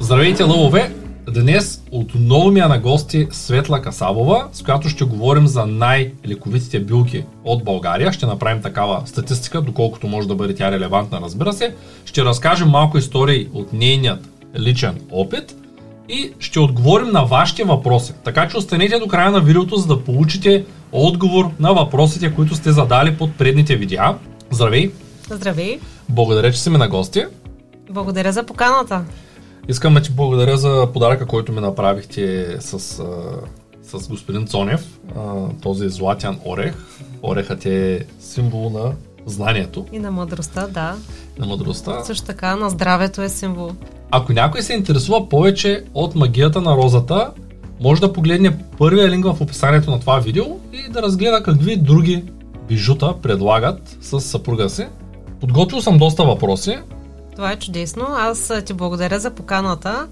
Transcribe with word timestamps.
Здравейте, 0.00 0.42
лъвове! 0.42 0.94
Днес 1.34 1.82
отново 1.92 2.50
ми 2.50 2.60
е 2.60 2.66
на 2.66 2.78
гости 2.78 3.28
Светла 3.30 3.82
Касабова, 3.82 4.48
с 4.52 4.62
която 4.62 4.88
ще 4.88 5.04
говорим 5.04 5.46
за 5.46 5.66
най-лековитите 5.66 6.80
билки 6.80 7.24
от 7.44 7.64
България. 7.64 8.12
Ще 8.12 8.26
направим 8.26 8.62
такава 8.62 9.02
статистика, 9.04 9.60
доколкото 9.60 10.06
може 10.06 10.28
да 10.28 10.34
бъде 10.34 10.54
тя 10.54 10.70
релевантна, 10.70 11.20
разбира 11.22 11.52
се. 11.52 11.74
Ще 12.04 12.24
разкажем 12.24 12.68
малко 12.68 12.98
истории 12.98 13.48
от 13.52 13.72
нейният 13.72 14.28
личен 14.58 15.00
опит 15.10 15.56
и 16.08 16.32
ще 16.38 16.60
отговорим 16.60 17.08
на 17.08 17.24
вашите 17.24 17.64
въпроси. 17.64 18.12
Така 18.24 18.48
че 18.48 18.56
останете 18.56 18.98
до 18.98 19.06
края 19.06 19.30
на 19.30 19.40
видеото, 19.40 19.76
за 19.76 19.86
да 19.86 20.04
получите 20.04 20.64
отговор 20.92 21.50
на 21.60 21.72
въпросите, 21.72 22.34
които 22.34 22.54
сте 22.54 22.72
задали 22.72 23.16
под 23.16 23.38
предните 23.38 23.76
видеа. 23.76 24.14
Здравей! 24.50 24.90
Здравей! 25.30 25.78
Благодаря, 26.08 26.52
че 26.52 26.60
си 26.60 26.70
ми 26.70 26.78
на 26.78 26.88
гости. 26.88 27.24
Благодаря 27.90 28.32
за 28.32 28.42
поканата. 28.42 29.04
Искам 29.68 29.94
да 29.94 30.00
ти 30.00 30.10
благодаря 30.10 30.56
за 30.56 30.88
подаръка, 30.92 31.26
който 31.26 31.52
ми 31.52 31.60
направихте 31.60 32.56
с, 32.60 32.78
с 33.82 34.08
господин 34.08 34.46
Цонев, 34.46 35.00
този 35.62 35.88
златян 35.88 36.38
орех. 36.44 36.74
Орехът 37.22 37.66
е 37.66 38.06
символ 38.20 38.70
на 38.70 38.92
знанието. 39.26 39.86
И 39.92 39.98
на 39.98 40.10
мъдростта, 40.10 40.66
да. 40.66 40.96
На 41.38 41.46
мъдростта. 41.46 42.04
Също 42.04 42.26
така 42.26 42.56
на 42.56 42.70
здравето 42.70 43.22
е 43.22 43.28
символ. 43.28 43.70
Ако 44.10 44.32
някой 44.32 44.62
се 44.62 44.72
интересува 44.72 45.28
повече 45.28 45.84
от 45.94 46.14
магията 46.14 46.60
на 46.60 46.76
розата, 46.76 47.30
може 47.80 48.00
да 48.00 48.12
погледне 48.12 48.58
първия 48.78 49.08
линк 49.08 49.24
в 49.24 49.40
описанието 49.40 49.90
на 49.90 50.00
това 50.00 50.18
видео 50.18 50.44
и 50.72 50.92
да 50.92 51.02
разгледа 51.02 51.42
какви 51.42 51.76
други 51.76 52.24
бижута 52.68 53.14
предлагат 53.22 53.96
с 54.00 54.20
съпруга 54.20 54.70
си. 54.70 54.86
Подготвил 55.40 55.80
съм 55.80 55.98
доста 55.98 56.24
въпроси. 56.24 56.78
Това 57.38 57.52
е 57.52 57.58
чудесно. 57.58 58.06
Аз 58.08 58.52
ти 58.64 58.72
благодаря 58.72 59.20
за 59.20 59.30
поканата. 59.30 60.06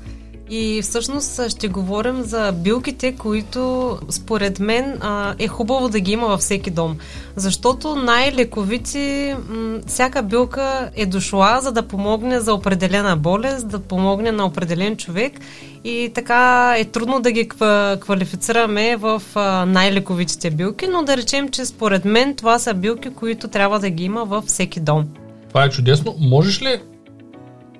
И 0.50 0.82
всъщност 0.82 1.48
ще 1.48 1.68
говорим 1.68 2.22
за 2.22 2.52
билките, 2.52 3.16
които 3.16 3.98
според 4.10 4.60
мен 4.60 5.00
е 5.38 5.48
хубаво 5.48 5.88
да 5.88 6.00
ги 6.00 6.12
има 6.12 6.26
във 6.26 6.40
всеки 6.40 6.70
дом. 6.70 6.96
Защото 7.36 7.96
най-лековити, 7.96 9.34
всяка 9.86 10.22
билка 10.22 10.90
е 10.96 11.06
дошла 11.06 11.58
за 11.62 11.72
да 11.72 11.82
помогне 11.82 12.40
за 12.40 12.54
определена 12.54 13.16
болест, 13.16 13.68
да 13.68 13.78
помогне 13.78 14.32
на 14.32 14.46
определен 14.46 14.96
човек 14.96 15.32
и 15.84 16.10
така 16.14 16.74
е 16.78 16.84
трудно 16.84 17.20
да 17.20 17.32
ги 17.32 17.48
квалифицираме 18.00 18.96
в 18.96 19.22
най-лековитите 19.66 20.50
билки, 20.50 20.86
но 20.86 21.02
да 21.02 21.16
речем, 21.16 21.48
че 21.48 21.64
според 21.64 22.04
мен 22.04 22.34
това 22.34 22.58
са 22.58 22.74
билки, 22.74 23.10
които 23.10 23.48
трябва 23.48 23.80
да 23.80 23.90
ги 23.90 24.04
има 24.04 24.24
във 24.24 24.44
всеки 24.44 24.80
дом. 24.80 25.04
Това 25.48 25.64
е 25.64 25.70
чудесно. 25.70 26.14
Можеш 26.18 26.62
ли 26.62 26.80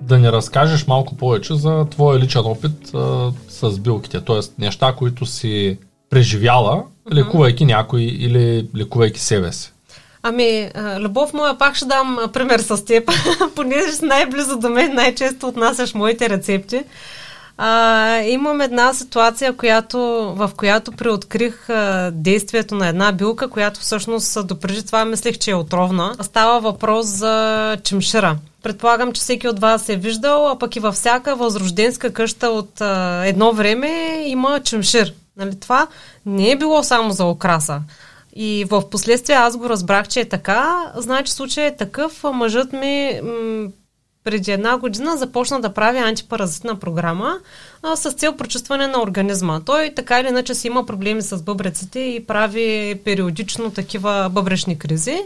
да 0.07 0.17
ни 0.19 0.31
разкажеш 0.31 0.87
малко 0.87 1.17
повече 1.17 1.55
за 1.55 1.85
твоя 1.91 2.19
личен 2.19 2.41
опит 2.45 2.95
а, 2.95 3.31
с 3.49 3.79
билките, 3.79 4.21
т.е. 4.21 4.39
неща, 4.61 4.93
които 4.97 5.25
си 5.25 5.77
преживяла, 6.09 6.83
лекувайки 7.13 7.65
някой 7.65 8.01
или 8.01 8.67
лекувайки 8.77 9.19
себе 9.19 9.51
си. 9.51 9.73
Ами, 10.23 10.71
любов 10.99 11.33
моя, 11.33 11.57
пак 11.57 11.75
ще 11.75 11.85
дам 11.85 12.19
пример 12.33 12.59
с 12.59 12.85
теб, 12.85 13.11
понеже 13.55 13.91
си 13.91 14.05
най-близо 14.05 14.57
до 14.57 14.69
мен, 14.69 14.93
най-често 14.93 15.47
отнасяш 15.47 15.93
моите 15.93 16.29
рецепти. 16.29 16.83
А, 17.57 18.21
имам 18.21 18.61
една 18.61 18.93
ситуация, 18.93 19.53
която, 19.53 19.97
в 20.37 20.51
която 20.57 20.91
преоткрих 20.91 21.69
а, 21.69 22.11
действието 22.13 22.75
на 22.75 22.87
една 22.87 23.11
билка, 23.11 23.47
която 23.47 23.79
всъщност 23.79 24.47
допреди 24.47 24.85
това 24.85 25.05
мислех, 25.05 25.37
че 25.37 25.51
е 25.51 25.55
отровна. 25.55 26.15
Става 26.21 26.59
въпрос 26.59 27.05
за 27.05 27.77
чемшира. 27.83 28.37
Предполагам, 28.67 29.13
че 29.13 29.21
всеки 29.21 29.47
от 29.47 29.59
вас 29.59 29.89
е 29.89 29.95
виждал, 29.95 30.49
а 30.49 30.59
пък 30.59 30.75
и 30.75 30.79
във 30.79 30.95
всяка 30.95 31.35
възрожденска 31.35 32.13
къща 32.13 32.49
от 32.49 32.81
а, 32.81 33.23
едно 33.25 33.53
време 33.53 34.23
има 34.25 34.59
чемшир. 34.59 35.13
Нали? 35.37 35.59
Това 35.59 35.87
не 36.25 36.51
е 36.51 36.55
било 36.55 36.83
само 36.83 37.11
за 37.11 37.25
окраса. 37.25 37.81
И 38.35 38.65
в 38.69 38.89
последствие 38.89 39.35
аз 39.35 39.57
го 39.57 39.69
разбрах, 39.69 40.07
че 40.07 40.19
е 40.19 40.29
така. 40.29 40.91
Значи 40.95 41.31
случай 41.31 41.65
е 41.65 41.75
такъв. 41.75 42.23
Мъжът 42.33 42.73
ми 42.73 43.21
м- 43.23 43.69
преди 44.23 44.51
една 44.51 44.77
година 44.77 45.17
започна 45.17 45.61
да 45.61 45.73
прави 45.73 45.97
антипаразитна 45.97 46.79
програма 46.79 47.39
а, 47.83 47.95
с 47.95 48.11
цел 48.11 48.33
прочистване 48.33 48.87
на 48.87 49.01
организма. 49.01 49.61
Той 49.65 49.93
така 49.95 50.19
или 50.19 50.27
иначе 50.27 50.55
си 50.55 50.67
има 50.67 50.85
проблеми 50.85 51.21
с 51.21 51.43
бъбреците 51.43 51.99
и 51.99 52.25
прави 52.25 52.99
периодично 53.05 53.71
такива 53.71 54.29
бъбречни 54.31 54.79
кризи. 54.79 55.19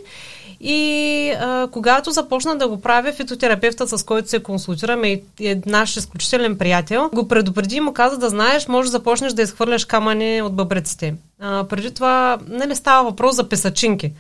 И 0.64 1.34
а, 1.40 1.68
когато 1.72 2.12
започна 2.12 2.56
да 2.56 2.68
го 2.68 2.82
правя, 2.82 3.12
фитотерапевта, 3.12 3.98
с 3.98 4.04
който 4.04 4.30
се 4.30 4.44
консултираме 4.44 5.22
и 5.40 5.48
е 5.48 5.62
наш 5.66 5.98
изключителен 5.98 6.58
приятел, 6.58 7.10
го 7.14 7.28
предупреди 7.28 7.76
и 7.76 7.80
му 7.80 7.94
каза 7.94 8.18
да 8.18 8.30
знаеш, 8.30 8.68
може 8.68 8.88
да 8.88 8.92
започнеш 8.92 9.34
да 9.34 9.42
изхвърляш 9.42 9.86
камъни 9.86 10.42
от 10.42 10.56
бъбреците. 10.56 11.16
А, 11.40 11.64
преди 11.64 11.94
това, 11.94 12.38
нали, 12.48 12.76
става 12.76 13.10
въпрос 13.10 13.36
за 13.36 13.50
песачинки. 13.50 14.12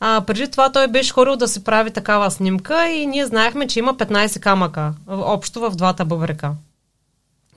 А, 0.00 0.20
преди 0.20 0.50
това 0.50 0.72
той 0.72 0.88
беше 0.88 1.12
хорил 1.12 1.36
да 1.36 1.48
се 1.48 1.64
прави 1.64 1.90
такава 1.90 2.30
снимка 2.30 2.88
и 2.88 3.06
ние 3.06 3.26
знаехме, 3.26 3.66
че 3.66 3.78
има 3.78 3.94
15 3.94 4.40
камъка 4.40 4.92
общо 5.08 5.60
в 5.60 5.70
двата 5.70 6.04
бъбрека. 6.04 6.50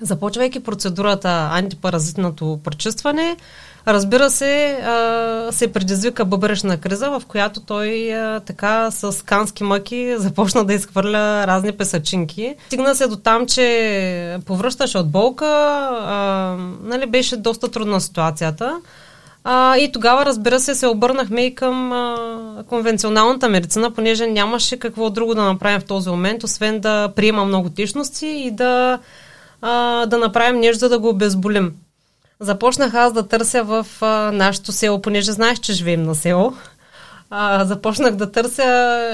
Започвайки 0.01 0.59
процедурата 0.59 1.49
антипаразитното 1.51 2.59
прочистване, 2.63 3.37
разбира 3.87 4.29
се, 4.29 4.79
се 5.51 5.73
предизвика 5.73 6.25
бъбрешна 6.25 6.77
криза, 6.77 7.09
в 7.09 7.21
която 7.27 7.59
той 7.59 8.13
така 8.45 8.91
с 8.91 9.25
кански 9.25 9.63
мъки 9.63 10.15
започна 10.17 10.65
да 10.65 10.73
изхвърля 10.73 11.47
разни 11.47 11.71
песачинки. 11.71 12.55
Стигна 12.67 12.95
се 12.95 13.07
до 13.07 13.15
там, 13.15 13.47
че 13.47 14.37
повръщаше 14.45 14.97
от 14.97 15.11
болка, 15.11 15.45
нали, 16.83 17.05
беше 17.05 17.37
доста 17.37 17.71
трудна 17.71 18.01
ситуацията. 18.01 18.79
А, 19.43 19.77
и 19.77 19.91
тогава, 19.91 20.25
разбира 20.25 20.59
се, 20.59 20.75
се 20.75 20.87
обърнахме 20.87 21.41
и 21.41 21.55
към 21.55 21.93
а, 21.93 22.15
конвенционалната 22.69 23.49
медицина, 23.49 23.91
понеже 23.91 24.27
нямаше 24.27 24.79
какво 24.79 25.09
друго 25.09 25.35
да 25.35 25.43
направим 25.43 25.79
в 25.79 25.85
този 25.85 26.09
момент, 26.09 26.43
освен 26.43 26.79
да 26.79 27.11
приема 27.15 27.45
много 27.45 27.69
течности 27.69 28.27
и 28.27 28.51
да, 28.51 28.99
а, 29.61 30.05
да 30.05 30.17
направим 30.17 30.59
нещо, 30.59 30.79
за 30.79 30.89
да 30.89 30.99
го 30.99 31.09
обезболим. 31.09 31.73
Започнах 32.39 32.93
аз 32.93 33.13
да 33.13 33.27
търся 33.27 33.63
в 33.63 33.87
а, 34.01 34.31
нашото 34.31 34.71
село, 34.71 35.01
понеже 35.01 35.31
знаеш, 35.31 35.59
че 35.59 35.73
живеем 35.73 36.03
на 36.03 36.15
село. 36.15 36.53
А, 37.29 37.65
започнах 37.65 38.15
да 38.15 38.31
търся 38.31 38.63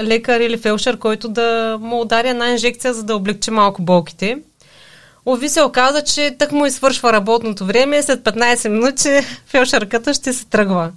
лекар 0.02 0.40
или 0.40 0.58
фелшер, 0.58 0.98
който 0.98 1.28
да 1.28 1.78
му 1.80 2.00
удари 2.00 2.28
една 2.28 2.50
инжекция, 2.50 2.94
за 2.94 3.02
да 3.02 3.16
облегчи 3.16 3.50
малко 3.50 3.82
болките. 3.82 4.38
Ови 5.26 5.48
се 5.48 5.62
оказа, 5.62 6.02
че 6.02 6.36
тък 6.38 6.52
му 6.52 6.66
извършва 6.66 7.12
работното 7.12 7.64
време, 7.64 8.02
след 8.02 8.20
15 8.20 8.68
минути 8.68 9.20
фелшерката 9.46 10.14
ще 10.14 10.32
се 10.32 10.46
тръгва. 10.46 10.92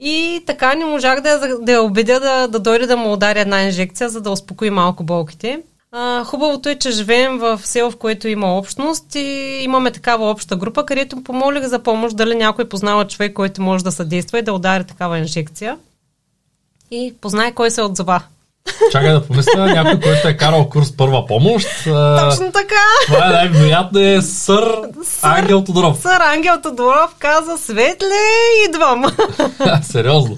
И 0.00 0.42
така 0.46 0.74
не 0.74 0.84
можах 0.84 1.20
да, 1.20 1.58
да 1.60 1.72
я 1.72 1.82
убедя 1.82 2.20
да, 2.20 2.48
да 2.48 2.58
дойде 2.58 2.86
да 2.86 2.96
му 2.96 3.12
удари 3.12 3.40
една 3.40 3.62
инжекция, 3.62 4.08
за 4.08 4.20
да 4.20 4.30
успокои 4.30 4.70
малко 4.70 5.04
болките. 5.04 5.62
А, 5.94 6.24
хубавото 6.24 6.68
е, 6.68 6.78
че 6.78 6.90
живеем 6.90 7.38
в 7.38 7.60
село, 7.64 7.90
в 7.90 7.96
което 7.96 8.28
има 8.28 8.58
общност 8.58 9.14
и 9.14 9.58
имаме 9.62 9.90
такава 9.90 10.30
обща 10.30 10.56
група, 10.56 10.86
където 10.86 11.24
помолих 11.24 11.64
за 11.64 11.82
помощ 11.82 12.16
дали 12.16 12.34
някой 12.34 12.68
познава 12.68 13.06
човек, 13.06 13.32
който 13.32 13.62
може 13.62 13.84
да 13.84 13.92
съдейства 13.92 14.38
и 14.38 14.42
да 14.42 14.52
удари 14.52 14.84
такава 14.84 15.18
инжекция. 15.18 15.78
И 16.90 17.14
познай 17.20 17.52
кой 17.52 17.70
се 17.70 17.82
отзова. 17.82 18.22
Чакай 18.90 19.12
да 19.12 19.22
помисля, 19.22 19.66
някой, 19.66 20.00
който 20.00 20.28
е 20.28 20.36
карал 20.36 20.68
курс 20.68 20.96
първа 20.96 21.26
помощ. 21.26 21.68
Точно 21.84 22.52
така. 22.52 22.82
Това 23.06 23.26
е 23.26 23.30
най-вероятно 23.30 24.00
е 24.00 24.22
сър, 24.22 24.64
сър 25.04 25.28
Ангел 25.28 25.64
Тодоров. 25.64 25.98
Сър 25.98 26.20
Ангел 26.20 26.54
Тодоров 26.62 27.14
каза, 27.18 27.58
Светле, 27.58 28.22
идвам. 28.68 29.04
Сериозно? 29.82 30.36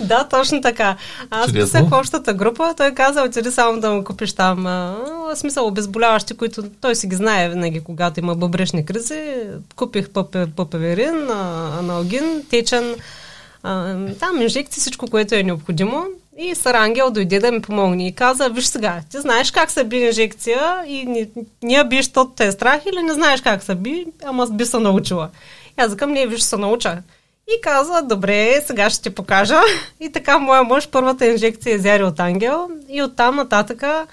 да, 0.00 0.24
точно 0.24 0.60
така. 0.60 0.96
Аз 1.30 1.52
писах 1.52 1.88
в 1.88 1.98
общата 1.98 2.34
група, 2.34 2.74
той 2.76 2.94
каза, 2.94 3.22
отиди 3.22 3.50
само 3.50 3.80
да 3.80 3.90
му 3.90 4.04
купиш 4.04 4.32
там, 4.32 4.66
а, 4.66 4.96
смисъл 5.34 5.66
обезболяващи, 5.66 6.36
които 6.36 6.62
той 6.80 6.96
си 6.96 7.06
ги 7.06 7.16
знае 7.16 7.48
винаги, 7.48 7.80
когато 7.80 8.20
има 8.20 8.34
бъбрешни 8.34 8.86
кризи. 8.86 9.22
Купих 9.76 10.10
папеверин, 10.56 11.30
аналгин, 11.78 12.42
течен, 12.50 12.94
там 14.20 14.42
инжекции, 14.42 14.80
всичко, 14.80 15.06
което 15.06 15.34
е 15.34 15.42
необходимо. 15.42 16.04
И 16.38 16.54
Сарангел 16.54 17.10
дойде 17.10 17.38
да 17.38 17.52
ми 17.52 17.62
помогне 17.62 18.06
и 18.06 18.12
каза, 18.12 18.48
виж 18.48 18.64
сега, 18.64 19.00
ти 19.10 19.20
знаеш 19.20 19.50
как 19.50 19.70
се 19.70 19.84
би 19.84 19.96
инжекция 19.96 20.84
и 20.86 21.04
не, 21.06 21.28
ние 21.62 21.84
би, 21.84 21.96
защото 21.96 22.30
те 22.36 22.46
е 22.46 22.52
страх 22.52 22.80
или 22.86 23.02
не 23.02 23.12
знаеш 23.12 23.40
как 23.40 23.62
се 23.62 23.74
би, 23.74 24.06
ама 24.24 24.46
би 24.46 24.66
се 24.66 24.78
научила. 24.78 25.28
И 25.78 25.82
аз 25.82 25.96
към 25.96 26.12
не, 26.12 26.26
виж, 26.26 26.40
се 26.40 26.56
науча. 26.56 27.02
И 27.48 27.60
каза, 27.60 28.02
добре, 28.02 28.62
сега 28.66 28.90
ще 28.90 29.02
ти 29.02 29.10
покажа. 29.10 29.60
И 30.00 30.12
така 30.12 30.38
моя 30.38 30.62
мъж 30.62 30.88
първата 30.88 31.26
инжекция 31.26 31.74
изяри 31.74 32.02
от 32.02 32.20
ангел 32.20 32.68
и 32.88 33.02
оттам 33.02 33.36
нататъка 33.36 34.06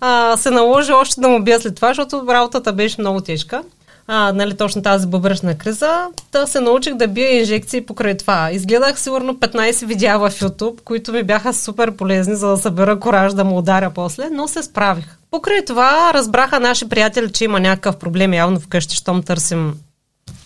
а, 0.00 0.36
се 0.36 0.50
наложи 0.50 0.92
още 0.92 1.20
да 1.20 1.28
му 1.28 1.42
бия 1.42 1.60
след 1.60 1.76
това, 1.76 1.88
защото 1.88 2.26
работата 2.28 2.72
беше 2.72 3.00
много 3.00 3.20
тежка 3.20 3.62
а, 4.10 4.32
нали, 4.32 4.56
точно 4.56 4.82
тази 4.82 5.06
бъбръчна 5.06 5.58
криза, 5.58 6.06
да 6.32 6.46
се 6.46 6.60
научих 6.60 6.94
да 6.94 7.08
бия 7.08 7.38
инжекции 7.38 7.80
покрай 7.80 8.16
това. 8.16 8.50
Изгледах 8.50 9.00
сигурно 9.00 9.34
15 9.34 9.86
видеа 9.86 10.18
в 10.18 10.30
YouTube, 10.30 10.80
които 10.84 11.12
ми 11.12 11.22
бяха 11.22 11.54
супер 11.54 11.96
полезни, 11.96 12.36
за 12.36 12.48
да 12.48 12.56
събера 12.56 13.00
кораж 13.00 13.32
да 13.32 13.44
му 13.44 13.58
ударя 13.58 13.90
после, 13.94 14.28
но 14.32 14.48
се 14.48 14.62
справих. 14.62 15.18
Покрай 15.30 15.64
това 15.64 16.10
разбраха 16.14 16.60
наши 16.60 16.88
приятели, 16.88 17.32
че 17.32 17.44
има 17.44 17.60
някакъв 17.60 17.96
проблем 17.96 18.34
явно 18.34 18.60
вкъщи, 18.60 18.96
щом 18.96 19.22
търсим 19.22 19.74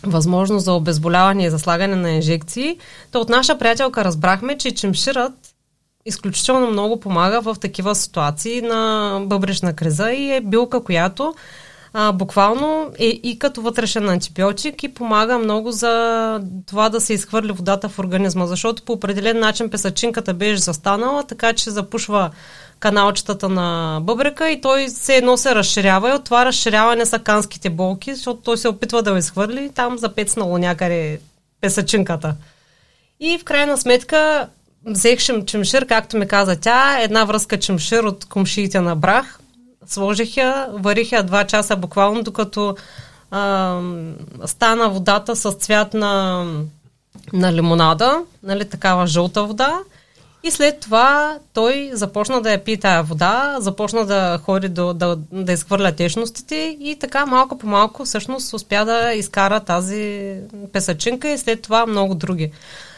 възможност 0.02 0.64
за 0.64 0.72
обезболяване 0.72 1.44
и 1.44 1.50
за 1.50 1.58
слагане 1.58 1.96
на 1.96 2.10
инжекции, 2.10 2.78
то 3.12 3.20
от 3.20 3.28
наша 3.28 3.58
приятелка 3.58 4.04
разбрахме, 4.04 4.58
че 4.58 4.70
чемширът 4.70 5.32
изключително 6.06 6.70
много 6.70 7.00
помага 7.00 7.40
в 7.40 7.56
такива 7.60 7.94
ситуации 7.94 8.60
на 8.60 9.20
бъбречна 9.26 9.72
криза 9.72 10.12
и 10.12 10.32
е 10.32 10.40
билка, 10.40 10.84
която 10.84 11.34
а, 11.92 12.12
буквално 12.12 12.90
е 12.98 13.06
и 13.06 13.38
като 13.38 13.62
вътрешен 13.62 14.08
антибиотик 14.08 14.82
и 14.82 14.94
помага 14.94 15.38
много 15.38 15.72
за 15.72 16.40
това 16.66 16.88
да 16.88 17.00
се 17.00 17.12
изхвърли 17.12 17.52
водата 17.52 17.88
в 17.88 17.98
организма, 17.98 18.46
защото 18.46 18.82
по 18.82 18.92
определен 18.92 19.38
начин 19.38 19.70
песачинката 19.70 20.34
беше 20.34 20.62
застанала, 20.62 21.22
така 21.22 21.52
че 21.52 21.70
запушва 21.70 22.30
каналчетата 22.80 23.48
на 23.48 23.98
бъбрека 24.02 24.50
и 24.50 24.60
той 24.60 24.88
се 24.88 25.16
едно 25.16 25.36
се 25.36 25.54
разширява 25.54 26.10
и 26.10 26.12
от 26.12 26.24
това 26.24 26.44
разширяване 26.44 27.06
са 27.06 27.18
канските 27.18 27.70
болки, 27.70 28.14
защото 28.14 28.40
той 28.40 28.58
се 28.58 28.68
опитва 28.68 29.02
да 29.02 29.12
го 29.12 29.18
изхвърли 29.18 29.70
там 29.74 29.98
запецнало 29.98 30.58
някъде 30.58 31.20
песачинката. 31.60 32.34
И 33.20 33.38
в 33.38 33.44
крайна 33.44 33.78
сметка 33.78 34.48
взех 34.86 35.18
чемшир, 35.46 35.86
както 35.86 36.16
ми 36.16 36.28
каза 36.28 36.56
тя, 36.56 36.98
една 37.00 37.24
връзка 37.24 37.58
чемшир 37.58 38.04
от 38.04 38.24
комшиите 38.24 38.80
на 38.80 38.96
брах, 38.96 39.38
сложих 39.87 40.37
я, 40.37 40.69
варих 40.73 41.12
я 41.12 41.23
два 41.23 41.44
часа 41.44 41.76
буквално, 41.76 42.23
докато 42.23 42.76
а, 43.31 43.81
стана 44.46 44.88
водата 44.88 45.37
с 45.37 45.52
цвят 45.52 45.94
на, 45.94 46.44
на 47.32 47.52
лимонада, 47.52 48.23
нали, 48.43 48.69
такава 48.69 49.06
жълта 49.06 49.44
вода. 49.44 49.79
И 50.44 50.50
след 50.50 50.81
това 50.81 51.38
той 51.55 51.90
започна 51.93 52.43
да 52.43 52.52
я 52.52 52.64
пие 52.64 52.76
тая 52.76 53.02
вода, 53.02 53.56
започна 53.61 54.06
да 54.06 54.40
ходи 54.44 54.69
до, 54.69 54.94
да, 54.94 55.19
да 55.32 55.52
изхвърля 55.52 55.93
течностите 55.93 56.76
и 56.81 56.96
така 57.00 57.26
малко 57.26 57.58
по 57.58 57.67
малко 57.67 58.05
всъщност 58.05 58.52
успя 58.52 58.84
да 58.84 59.12
изкара 59.12 59.61
тази 59.61 60.34
песачинка 60.73 61.29
и 61.29 61.38
след 61.38 61.62
това 61.62 61.87
много 61.87 62.14
други. 62.14 62.52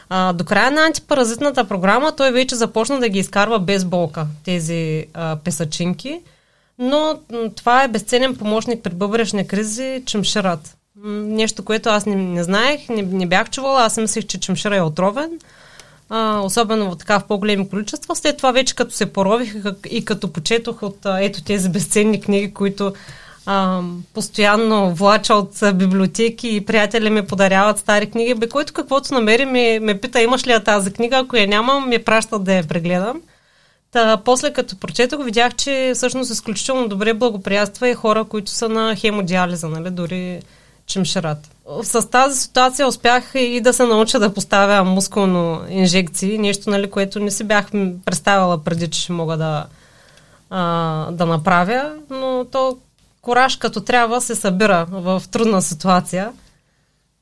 А, 0.08 0.32
до 0.32 0.44
края 0.44 0.70
на 0.70 0.86
антипаразитната 0.86 1.64
програма 1.64 2.12
той 2.16 2.32
вече 2.32 2.54
започна 2.54 3.00
да 3.00 3.08
ги 3.08 3.18
изкарва 3.18 3.58
без 3.58 3.84
болка, 3.84 4.26
тези 4.44 5.06
а, 5.14 5.36
песачинки, 5.36 6.20
но 6.78 7.18
това 7.56 7.84
е 7.84 7.88
безценен 7.88 8.36
помощник 8.36 8.82
при 8.82 8.94
бъбречни 8.94 9.46
кризи, 9.46 10.02
чемшират. 10.06 10.76
Нещо, 11.04 11.64
което 11.64 11.88
аз 11.88 12.06
не, 12.06 12.16
не 12.16 12.44
знаех, 12.44 12.88
не, 12.88 13.02
не 13.02 13.26
бях 13.26 13.50
чувала, 13.50 13.82
аз 13.82 13.96
мислех, 13.96 14.26
че 14.26 14.40
чемшира 14.40 14.76
е 14.76 14.82
отровен 14.82 15.30
а, 16.10 16.40
особено 16.40 16.96
така 16.96 17.18
в 17.18 17.24
по-големи 17.24 17.68
количества. 17.68 18.16
След 18.16 18.36
това 18.36 18.52
вече 18.52 18.74
като 18.74 18.94
се 18.94 19.12
порових 19.12 19.54
и 19.90 20.04
като 20.04 20.32
почетох 20.32 20.82
от 20.82 20.96
ето 21.20 21.44
тези 21.44 21.68
безценни 21.68 22.20
книги, 22.20 22.54
които 22.54 22.92
а, 23.46 23.80
постоянно 24.14 24.94
влача 24.94 25.34
от 25.34 25.58
библиотеки 25.74 26.48
и 26.48 26.64
приятели 26.64 27.10
ми 27.10 27.26
подаряват 27.26 27.78
стари 27.78 28.10
книги, 28.10 28.34
бе, 28.34 28.48
който 28.48 28.72
каквото 28.72 29.14
намери 29.14 29.44
ме, 29.44 29.80
ме 29.80 30.00
пита 30.00 30.22
имаш 30.22 30.46
ли 30.46 30.52
я 30.52 30.64
тази 30.64 30.92
книга, 30.92 31.16
ако 31.16 31.36
я 31.36 31.46
нямам, 31.46 31.88
ми 31.88 32.04
пращат 32.04 32.44
да 32.44 32.54
я 32.54 32.66
прегледам. 32.66 33.20
Та, 33.94 34.16
после 34.16 34.52
като 34.52 34.76
прочетох, 34.76 35.24
видях, 35.24 35.54
че 35.54 35.92
всъщност 35.94 36.30
изключително 36.30 36.88
добре 36.88 37.14
благоприятства 37.14 37.88
и 37.88 37.94
хора, 37.94 38.24
които 38.24 38.50
са 38.50 38.68
на 38.68 38.96
хемодиализа, 38.96 39.68
нали, 39.68 39.90
дори 39.90 40.42
чемшират. 40.86 41.38
С 41.82 42.10
тази 42.10 42.40
ситуация 42.40 42.88
успях 42.88 43.32
и 43.34 43.60
да 43.60 43.72
се 43.72 43.84
науча 43.84 44.18
да 44.18 44.34
поставя 44.34 44.84
мускулно 44.84 45.60
инжекции, 45.68 46.38
нещо, 46.38 46.70
нали, 46.70 46.90
което 46.90 47.20
не 47.20 47.30
си 47.30 47.44
бях 47.44 47.70
представила 48.04 48.64
преди, 48.64 48.90
че 48.90 49.00
ще 49.00 49.12
мога 49.12 49.36
да, 49.36 49.66
а, 50.50 51.10
да 51.10 51.26
направя, 51.26 51.92
но 52.10 52.46
то 52.52 52.78
кораж 53.22 53.56
като 53.56 53.80
трябва 53.80 54.20
се 54.20 54.34
събира 54.34 54.86
в 54.90 55.22
трудна 55.30 55.62
ситуация. 55.62 56.32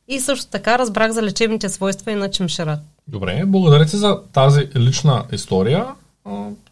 И 0.08 0.20
също 0.20 0.50
така 0.50 0.78
разбрах 0.78 1.10
за 1.12 1.22
лечебните 1.22 1.68
свойства 1.68 2.12
и 2.12 2.14
на 2.14 2.30
чемшират. 2.30 2.80
Добре, 3.08 3.42
благодаря 3.46 3.86
ти 3.86 3.96
за 3.96 4.20
тази 4.32 4.68
лична 4.76 5.24
история. 5.32 5.86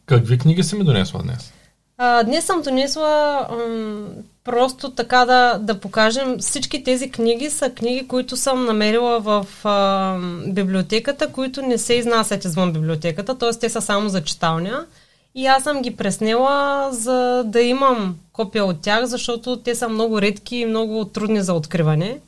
Какви 0.07 0.39
книги 0.39 0.63
си 0.63 0.77
ми 0.77 0.85
донесла 0.85 1.23
днес? 1.23 1.53
А, 1.99 2.23
днес 2.23 2.45
съм 2.45 2.63
донесла 2.63 3.47
м- 3.51 4.07
просто 4.45 4.91
така 4.91 5.25
да, 5.25 5.59
да 5.59 5.81
покажем. 5.81 6.39
Всички 6.39 6.85
тези 6.85 7.11
книги 7.11 7.51
са 7.51 7.71
книги, 7.71 8.09
които 8.09 8.37
съм 8.37 8.65
намерила 8.65 9.21
в 9.21 9.47
а, 9.65 10.17
библиотеката, 10.47 11.33
които 11.33 11.63
не 11.63 11.79
се 11.79 11.95
изнасят 11.95 12.45
извън 12.45 12.73
библиотеката, 12.73 13.39
т.е. 13.39 13.51
те 13.51 13.69
са 13.69 13.81
само 13.81 14.09
за 14.09 14.25
читалня. 14.25 14.87
И 15.35 15.47
аз 15.47 15.63
съм 15.63 15.83
ги 15.83 15.97
преснела 15.97 16.89
за 16.93 17.43
да 17.47 17.61
имам 17.61 18.17
копия 18.33 18.65
от 18.65 18.81
тях, 18.81 19.05
защото 19.05 19.57
те 19.57 19.75
са 19.75 19.89
много 19.89 20.21
редки 20.23 20.57
и 20.57 20.67
много 20.67 21.05
трудни 21.05 21.43
за 21.43 21.55
откриване. 21.55 22.19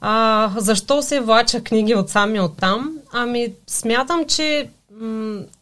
А, 0.00 0.50
защо 0.56 1.02
се 1.02 1.20
влача 1.20 1.64
книги 1.64 1.94
от 1.94 2.10
сами 2.10 2.40
от 2.40 2.56
там? 2.56 2.96
Ами, 3.12 3.52
смятам, 3.66 4.24
че 4.28 4.70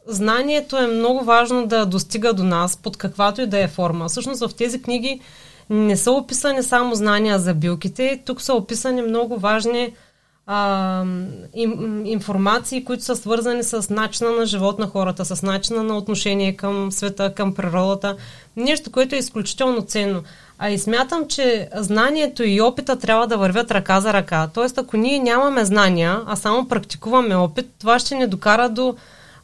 знанието 0.07 0.77
е 0.77 0.87
много 0.87 1.25
важно 1.25 1.67
да 1.67 1.87
достига 1.87 2.33
до 2.33 2.45
нас 2.45 2.77
под 2.77 2.97
каквато 2.97 3.41
и 3.41 3.47
да 3.47 3.59
е 3.59 3.69
форма. 3.69 4.09
Всъщност 4.09 4.41
в 4.47 4.55
тези 4.55 4.83
книги 4.83 5.21
не 5.71 5.97
са 5.97 6.13
описани 6.13 6.63
само 6.63 6.95
знания 6.95 7.39
за 7.39 7.55
билките, 7.55 8.23
тук 8.25 8.43
са 8.43 8.55
описани 8.55 9.03
много 9.03 9.39
важни 9.39 9.95
а, 10.47 11.05
им, 11.55 12.03
информации, 12.07 12.85
които 12.85 13.05
са 13.05 13.17
свързани 13.17 13.63
с 13.63 13.91
начина 13.91 14.31
на 14.31 14.47
живот 14.47 14.79
на 14.79 14.87
хората, 14.87 15.25
с 15.25 15.43
начина 15.43 15.83
на 15.83 15.97
отношение 15.97 16.57
към 16.57 16.93
света, 16.93 17.35
към 17.35 17.55
природата. 17.55 18.17
Нещо, 18.57 18.91
което 18.91 19.15
е 19.15 19.19
изключително 19.19 19.83
ценно. 19.83 20.23
А 20.59 20.71
и 20.71 20.79
смятам, 20.79 21.29
че 21.29 21.69
знанието 21.75 22.43
и 22.45 22.61
опита 22.61 22.97
трябва 22.97 23.27
да 23.27 23.39
вървят 23.39 23.71
ръка 23.71 24.01
за 24.01 24.13
ръка. 24.13 24.49
Тоест, 24.55 24.79
ако 24.79 24.97
ние 24.97 25.19
нямаме 25.19 25.65
знания, 25.65 26.21
а 26.27 26.37
само 26.37 26.69
практикуваме 26.69 27.35
опит, 27.35 27.67
това 27.79 27.99
ще 27.99 28.15
ни 28.15 28.27
докара 28.27 28.69
до 28.69 28.97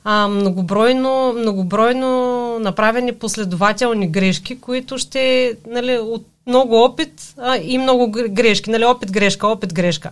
а, 0.09 0.29
многобройно, 0.29 1.33
многобройно 1.33 2.59
направени 2.59 3.13
последователни 3.13 4.09
грешки, 4.09 4.61
които 4.61 4.99
ще, 4.99 5.55
нали, 5.67 5.99
от 5.99 6.27
много 6.47 6.85
опит 6.85 7.35
а, 7.39 7.57
и 7.57 7.79
много 7.79 8.11
грешки, 8.11 8.71
нали, 8.71 8.85
опит, 8.85 9.13
грешка, 9.13 9.47
опит, 9.47 9.75
грешка. 9.75 10.11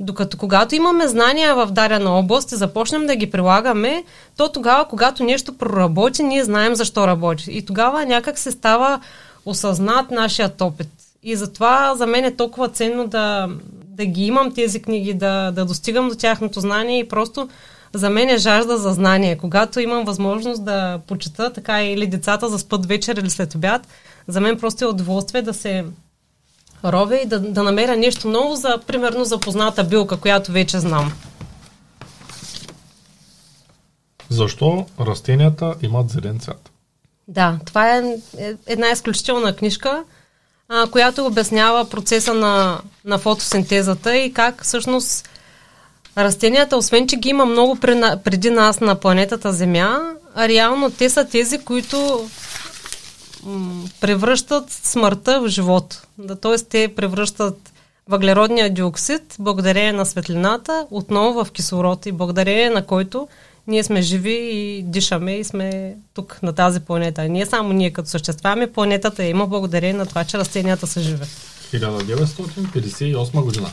Докато 0.00 0.36
когато 0.36 0.74
имаме 0.74 1.08
знания 1.08 1.54
в 1.54 1.66
дадена 1.66 2.18
област 2.18 2.52
и 2.52 2.56
започнем 2.56 3.06
да 3.06 3.16
ги 3.16 3.30
прилагаме, 3.30 4.04
то 4.36 4.48
тогава, 4.48 4.84
когато 4.84 5.24
нещо 5.24 5.58
проработи, 5.58 6.22
ние 6.22 6.44
знаем 6.44 6.74
защо 6.74 7.06
работи. 7.06 7.50
И 7.50 7.64
тогава 7.64 8.06
някак 8.06 8.38
се 8.38 8.50
става 8.50 9.00
осъзнат 9.46 10.10
нашият 10.10 10.60
опит. 10.60 10.88
И 11.22 11.36
затова 11.36 11.94
за 11.96 12.06
мен 12.06 12.24
е 12.24 12.36
толкова 12.36 12.68
ценно 12.68 13.06
да, 13.06 13.48
да 13.84 14.06
ги 14.06 14.26
имам 14.26 14.54
тези 14.54 14.82
книги, 14.82 15.14
да, 15.14 15.50
да 15.50 15.64
достигам 15.64 16.08
до 16.08 16.14
тяхното 16.14 16.60
знание 16.60 16.98
и 16.98 17.08
просто 17.08 17.48
за 17.96 18.10
мен 18.10 18.28
е 18.28 18.38
жажда 18.38 18.78
за 18.78 18.92
знание. 18.92 19.38
Когато 19.38 19.80
имам 19.80 20.04
възможност 20.04 20.64
да 20.64 21.00
почета 21.06 21.52
така 21.52 21.82
или 21.82 22.06
децата 22.06 22.48
заспът 22.48 22.86
вечер 22.86 23.16
или 23.16 23.30
след 23.30 23.54
обяд, 23.54 23.88
за 24.28 24.40
мен 24.40 24.58
просто 24.58 24.84
е 24.84 24.88
удоволствие 24.88 25.42
да 25.42 25.54
се 25.54 25.84
ровя 26.84 27.16
и 27.16 27.26
да, 27.26 27.40
да 27.40 27.62
намеря 27.62 27.96
нещо 27.96 28.28
ново 28.28 28.56
за, 28.56 28.78
примерно, 28.86 29.24
за 29.24 29.38
позната 29.38 29.84
билка, 29.84 30.16
която 30.16 30.52
вече 30.52 30.78
знам. 30.78 31.12
Защо 34.28 34.86
растенията 35.00 35.74
имат 35.82 36.10
зелен 36.10 36.40
цвят? 36.40 36.70
Да, 37.28 37.58
това 37.64 37.96
е, 37.96 38.02
е 38.38 38.54
една 38.66 38.90
изключителна 38.90 39.56
книжка, 39.56 40.04
а, 40.68 40.86
която 40.90 41.26
обяснява 41.26 41.90
процеса 41.90 42.34
на, 42.34 42.80
на 43.04 43.18
фотосинтезата 43.18 44.16
и 44.16 44.32
как 44.32 44.64
всъщност 44.64 45.28
Растенията, 46.16 46.76
освен 46.76 47.08
че 47.08 47.16
ги 47.16 47.28
има 47.28 47.46
много 47.46 47.76
преди 48.24 48.50
нас 48.50 48.80
на 48.80 48.94
планетата 48.94 49.52
Земя, 49.52 50.14
реално 50.38 50.90
те 50.90 51.10
са 51.10 51.24
тези, 51.24 51.58
които 51.58 52.28
превръщат 54.00 54.70
смъртта 54.70 55.40
в 55.40 55.48
живот. 55.48 56.02
Да, 56.18 56.36
т.е. 56.36 56.58
те 56.58 56.94
превръщат 56.96 57.72
въглеродния 58.08 58.74
диоксид, 58.74 59.36
благодарение 59.38 59.92
на 59.92 60.06
светлината, 60.06 60.86
отново 60.90 61.44
в 61.44 61.52
кислород 61.52 62.06
и 62.06 62.12
благодарение 62.12 62.70
на 62.70 62.86
който 62.86 63.28
ние 63.66 63.84
сме 63.84 64.02
живи 64.02 64.50
и 64.52 64.82
дишаме 64.82 65.32
и 65.36 65.44
сме 65.44 65.96
тук 66.14 66.38
на 66.42 66.52
тази 66.52 66.80
планета. 66.80 67.24
И 67.24 67.28
ние 67.28 67.46
само 67.46 67.72
ние 67.72 67.90
като 67.90 68.08
съществуваме, 68.08 68.72
планетата 68.72 69.24
е 69.24 69.30
има 69.30 69.46
благодарение 69.46 69.92
на 69.92 70.06
това, 70.06 70.24
че 70.24 70.38
растенията 70.38 70.86
са 70.86 71.00
живи. 71.00 71.24
1958 71.72 73.42
година. 73.42 73.70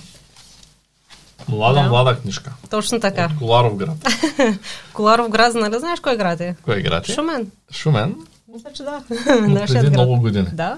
Млада, 1.48 1.82
да. 1.82 1.90
млада 1.90 2.20
книжка. 2.22 2.54
Точно 2.70 3.00
така. 3.00 3.26
От 3.26 3.38
Коларов 3.40 3.76
град. 3.76 3.98
Коларов 4.94 5.30
град, 5.30 5.54
нали 5.56 5.80
знаеш 5.80 6.00
кой 6.00 6.18
град 6.18 6.42
е? 6.42 6.56
Кой 6.64 6.82
град 6.82 7.10
е? 7.10 7.14
Шумен. 7.14 7.52
Шумен? 7.72 8.16
Мисля, 8.54 8.70
че 8.74 8.84
да. 8.84 9.04
Преди 9.68 9.80
град. 9.80 9.92
много 9.92 10.20
години. 10.20 10.48
Да. 10.54 10.78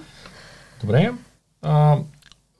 Добре. 0.81 1.11
А, 1.61 1.97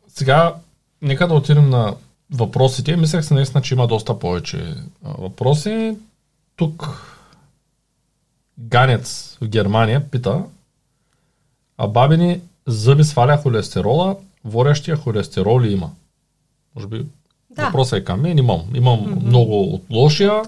сега, 0.07 0.55
нека 1.01 1.27
да 1.27 1.33
отидем 1.33 1.69
на 1.69 1.95
въпросите. 2.31 2.95
Мислех 2.95 3.25
се 3.25 3.33
наистина, 3.33 3.61
че 3.61 3.73
има 3.73 3.87
доста 3.87 4.19
повече 4.19 4.75
въпроси. 5.03 5.97
Тук 6.55 6.89
Ганец 8.59 9.37
в 9.41 9.47
Германия 9.47 10.09
пита 10.09 10.43
а 11.77 11.87
бабини 11.87 12.41
зъби 12.67 13.03
сваля 13.03 13.37
холестерола, 13.37 14.15
водещия 14.43 14.97
холестерол 14.97 15.61
ли 15.61 15.73
има? 15.73 15.91
Може 16.75 16.87
би 16.87 17.05
Да. 17.55 17.65
въпросът 17.65 17.99
е 17.99 18.03
към 18.03 18.21
мен. 18.21 18.37
Имам. 18.37 18.61
Имам 18.73 18.99
mm-hmm. 18.99 19.25
много 19.25 19.61
от 19.63 19.83
лошия, 19.91 20.41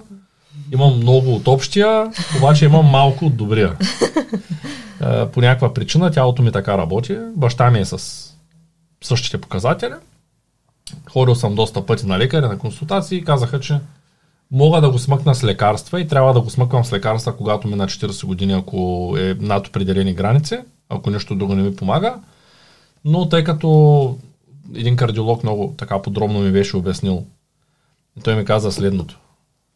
имам 0.74 0.98
много 0.98 1.36
от 1.36 1.48
общия, 1.48 2.12
обаче 2.38 2.66
имам 2.66 2.86
малко 2.86 3.26
от 3.26 3.38
добрия. 3.38 3.78
Е, 5.02 5.28
По 5.28 5.42
някаква 5.42 5.74
причина 5.74 6.12
тялото 6.12 6.44
ми 6.44 6.52
така 6.52 6.78
работи. 6.78 7.18
Баща 7.36 7.72
ми 7.72 7.80
е 7.80 7.86
с 7.86 8.24
същите 9.04 9.42
показатели. 9.42 9.94
Ходил 11.12 11.36
съм 11.36 11.56
доста 11.56 11.86
пъти 11.86 12.06
на 12.06 12.20
лекаря, 12.20 12.48
на 12.48 12.58
консултации 12.58 13.18
и 13.18 13.24
казаха, 13.24 13.60
че 13.60 13.80
мога 14.52 14.82
да 14.82 14.90
го 14.90 15.00
смъкна 15.00 15.36
с 15.36 15.44
лекарства 15.44 16.02
и 16.02 16.08
трябва 16.08 16.34
да 16.34 16.42
го 16.42 16.50
смъквам 16.50 16.86
с 16.86 16.94
лекарства, 16.94 17.38
когато 17.38 17.68
мина 17.68 17.88
40 17.88 18.26
години, 18.26 18.54
ако 18.54 19.14
е 19.20 19.36
над 19.40 19.68
определени 19.68 20.14
граници, 20.14 20.60
ако 20.90 21.10
нещо 21.10 21.36
друго 21.36 21.56
не 21.56 21.64
ми 21.64 21.76
помага. 21.76 22.16
Но 23.06 23.30
тъй 23.30 23.44
като 23.44 24.18
един 24.76 24.96
кардиолог 24.96 25.44
много 25.44 25.76
така 25.78 26.02
подробно 26.02 26.40
ми 26.40 26.52
беше 26.52 26.78
обяснил, 26.78 27.26
и 28.18 28.22
той 28.22 28.36
ми 28.36 28.46
каза 28.46 28.72
следното. 28.72 29.20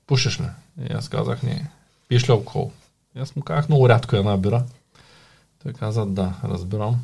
Пушиш 0.08 0.40
ли? 0.40 0.46
И 0.90 0.94
аз 0.94 1.10
казах, 1.10 1.44
не. 1.44 1.68
Пиш 2.08 2.30
ли 2.30 2.32
алкохол? 2.32 2.72
И 3.16 3.20
аз 3.20 3.36
му 3.36 3.42
казах 3.42 3.70
много 3.70 3.90
рядко 3.90 4.16
една 4.16 4.38
бира. 4.38 4.64
Той 5.64 5.74
каза, 5.74 6.06
да, 6.06 6.34
разбирам. 6.44 6.96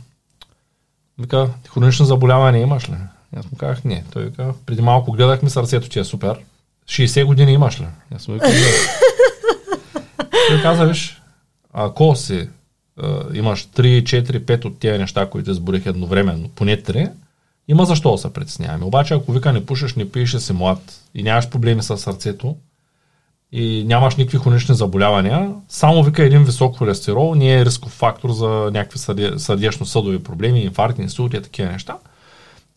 Вика, 1.19 1.49
хронично 1.69 2.05
заболяване 2.05 2.59
имаш 2.59 2.89
ли? 2.89 2.95
И 3.35 3.39
аз 3.39 3.51
му 3.51 3.57
казах, 3.57 3.83
не. 3.83 4.03
Той 4.13 4.25
вика, 4.25 4.53
преди 4.65 4.81
малко 4.81 5.11
гледахме 5.11 5.49
сърцето 5.49 5.89
ти 5.89 5.99
е 5.99 6.03
супер. 6.03 6.39
60 6.85 7.25
години 7.25 7.51
имаш 7.51 7.81
ли? 7.81 7.87
И 8.11 8.15
аз 8.15 8.27
му 8.27 8.33
викам. 8.33 8.51
Той 10.47 10.61
каза, 10.61 10.85
виж, 10.85 11.21
ако 11.73 12.15
си 12.15 12.49
а, 12.97 13.23
имаш 13.33 13.67
3, 13.67 14.03
4, 14.03 14.39
5 14.39 14.65
от 14.65 14.79
тези 14.79 14.99
неща, 14.99 15.29
които 15.29 15.51
изборих 15.51 15.85
едновременно, 15.85 16.49
поне 16.49 16.83
3, 16.83 17.11
има 17.67 17.85
защо 17.85 18.11
да 18.11 18.17
се 18.17 18.33
притесняваме. 18.33 18.85
Обаче, 18.85 19.13
ако 19.13 19.31
вика 19.31 19.53
не 19.53 19.65
пушиш, 19.65 19.95
не 19.95 20.11
пиеш, 20.11 20.33
и 20.33 20.39
си 20.39 20.53
млад 20.53 21.01
и 21.15 21.23
нямаш 21.23 21.49
проблеми 21.49 21.83
с 21.83 21.97
сърцето 21.97 22.55
и 23.51 23.83
нямаш 23.87 24.15
никакви 24.15 24.37
хронични 24.37 24.75
заболявания, 24.75 25.51
само 25.69 26.03
вика 26.03 26.23
един 26.23 26.43
висок 26.43 26.77
холестерол 26.77 27.35
не 27.35 27.53
е 27.53 27.65
рисков 27.65 27.91
фактор 27.91 28.31
за 28.31 28.47
някакви 28.73 28.99
сърде- 28.99 29.37
сърдечно-съдови 29.37 30.23
проблеми, 30.23 30.59
инфаркти, 30.59 31.01
инсулти 31.01 31.37
и 31.37 31.41
такива 31.41 31.71
неща. 31.71 31.97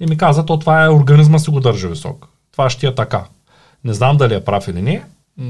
И 0.00 0.06
ми 0.06 0.16
каза, 0.16 0.46
то 0.46 0.58
това 0.58 0.84
е 0.84 0.88
организма 0.88 1.38
си 1.38 1.50
го 1.50 1.60
държа 1.60 1.88
висок. 1.88 2.28
Това 2.52 2.70
ще 2.70 2.86
е 2.86 2.94
така. 2.94 3.24
Не 3.84 3.94
знам 3.94 4.16
дали 4.16 4.34
е 4.34 4.44
прав 4.44 4.68
или 4.68 4.82
не. 4.82 5.04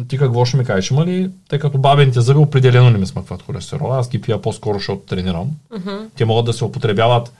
Ти 0.08 0.18
какво 0.18 0.44
ще 0.44 0.56
ми 0.56 0.64
кажеш, 0.64 0.90
има 0.90 1.06
ли, 1.06 1.30
тъй 1.48 1.58
като 1.58 1.78
бабените 1.78 2.20
зъби 2.20 2.38
определено 2.38 2.90
не 2.90 2.98
ми 2.98 3.06
смъкват 3.06 3.42
холестерола, 3.42 3.98
аз 3.98 4.08
ги 4.08 4.20
пия 4.20 4.42
по-скоро, 4.42 4.78
защото 4.78 5.02
тренирам. 5.02 5.50
Мгм. 5.76 5.90
Те 6.16 6.24
могат 6.24 6.44
да 6.44 6.52
се 6.52 6.64
употребяват 6.64 7.32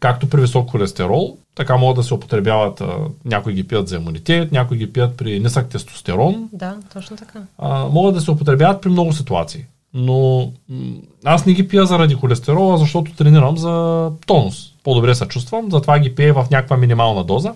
както 0.00 0.28
при 0.30 0.40
висок 0.40 0.70
холестерол, 0.70 1.36
така 1.54 1.76
могат 1.76 1.96
да 1.96 2.02
се 2.02 2.14
употребяват, 2.14 2.80
а, 2.80 2.96
някои 3.24 3.52
ги 3.52 3.66
пият 3.68 3.88
за 3.88 3.96
имунитет, 3.96 4.52
някои 4.52 4.76
ги 4.78 4.92
пият 4.92 5.16
при 5.16 5.40
нисък 5.40 5.68
тестостерон, 5.68 6.48
Да, 6.52 6.76
точно 6.92 7.16
така. 7.16 7.40
а, 7.58 7.84
могат 7.84 8.14
да 8.14 8.20
се 8.20 8.30
употребяват 8.30 8.82
при 8.82 8.88
много 8.88 9.12
ситуации. 9.12 9.64
Но 9.94 10.40
м, 10.68 10.94
аз 11.24 11.46
не 11.46 11.52
ги 11.52 11.68
пия 11.68 11.86
заради 11.86 12.14
холестерола, 12.14 12.78
защото 12.78 13.12
тренирам 13.14 13.56
за 13.56 14.10
тонус. 14.26 14.72
По-добре 14.84 15.14
се 15.14 15.26
чувствам, 15.28 15.70
затова 15.70 15.98
ги 15.98 16.14
пия 16.14 16.34
в 16.34 16.46
някаква 16.50 16.76
минимална 16.76 17.24
доза. 17.24 17.52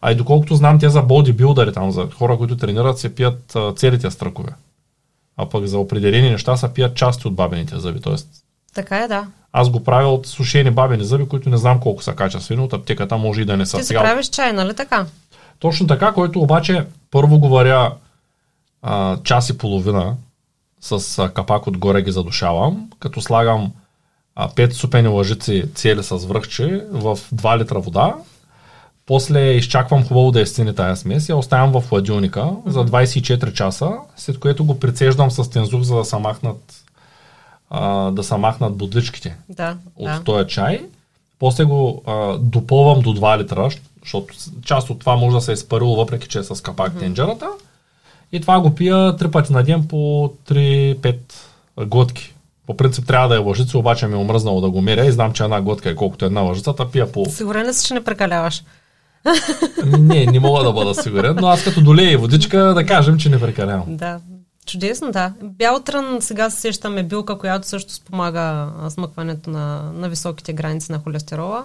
А 0.00 0.12
и 0.12 0.14
доколкото 0.14 0.54
знам, 0.54 0.78
те 0.78 0.88
за 0.88 1.02
бодибилдъри, 1.02 1.72
там 1.72 1.90
за 1.90 2.08
хора, 2.14 2.38
които 2.38 2.56
тренират, 2.56 2.98
се 2.98 3.14
пият 3.14 3.56
а, 3.56 3.72
целите 3.74 4.10
стръкове. 4.10 4.50
А 5.36 5.48
пък 5.48 5.66
за 5.66 5.78
определени 5.78 6.30
неща 6.30 6.56
се 6.56 6.72
пият 6.74 6.94
части 6.96 7.28
от 7.28 7.34
бабените 7.34 7.78
зъби. 7.78 8.00
Тоест, 8.00 8.28
Така 8.74 8.98
е, 8.98 9.08
да. 9.08 9.26
Аз 9.58 9.70
го 9.70 9.84
правя 9.84 10.08
от 10.08 10.26
сушени 10.26 10.70
бабени 10.70 11.04
зъби, 11.04 11.28
които 11.28 11.50
не 11.50 11.56
знам 11.56 11.80
колко 11.80 12.02
са 12.02 12.14
качествени, 12.14 12.62
от 12.62 12.72
аптеката 12.72 13.16
може 13.16 13.40
и 13.40 13.44
да 13.44 13.56
не 13.56 13.66
са. 13.66 13.76
Ти 13.76 13.82
си 13.82 13.86
Сега, 13.86 14.02
правиш 14.02 14.26
чай, 14.26 14.52
нали 14.52 14.74
така? 14.74 15.06
Точно 15.58 15.86
така, 15.86 16.12
който 16.12 16.40
обаче 16.40 16.84
първо 17.10 17.38
го 17.38 17.48
варя 17.48 17.92
а, 18.82 19.16
час 19.22 19.50
и 19.50 19.58
половина 19.58 20.14
с 20.80 21.18
а, 21.18 21.28
капак 21.28 21.66
отгоре 21.66 22.02
ги 22.02 22.12
задушавам, 22.12 22.90
като 22.98 23.20
слагам 23.20 23.72
а, 24.34 24.48
5 24.48 24.72
супени 24.72 25.08
лъжици 25.08 25.64
цели 25.74 26.02
с 26.02 26.16
връхче 26.16 26.84
в 26.90 27.18
2 27.34 27.58
литра 27.58 27.80
вода. 27.80 28.14
После 29.06 29.50
изчаквам 29.50 30.04
хубаво 30.04 30.30
да 30.30 30.40
естини 30.40 30.74
тая 30.74 30.96
смес 30.96 31.28
и 31.28 31.32
я 31.32 31.36
оставям 31.36 31.72
в 31.72 31.88
хладилника 31.88 32.50
за 32.66 32.84
24 32.84 33.52
часа, 33.52 33.92
след 34.16 34.38
което 34.38 34.64
го 34.64 34.80
прицеждам 34.80 35.30
с 35.30 35.50
тензух, 35.50 35.82
за 35.82 35.96
да 35.96 36.04
се 36.04 36.16
махнат, 36.16 36.85
а, 37.70 38.10
да 38.10 38.24
се 38.24 38.36
махнат 38.36 38.76
бодличките 38.76 39.36
Да, 39.48 39.76
от 39.96 40.06
да. 40.06 40.22
този 40.24 40.48
чай. 40.48 40.80
После 41.38 41.64
го 41.64 42.02
а, 42.06 42.38
допълвам 42.38 43.00
до 43.00 43.14
2 43.14 43.38
литра, 43.38 43.70
защото 44.02 44.34
част 44.64 44.90
от 44.90 44.98
това 44.98 45.16
може 45.16 45.34
да 45.36 45.40
се 45.40 45.50
е 45.50 45.54
изпарило, 45.54 45.96
въпреки 45.96 46.28
че 46.28 46.38
е 46.38 46.42
с 46.42 46.62
капак 46.62 46.92
mm-hmm. 46.92 46.98
тенджерата. 46.98 47.48
И 48.32 48.40
това 48.40 48.60
го 48.60 48.74
пия 48.74 49.16
три 49.16 49.30
пъти 49.30 49.52
на 49.52 49.62
ден 49.62 49.88
по 49.88 50.32
3-5 50.48 51.16
глътки. 51.80 52.34
По 52.66 52.76
принцип 52.76 53.06
трябва 53.06 53.28
да 53.28 53.34
е 53.34 53.38
лъжица, 53.38 53.78
обаче 53.78 54.06
ми 54.06 54.14
е 54.14 54.16
омръзнало 54.16 54.60
да 54.60 54.70
го 54.70 54.82
меря 54.82 55.06
и 55.06 55.12
знам, 55.12 55.32
че 55.32 55.44
една 55.44 55.60
глътка 55.60 55.90
е 55.90 55.94
колкото 55.94 56.24
една 56.24 56.40
лъжица, 56.40 56.74
та 56.76 56.90
пия 56.90 57.12
по... 57.12 57.24
Сигурен 57.24 57.66
ли 57.66 57.74
си, 57.74 57.86
че 57.86 57.94
не 57.94 58.04
прекаляваш? 58.04 58.62
Не, 59.86 60.26
не 60.26 60.40
мога 60.40 60.64
да 60.64 60.72
бъда 60.72 60.94
сигурен, 60.94 61.36
но 61.40 61.46
аз 61.46 61.64
като 61.64 61.80
долея 61.80 62.12
и 62.12 62.16
водичка 62.16 62.58
да 62.58 62.86
кажем, 62.86 63.18
че 63.18 63.28
не 63.28 63.40
прекалявам. 63.40 63.96
Да. 63.96 64.20
Чудесно, 64.66 65.12
да. 65.12 65.32
Бял 65.42 65.80
трън, 65.80 66.22
сега 66.22 66.50
се 66.50 66.60
сещаме 66.60 67.02
билка, 67.02 67.38
която 67.38 67.68
също 67.68 67.92
спомага 67.92 68.68
а, 68.80 68.90
смъкването 68.90 69.50
на, 69.50 69.92
на 69.94 70.08
високите 70.08 70.52
граници 70.52 70.92
на 70.92 70.98
холестерола. 70.98 71.64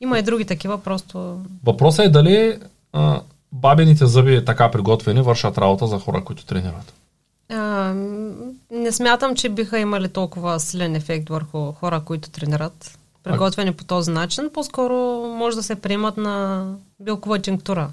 Има 0.00 0.18
и 0.18 0.22
други 0.22 0.44
такива, 0.44 0.82
просто... 0.82 1.40
Въпросът 1.64 2.06
е 2.06 2.08
дали 2.08 2.58
а, 2.92 3.20
бабените 3.52 4.06
зъби 4.06 4.44
така 4.44 4.70
приготвени 4.70 5.22
вършат 5.22 5.58
работа 5.58 5.86
за 5.86 5.98
хора, 5.98 6.24
които 6.24 6.46
тренират. 6.46 6.94
А, 7.48 7.92
не 8.70 8.92
смятам, 8.92 9.36
че 9.36 9.48
биха 9.48 9.78
имали 9.78 10.08
толкова 10.08 10.60
силен 10.60 10.96
ефект 10.96 11.28
върху 11.28 11.72
хора, 11.72 12.00
които 12.04 12.30
тренират. 12.30 12.98
Приготвени 13.22 13.72
по 13.72 13.84
този 13.84 14.10
начин, 14.10 14.50
по-скоро 14.54 14.94
може 15.36 15.56
да 15.56 15.62
се 15.62 15.74
приемат 15.74 16.16
на 16.16 16.66
билкова 17.00 17.38
тинктура. 17.38 17.90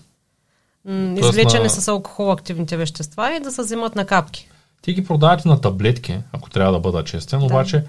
М, 0.88 1.16
Извлечени 1.18 1.64
на- 1.64 1.70
с 1.70 1.88
алкохол 1.88 2.32
активните 2.32 2.78
вещества 2.78 3.32
и 3.32 3.40
да 3.40 3.52
се 3.52 3.62
взимат 3.62 3.96
на 3.96 4.06
капки. 4.06 4.48
Ти 4.82 4.94
ги 4.94 5.04
продават 5.04 5.46
на 5.46 5.62
таблетки, 5.62 6.18
ако 6.34 6.50
трябва 6.50 6.74
да 6.74 6.80
бъда 6.80 7.04
честен, 7.04 7.40
Да. 7.40 7.46
обаче 7.46 7.84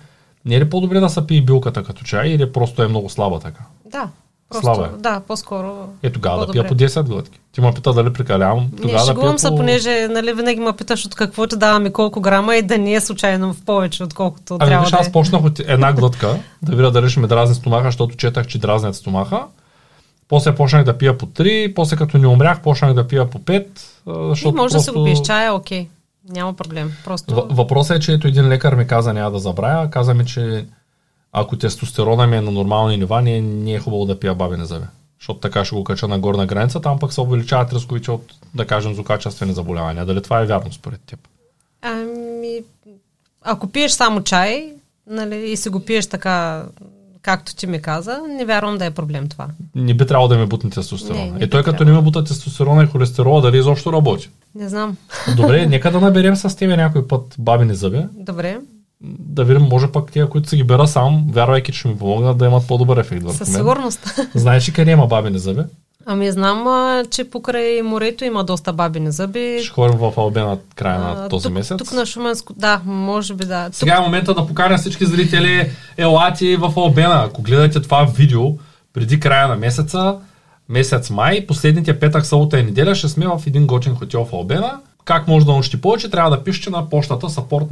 не 0.44 0.54
е 0.54 0.60
ли 0.60 0.70
по-добре 0.70 1.00
да 1.00 1.08
се 1.08 1.26
пие 1.26 1.42
билката 1.42 1.84
като 1.84 2.04
чай 2.04 2.28
или 2.28 2.52
просто 2.52 2.82
е 2.82 2.88
много 2.88 3.08
слаба 3.08 3.40
така? 3.40 3.60
Да. 3.86 4.08
Просто, 4.50 4.64
Слабо 4.64 4.82
е. 4.82 4.88
Да, 4.98 5.20
по-скоро. 5.20 5.88
Е, 6.02 6.10
тогава 6.10 6.36
да 6.36 6.52
пия 6.52 6.62
По-добре. 6.62 6.68
по 6.68 6.90
10 6.90 7.02
глътки. 7.04 7.38
Ти 7.52 7.60
ме 7.60 7.72
пита 7.74 7.92
дали 7.92 8.12
прекалявам, 8.12 8.58
Не, 8.62 8.70
тогава 8.72 8.88
да 8.88 8.96
пия 8.96 9.06
шегувам 9.06 9.38
се, 9.38 9.48
по... 9.48 9.56
понеже 9.56 10.08
нали, 10.10 10.32
винаги 10.32 10.60
ме 10.60 10.72
питаш 10.72 11.06
от 11.06 11.14
какво 11.14 11.46
ти 11.46 11.56
давам 11.56 11.86
и 11.86 11.92
колко 11.92 12.20
грама 12.20 12.56
и 12.56 12.62
да 12.62 12.78
не 12.78 12.94
е 12.94 13.00
случайно 13.00 13.52
в 13.54 13.62
повече, 13.62 14.04
отколкото 14.04 14.54
Ами 14.54 14.68
трябва 14.68 14.84
виж, 14.84 14.90
да 14.90 14.96
аз 14.96 15.08
е. 15.08 15.12
почнах 15.12 15.44
от 15.44 15.58
една 15.60 15.92
глътка, 15.92 16.36
да 16.62 16.76
видя 16.76 16.90
дали 16.90 17.10
ще 17.10 17.20
ме 17.20 17.26
дразни 17.26 17.54
стомаха, 17.54 17.84
защото 17.84 18.16
четах, 18.16 18.46
че 18.46 18.58
дразнят 18.58 18.96
стомаха. 18.96 19.44
После 20.28 20.54
почнах 20.54 20.84
да 20.84 20.98
пия 20.98 21.18
по 21.18 21.26
3, 21.26 21.74
после 21.74 21.96
като 21.96 22.18
не 22.18 22.26
умрях, 22.26 22.62
почнах 22.62 22.94
да 22.94 23.08
пия 23.08 23.30
по 23.30 23.38
5, 23.38 23.66
а, 24.06 24.26
И 24.26 24.28
защото 24.28 24.56
може 24.56 24.74
да 24.74 24.80
си 24.80 24.90
го 24.90 24.94
просто- 24.94 25.04
пиеш 25.04 25.20
чая, 25.20 25.54
окей. 25.54 25.88
Няма 26.28 26.54
проблем. 26.54 26.92
Просто... 27.04 27.34
В- 27.34 27.46
Въпросът 27.50 27.96
е, 27.96 28.00
че 28.00 28.12
ето 28.12 28.28
един 28.28 28.48
лекар 28.48 28.74
ми 28.74 28.86
каза, 28.86 29.12
няма 29.12 29.30
да 29.30 29.38
забравя, 29.38 29.90
каза 29.90 30.14
ми, 30.14 30.26
че 30.26 30.66
ако 31.32 31.56
тестостерона 31.56 32.26
ми 32.26 32.36
е 32.36 32.40
на 32.40 32.50
нормални 32.50 32.96
нива, 32.96 33.22
не, 33.22 33.40
не 33.40 33.72
е 33.72 33.78
хубаво 33.78 34.04
да 34.04 34.20
пия 34.20 34.34
бабени 34.34 34.66
зъби. 34.66 34.86
Защото 35.20 35.40
така 35.40 35.64
ще 35.64 35.76
го 35.76 35.84
кача 35.84 36.08
на 36.08 36.18
горна 36.18 36.46
граница, 36.46 36.80
там 36.80 36.98
пък 36.98 37.12
се 37.12 37.20
увеличават 37.20 37.72
рисковите 37.72 38.10
от, 38.10 38.22
да 38.54 38.66
кажем, 38.66 38.94
злокачествени 38.94 39.52
заболявания. 39.52 40.06
Дали 40.06 40.22
това 40.22 40.40
е 40.40 40.46
вярно 40.46 40.72
според 40.72 41.00
теб? 41.00 41.18
Ами, 41.82 42.60
ако 43.42 43.66
пиеш 43.68 43.92
само 43.92 44.22
чай, 44.22 44.72
нали, 45.06 45.36
и 45.40 45.56
си 45.56 45.68
го 45.68 45.80
пиеш 45.80 46.06
така, 46.06 46.64
както 47.22 47.56
ти 47.56 47.66
ми 47.66 47.82
каза, 47.82 48.20
не 48.28 48.44
вярвам 48.44 48.78
да 48.78 48.84
е 48.84 48.90
проблем 48.90 49.28
това. 49.28 49.46
Не 49.74 49.94
би 49.94 50.06
трябвало 50.06 50.28
да 50.28 50.38
ми 50.38 50.46
бутне 50.46 50.70
тестостерона. 50.70 51.24
Не, 51.24 51.30
не 51.30 51.44
е, 51.44 51.50
той 51.50 51.62
като 51.62 51.84
не 51.84 51.92
ме 51.92 52.00
бута 52.00 52.24
тестостерона 52.24 52.82
и 52.82 52.86
холестерола, 52.86 53.40
дали 53.40 53.58
изобщо 53.58 53.92
работи? 53.92 54.30
Не 54.54 54.68
знам. 54.68 54.96
Добре, 55.36 55.66
нека 55.68 55.90
да 55.90 56.00
наберем 56.00 56.36
с 56.36 56.56
тебе 56.56 56.76
някой 56.76 57.06
път 57.06 57.34
бабини 57.38 57.74
зъби, 57.74 58.02
Добре. 58.14 58.58
да 59.00 59.44
видим, 59.44 59.62
може 59.62 59.92
пък 59.92 60.12
тия, 60.12 60.28
които 60.28 60.48
си 60.48 60.56
ги 60.56 60.64
бера 60.64 60.86
сам, 60.86 61.26
вярвайки, 61.30 61.72
че 61.72 61.88
ми 61.88 61.98
помогнат 61.98 62.38
да 62.38 62.46
имат 62.46 62.66
по-добър 62.66 62.96
ефект 62.96 63.22
върху 63.22 63.38
Със 63.38 63.48
мен. 63.48 63.56
сигурност. 63.56 64.20
Знаеш 64.34 64.68
ли 64.68 64.72
къде 64.72 64.90
има 64.90 65.06
бабини 65.06 65.38
зъби? 65.38 65.62
Ами 66.10 66.32
знам, 66.32 66.66
а, 66.66 67.04
че 67.10 67.30
покрай 67.30 67.82
морето 67.82 68.24
има 68.24 68.44
доста 68.44 68.72
бабини 68.72 69.10
зъби. 69.10 69.58
Ще 69.62 69.72
ходим 69.72 69.98
в 69.98 70.12
Албена 70.16 70.58
края 70.74 70.98
на 70.98 71.28
този 71.28 71.44
тук, 71.44 71.52
месец. 71.52 71.78
Тук 71.78 71.92
на 71.92 72.06
Шуменско, 72.06 72.52
да, 72.56 72.80
може 72.84 73.34
би 73.34 73.44
да. 73.44 73.64
Тук, 73.64 73.74
Сега 73.74 73.96
е 73.96 74.00
момента 74.00 74.34
да 74.34 74.46
поканя 74.46 74.78
всички 74.78 75.06
зрители, 75.06 75.70
елати 75.96 76.56
в 76.56 76.72
Албена. 76.76 77.22
Ако 77.26 77.42
гледате 77.42 77.82
това 77.82 78.04
видео 78.16 78.42
преди 78.92 79.20
края 79.20 79.48
на 79.48 79.56
месеца, 79.56 80.16
месец 80.68 81.10
май, 81.10 81.46
последните 81.46 82.00
петък, 82.00 82.26
събота 82.26 82.58
и 82.58 82.62
неделя, 82.62 82.94
ще 82.94 83.08
сме 83.08 83.26
в 83.26 83.42
един 83.46 83.66
готин 83.66 83.94
хотел 83.94 84.24
в 84.24 84.32
Албена. 84.32 84.80
Как 85.04 85.28
може 85.28 85.46
да 85.46 85.52
научите 85.52 85.80
повече, 85.80 86.10
трябва 86.10 86.30
да 86.30 86.44
пишете 86.44 86.70
на 86.70 86.88
почтата 86.90 87.26
support 87.26 87.70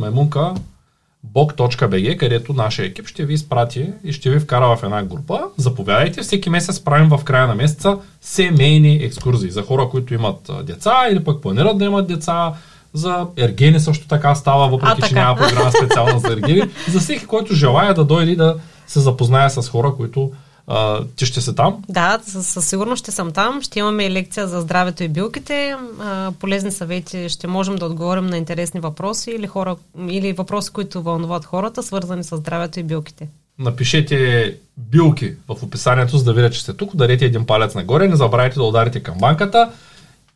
bog.bg, 1.34 2.16
където 2.16 2.52
нашия 2.52 2.86
екип 2.86 3.06
ще 3.06 3.24
ви 3.24 3.34
изпрати 3.34 3.92
и 4.04 4.12
ще 4.12 4.30
ви 4.30 4.38
вкара 4.38 4.76
в 4.76 4.82
една 4.82 5.02
група. 5.02 5.40
Заповядайте, 5.56 6.22
всеки 6.22 6.50
месец 6.50 6.80
правим 6.80 7.08
в 7.08 7.24
края 7.24 7.46
на 7.46 7.54
месеца 7.54 7.98
семейни 8.20 8.96
екскурзии 8.96 9.50
за 9.50 9.62
хора, 9.62 9.88
които 9.90 10.14
имат 10.14 10.50
деца 10.62 10.92
или 11.10 11.24
пък 11.24 11.42
планират 11.42 11.78
да 11.78 11.84
имат 11.84 12.08
деца. 12.08 12.52
За 12.94 13.26
ергени 13.36 13.80
също 13.80 14.08
така 14.08 14.34
става, 14.34 14.68
въпреки 14.68 14.92
а, 14.92 14.94
така. 14.94 15.08
че 15.08 15.14
няма 15.14 15.36
програма 15.36 15.72
специална 15.72 16.18
за 16.18 16.32
ергени. 16.32 16.62
За 16.88 17.00
всеки, 17.00 17.26
който 17.26 17.54
желая 17.54 17.94
да 17.94 18.04
дойде 18.04 18.36
да 18.36 18.56
се 18.86 19.00
запознае 19.00 19.50
с 19.50 19.68
хора, 19.68 19.92
които 19.96 20.32
а, 20.66 21.04
ти 21.16 21.26
ще 21.26 21.40
се 21.40 21.52
там? 21.52 21.82
Да, 21.88 22.20
със 22.24 22.68
сигурност 22.68 23.02
ще 23.02 23.10
съм 23.10 23.32
там. 23.32 23.62
Ще 23.62 23.78
имаме 23.78 24.10
лекция 24.10 24.46
за 24.46 24.60
здравето 24.60 25.02
и 25.02 25.08
билките. 25.08 25.76
А, 26.00 26.32
полезни 26.40 26.72
съвети. 26.72 27.28
Ще 27.28 27.46
можем 27.46 27.76
да 27.76 27.86
отговорим 27.86 28.26
на 28.26 28.36
интересни 28.36 28.80
въпроси 28.80 29.30
или, 29.30 29.46
хора, 29.46 29.76
или 30.08 30.32
въпроси, 30.32 30.70
които 30.72 31.02
вълнуват 31.02 31.44
хората, 31.44 31.82
свързани 31.82 32.24
с 32.24 32.36
здравето 32.36 32.80
и 32.80 32.82
билките. 32.82 33.28
Напишете 33.58 34.54
билки 34.76 35.32
в 35.48 35.62
описанието, 35.62 36.18
за 36.18 36.24
да 36.24 36.32
видя, 36.32 36.50
че 36.50 36.60
сте 36.60 36.72
тук. 36.72 36.94
Ударете 36.94 37.24
един 37.24 37.46
палец 37.46 37.74
нагоре. 37.74 38.08
Не 38.08 38.16
забравяйте 38.16 38.54
да 38.54 38.64
ударите 38.64 39.02
към 39.02 39.18
банката. 39.18 39.70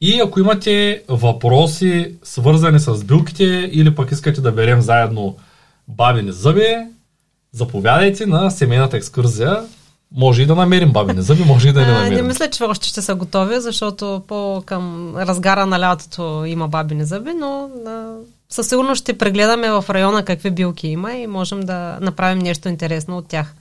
И 0.00 0.20
ако 0.20 0.40
имате 0.40 1.02
въпроси, 1.08 2.14
свързани 2.22 2.80
с 2.80 3.04
билките, 3.04 3.44
или 3.72 3.94
пък 3.94 4.10
искате 4.10 4.40
да 4.40 4.52
берем 4.52 4.80
заедно 4.80 5.36
бабини 5.88 6.32
зъби, 6.32 6.76
заповядайте 7.52 8.26
на 8.26 8.50
семейната 8.50 8.96
екскурзия 8.96 9.62
може 10.16 10.42
и 10.42 10.46
да 10.46 10.54
намерим 10.54 10.92
бабини 10.92 11.22
зъби, 11.22 11.44
може 11.44 11.68
и 11.68 11.72
да 11.72 11.80
не 11.80 11.92
намерим. 11.92 12.16
Не 12.16 12.22
мисля, 12.22 12.50
че 12.50 12.64
още 12.64 12.88
ще 12.88 13.02
са 13.02 13.14
готови, 13.14 13.60
защото 13.60 14.22
по 14.28 14.62
към 14.66 15.16
разгара 15.16 15.66
на 15.66 15.80
лятото 15.80 16.44
има 16.46 16.68
бабини 16.68 17.04
зъби, 17.04 17.30
но 17.40 17.70
а, 17.86 18.14
със 18.48 18.68
сигурност 18.68 19.02
ще 19.02 19.18
прегледаме 19.18 19.70
в 19.70 19.84
района 19.90 20.24
какви 20.24 20.50
билки 20.50 20.88
има 20.88 21.12
и 21.12 21.26
можем 21.26 21.60
да 21.60 21.98
направим 22.00 22.38
нещо 22.38 22.68
интересно 22.68 23.18
от 23.18 23.26
тях. 23.26 23.54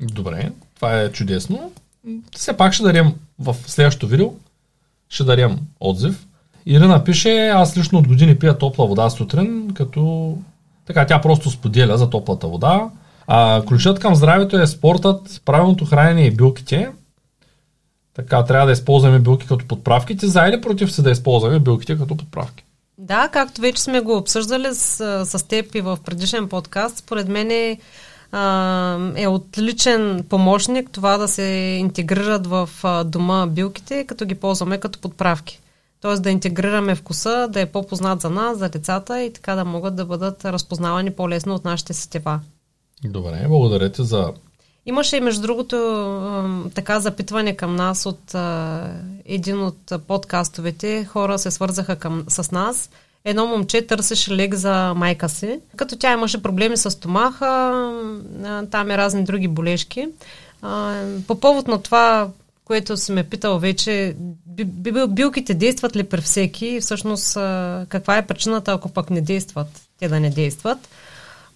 Добре, 0.00 0.50
това 0.74 1.00
е 1.00 1.12
чудесно. 1.12 1.72
Все 2.36 2.56
пак 2.56 2.72
ще 2.72 2.82
дарим 2.82 3.14
в 3.38 3.56
следващото 3.66 4.06
видео, 4.06 4.32
ще 5.08 5.24
дарим 5.24 5.58
отзив. 5.80 6.26
Ирина 6.66 7.04
пише, 7.04 7.48
аз 7.48 7.76
лично 7.76 7.98
от 7.98 8.08
години 8.08 8.38
пия 8.38 8.58
топла 8.58 8.86
вода 8.86 9.10
сутрин, 9.10 9.70
като 9.74 10.34
така 10.86 11.06
тя 11.06 11.20
просто 11.20 11.50
споделя 11.50 11.98
за 11.98 12.10
топлата 12.10 12.46
вода. 12.46 12.88
А, 13.30 13.62
ключът 13.66 14.00
към 14.00 14.14
здравето 14.14 14.60
е 14.60 14.66
спортът, 14.66 15.42
правилното 15.44 15.84
хранене 15.84 16.26
и 16.26 16.30
билките. 16.30 16.90
Така, 18.14 18.44
трябва 18.44 18.66
да 18.66 18.72
използваме 18.72 19.18
билки 19.18 19.46
като 19.46 19.66
подправки. 19.66 20.16
Ти 20.16 20.26
за 20.26 20.46
или 20.46 20.60
против 20.60 20.92
си 20.92 21.02
да 21.02 21.10
използваме 21.10 21.58
билките 21.58 21.98
като 21.98 22.16
подправки? 22.16 22.64
Да, 22.98 23.28
както 23.32 23.60
вече 23.60 23.82
сме 23.82 24.00
го 24.00 24.16
обсъждали 24.16 24.74
с, 24.74 25.26
с 25.26 25.48
теб 25.48 25.74
и 25.74 25.80
в 25.80 25.98
предишен 26.04 26.48
подкаст, 26.48 26.96
според 26.96 27.28
мен 27.28 27.50
е, 27.50 27.78
е 29.16 29.28
отличен 29.28 30.24
помощник 30.28 30.90
това 30.90 31.18
да 31.18 31.28
се 31.28 31.42
интегрират 31.80 32.46
в 32.46 32.68
дома 33.04 33.46
билките, 33.46 34.04
като 34.04 34.24
ги 34.24 34.34
ползваме 34.34 34.78
като 34.78 34.98
подправки. 34.98 35.60
Тоест 36.00 36.22
да 36.22 36.30
интегрираме 36.30 36.94
вкуса, 36.94 37.48
да 37.50 37.60
е 37.60 37.66
по-познат 37.66 38.20
за 38.20 38.30
нас, 38.30 38.58
за 38.58 38.68
децата 38.68 39.22
и 39.22 39.32
така 39.32 39.54
да 39.54 39.64
могат 39.64 39.96
да 39.96 40.04
бъдат 40.04 40.44
разпознавани 40.44 41.10
по-лесно 41.10 41.54
от 41.54 41.64
нашите 41.64 41.94
сетива. 41.94 42.40
Добре, 43.04 43.46
благодаря 43.48 43.92
ти 43.92 44.04
за... 44.04 44.32
Имаше 44.86 45.16
и 45.16 45.20
между 45.20 45.42
другото 45.42 46.70
така 46.74 47.00
запитване 47.00 47.56
към 47.56 47.76
нас 47.76 48.06
от 48.06 48.34
един 49.24 49.62
от 49.62 49.92
подкастовете. 50.06 51.04
Хора 51.04 51.38
се 51.38 51.50
свързаха 51.50 51.96
към, 51.96 52.24
с 52.28 52.50
нас. 52.50 52.90
Едно 53.24 53.46
момче 53.46 53.86
търсеше 53.86 54.36
лек 54.36 54.54
за 54.54 54.94
майка 54.96 55.28
си, 55.28 55.60
като 55.76 55.96
тя 55.96 56.12
имаше 56.12 56.42
проблеми 56.42 56.76
с 56.76 56.90
стомаха, 56.90 57.72
там 58.70 58.90
е 58.90 58.98
разни 58.98 59.24
други 59.24 59.48
болешки. 59.48 60.08
По 61.26 61.40
повод 61.40 61.68
на 61.68 61.82
това, 61.82 62.28
което 62.64 62.96
си 62.96 63.12
ме 63.12 63.24
питал 63.24 63.58
вече, 63.58 64.16
билките 65.08 65.54
действат 65.54 65.96
ли 65.96 66.04
при 66.04 66.20
всеки 66.20 66.66
и 66.66 66.80
всъщност 66.80 67.34
каква 67.88 68.16
е 68.16 68.26
причината, 68.26 68.72
ако 68.72 68.88
пък 68.88 69.10
не 69.10 69.20
действат, 69.20 69.66
те 69.98 70.08
да 70.08 70.20
не 70.20 70.30
действат. 70.30 70.78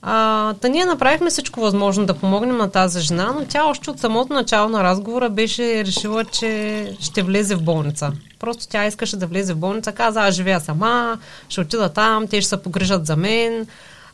А, 0.04 0.54
та 0.54 0.68
ние 0.68 0.84
направихме 0.84 1.30
всичко 1.30 1.60
възможно 1.60 2.06
да 2.06 2.14
помогнем 2.14 2.56
на 2.56 2.70
тази 2.70 3.00
жена, 3.00 3.32
но 3.38 3.44
тя 3.48 3.64
още 3.64 3.90
от 3.90 3.98
самото 3.98 4.32
начало 4.32 4.68
на 4.68 4.84
разговора 4.84 5.30
беше 5.30 5.84
решила, 5.84 6.24
че 6.24 6.92
ще 7.00 7.22
влезе 7.22 7.54
в 7.54 7.62
болница. 7.62 8.12
Просто 8.38 8.68
тя 8.68 8.86
искаше 8.86 9.16
да 9.16 9.26
влезе 9.26 9.54
в 9.54 9.58
болница, 9.58 9.92
каза, 9.92 10.20
аз 10.20 10.34
живея 10.34 10.60
сама, 10.60 11.18
ще 11.48 11.60
отида 11.60 11.88
там, 11.88 12.26
те 12.26 12.40
ще 12.40 12.48
се 12.48 12.62
погрижат 12.62 13.06
за 13.06 13.16
мен. 13.16 13.66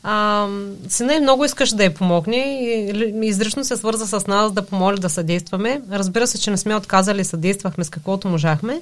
А, 0.02 0.46
сина 0.88 1.14
и 1.14 1.20
много 1.20 1.44
искаше 1.44 1.76
да 1.76 1.84
й 1.84 1.94
помогне 1.94 2.36
и 2.36 3.12
изрично 3.22 3.64
се 3.64 3.76
свърза 3.76 4.06
с 4.06 4.26
нас 4.26 4.52
да 4.52 4.62
помоли 4.62 4.98
да 4.98 5.10
съдействаме. 5.10 5.80
Разбира 5.92 6.26
се, 6.26 6.40
че 6.40 6.50
не 6.50 6.56
сме 6.56 6.76
отказали, 6.76 7.24
съдействахме 7.24 7.84
с 7.84 7.90
каквото 7.90 8.28
можахме. 8.28 8.80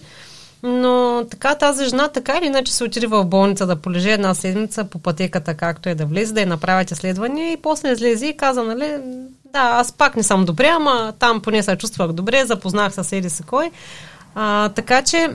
Но 0.69 1.25
така 1.31 1.55
тази 1.55 1.85
жена 1.85 2.09
така 2.09 2.39
или 2.39 2.47
иначе 2.47 2.73
се 2.73 2.85
отиде 2.85 3.07
в 3.07 3.25
болница 3.25 3.67
да 3.67 3.77
полежи 3.77 4.11
една 4.11 4.35
седмица 4.35 4.85
по 4.85 4.99
пътеката, 4.99 5.55
както 5.55 5.89
е 5.89 5.95
да 5.95 6.07
влезе, 6.07 6.35
да 6.35 6.41
я 6.41 6.47
направят 6.47 6.91
изследвания 6.91 7.53
и 7.53 7.57
после 7.57 7.93
излезе 7.93 8.27
и 8.27 8.37
каза, 8.37 8.63
нали, 8.63 8.97
да, 9.53 9.59
аз 9.61 9.93
пак 9.93 10.17
не 10.17 10.23
съм 10.23 10.45
добре, 10.45 10.69
ама 10.69 11.13
там 11.19 11.41
поне 11.41 11.63
се 11.63 11.77
чувствах 11.77 12.13
добре, 12.13 12.45
запознах 12.45 12.93
се 12.95 13.17
еди 13.17 13.31
си 13.31 13.43
кой. 13.43 13.71
А, 14.35 14.69
така 14.69 15.03
че 15.03 15.31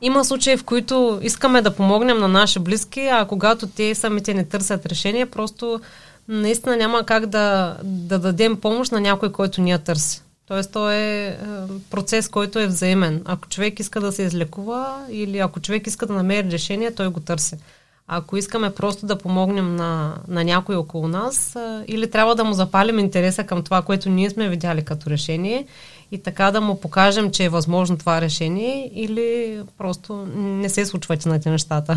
има 0.00 0.24
случаи, 0.24 0.56
в 0.56 0.64
които 0.64 1.18
искаме 1.22 1.62
да 1.62 1.76
помогнем 1.76 2.18
на 2.18 2.28
наши 2.28 2.58
близки, 2.58 3.00
а 3.00 3.24
когато 3.24 3.66
те 3.66 3.94
самите 3.94 4.34
не 4.34 4.44
търсят 4.44 4.86
решение, 4.86 5.26
просто 5.26 5.80
наистина 6.28 6.76
няма 6.76 7.04
как 7.04 7.26
да, 7.26 7.76
да 7.82 8.18
дадем 8.18 8.56
помощ 8.56 8.92
на 8.92 9.00
някой, 9.00 9.32
който 9.32 9.60
ни 9.60 9.70
я 9.70 9.78
търси. 9.78 10.23
Тоест, 10.48 10.72
то 10.72 10.90
е, 10.90 11.26
е 11.26 11.36
процес, 11.90 12.28
който 12.28 12.58
е 12.58 12.66
взаимен. 12.66 13.22
Ако 13.24 13.48
човек 13.48 13.80
иска 13.80 14.00
да 14.00 14.12
се 14.12 14.22
излекува 14.22 15.06
или 15.10 15.38
ако 15.38 15.60
човек 15.60 15.86
иска 15.86 16.06
да 16.06 16.12
намери 16.12 16.50
решение, 16.50 16.94
той 16.94 17.08
го 17.08 17.20
търси. 17.20 17.56
Ако 18.08 18.36
искаме 18.36 18.74
просто 18.74 19.06
да 19.06 19.18
помогнем 19.18 19.76
на, 19.76 20.14
на 20.28 20.44
някой 20.44 20.76
около 20.76 21.08
нас, 21.08 21.56
е, 21.56 21.84
или 21.88 22.10
трябва 22.10 22.34
да 22.34 22.44
му 22.44 22.52
запалим 22.52 22.98
интереса 22.98 23.44
към 23.44 23.62
това, 23.62 23.82
което 23.82 24.10
ние 24.10 24.30
сме 24.30 24.48
видяли 24.48 24.84
като 24.84 25.10
решение 25.10 25.66
и 26.12 26.22
така 26.22 26.50
да 26.50 26.60
му 26.60 26.80
покажем, 26.80 27.30
че 27.30 27.44
е 27.44 27.48
възможно 27.48 27.98
това 27.98 28.20
решение, 28.20 28.90
или 28.94 29.60
просто 29.78 30.26
не 30.36 30.68
се 30.68 30.86
случват 30.86 31.26
на 31.26 31.40
нещата. 31.46 31.96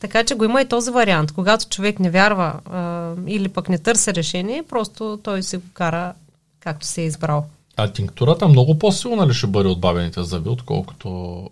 Така 0.00 0.24
че 0.24 0.34
го 0.34 0.44
има 0.44 0.62
и 0.62 0.68
този 0.68 0.90
вариант. 0.90 1.32
Когато 1.32 1.68
човек 1.68 2.00
не 2.00 2.10
вярва 2.10 2.60
а, 2.64 3.10
е, 3.10 3.32
или 3.32 3.48
пък 3.48 3.68
не 3.68 3.78
търси 3.78 4.14
решение, 4.14 4.64
просто 4.68 5.18
той 5.22 5.42
се 5.42 5.56
го 5.56 5.64
кара 5.74 6.12
както 6.60 6.86
се 6.86 7.02
е 7.02 7.04
избрал. 7.04 7.44
А 7.76 7.92
тинктурата 7.92 8.48
много 8.48 8.78
по-силна 8.78 9.26
ли 9.26 9.34
ще 9.34 9.46
бъде 9.46 9.68
от 9.68 9.80
бабените 9.80 10.22
зъби, 10.22 10.48
отколкото... 10.48 11.50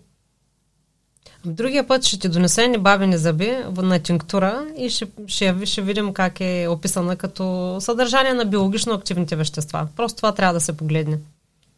Другия 1.45 1.87
път 1.87 2.03
ще 2.03 2.19
ти 2.19 2.29
донесе 2.29 2.73
бабени 2.79 3.17
зъби 3.17 3.57
на 3.77 3.99
тинктура 3.99 4.65
и 4.77 4.89
ще, 4.89 5.07
ще, 5.27 5.55
ще 5.65 5.81
видим 5.81 6.13
как 6.13 6.39
е 6.39 6.67
описана 6.69 7.15
като 7.15 7.77
съдържание 7.79 8.33
на 8.33 8.45
биологично 8.45 8.93
активните 8.93 9.35
вещества. 9.35 9.87
Просто 9.95 10.17
това 10.17 10.31
трябва 10.31 10.53
да 10.53 10.59
се 10.59 10.77
погледне. 10.77 11.17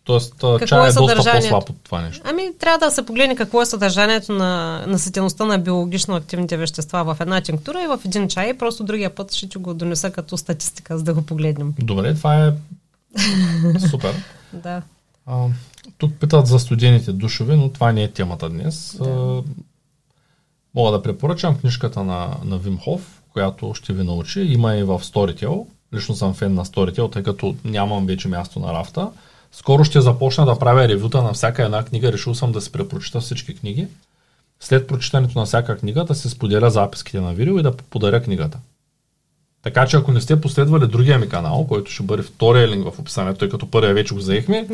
Тоест, 0.04 0.34
какво 0.34 0.60
чай 0.60 0.88
е, 0.88 0.90
е 0.90 0.94
доста 0.94 1.16
по-слаб 1.16 1.70
от 1.70 1.76
това 1.84 2.02
нещо. 2.02 2.22
Ами, 2.26 2.50
трябва 2.60 2.78
да 2.78 2.92
се 2.92 3.06
погледне 3.06 3.36
какво 3.36 3.62
е 3.62 3.66
съдържанието 3.66 4.34
на 4.34 4.84
наситеността 4.88 5.46
на 5.46 5.60
биологично 5.60 6.16
активните 6.16 6.58
вещества 6.58 7.04
в 7.04 7.18
една 7.22 7.42
тинктура 7.42 7.84
и 7.84 7.88
в 7.88 8.00
един 8.06 8.28
чай. 8.28 8.54
Просто 8.58 8.84
другия 8.84 9.16
път 9.16 9.34
ще 9.34 9.50
ти 9.50 9.58
го 9.58 9.74
донеса 9.74 10.12
като 10.12 10.38
статистика, 10.38 10.98
за 10.98 11.04
да 11.04 11.14
го 11.14 11.22
погледнем. 11.22 11.74
Добре, 11.80 12.14
това 12.14 12.46
е 12.46 12.52
Супер. 13.90 14.16
да. 14.54 14.82
А, 15.26 15.48
тук 15.98 16.14
питат 16.20 16.48
за 16.48 16.60
студените 16.60 17.12
душове, 17.12 17.56
но 17.56 17.70
това 17.70 17.92
не 17.92 18.04
е 18.04 18.12
темата 18.12 18.50
днес. 18.50 18.96
Да. 19.00 19.10
А, 19.10 19.44
мога 20.76 20.92
да 20.92 21.04
препоръчам 21.04 21.58
книжката 21.58 22.04
на, 22.04 22.38
на 22.44 22.58
Вимхов, 22.58 23.22
която 23.34 23.74
ще 23.74 23.94
ви 23.94 24.04
научи. 24.04 24.42
Има 24.42 24.76
и 24.76 24.84
в 24.84 25.00
Storytel. 25.00 25.66
Лично 25.94 26.16
съм 26.16 26.34
фен 26.34 26.54
на 26.54 26.66
Storytel, 26.66 27.12
тъй 27.14 27.24
като 27.24 27.56
нямам 27.66 28.06
вече 28.06 28.28
място 28.28 28.60
на 28.60 28.74
рафта. 28.74 29.10
Скоро 29.52 29.84
ще 29.84 30.02
започна 30.02 30.46
да 30.46 30.60
правя 30.60 30.88
ревюта 30.88 31.24
на 31.24 31.34
всяка 31.34 31.64
една 31.64 31.86
книга. 31.86 32.14
Решил 32.14 32.36
съм 32.36 32.52
да 32.52 32.62
се 32.62 32.72
препрочита 32.72 33.20
всички 33.20 33.56
книги. 33.56 33.88
След 34.60 34.88
прочитането 34.88 35.40
на 35.40 35.46
всяка 35.46 35.78
книга 35.78 36.06
да 36.06 36.16
се 36.16 36.30
споделя 36.30 36.70
записките 36.70 37.22
на 37.22 37.34
видео 37.34 37.60
и 37.60 37.64
да 37.64 37.78
подаря 37.78 38.24
книгата. 38.24 38.60
Така 39.64 39.86
че 39.86 39.98
ако 39.98 40.12
не 40.12 40.22
сте 40.22 40.42
последвали 40.42 40.88
другия 40.88 41.20
ми 41.20 41.30
канал, 41.30 41.66
който 41.68 41.92
ще 41.92 42.04
бъде 42.04 42.24
втория 42.24 42.68
линк 42.68 42.86
в 42.94 43.00
описанието, 43.00 43.40
тъй 43.40 43.50
като 43.50 43.72
първия 43.72 43.94
вече 43.94 44.14
го 44.14 44.20
взехме, 44.20 44.68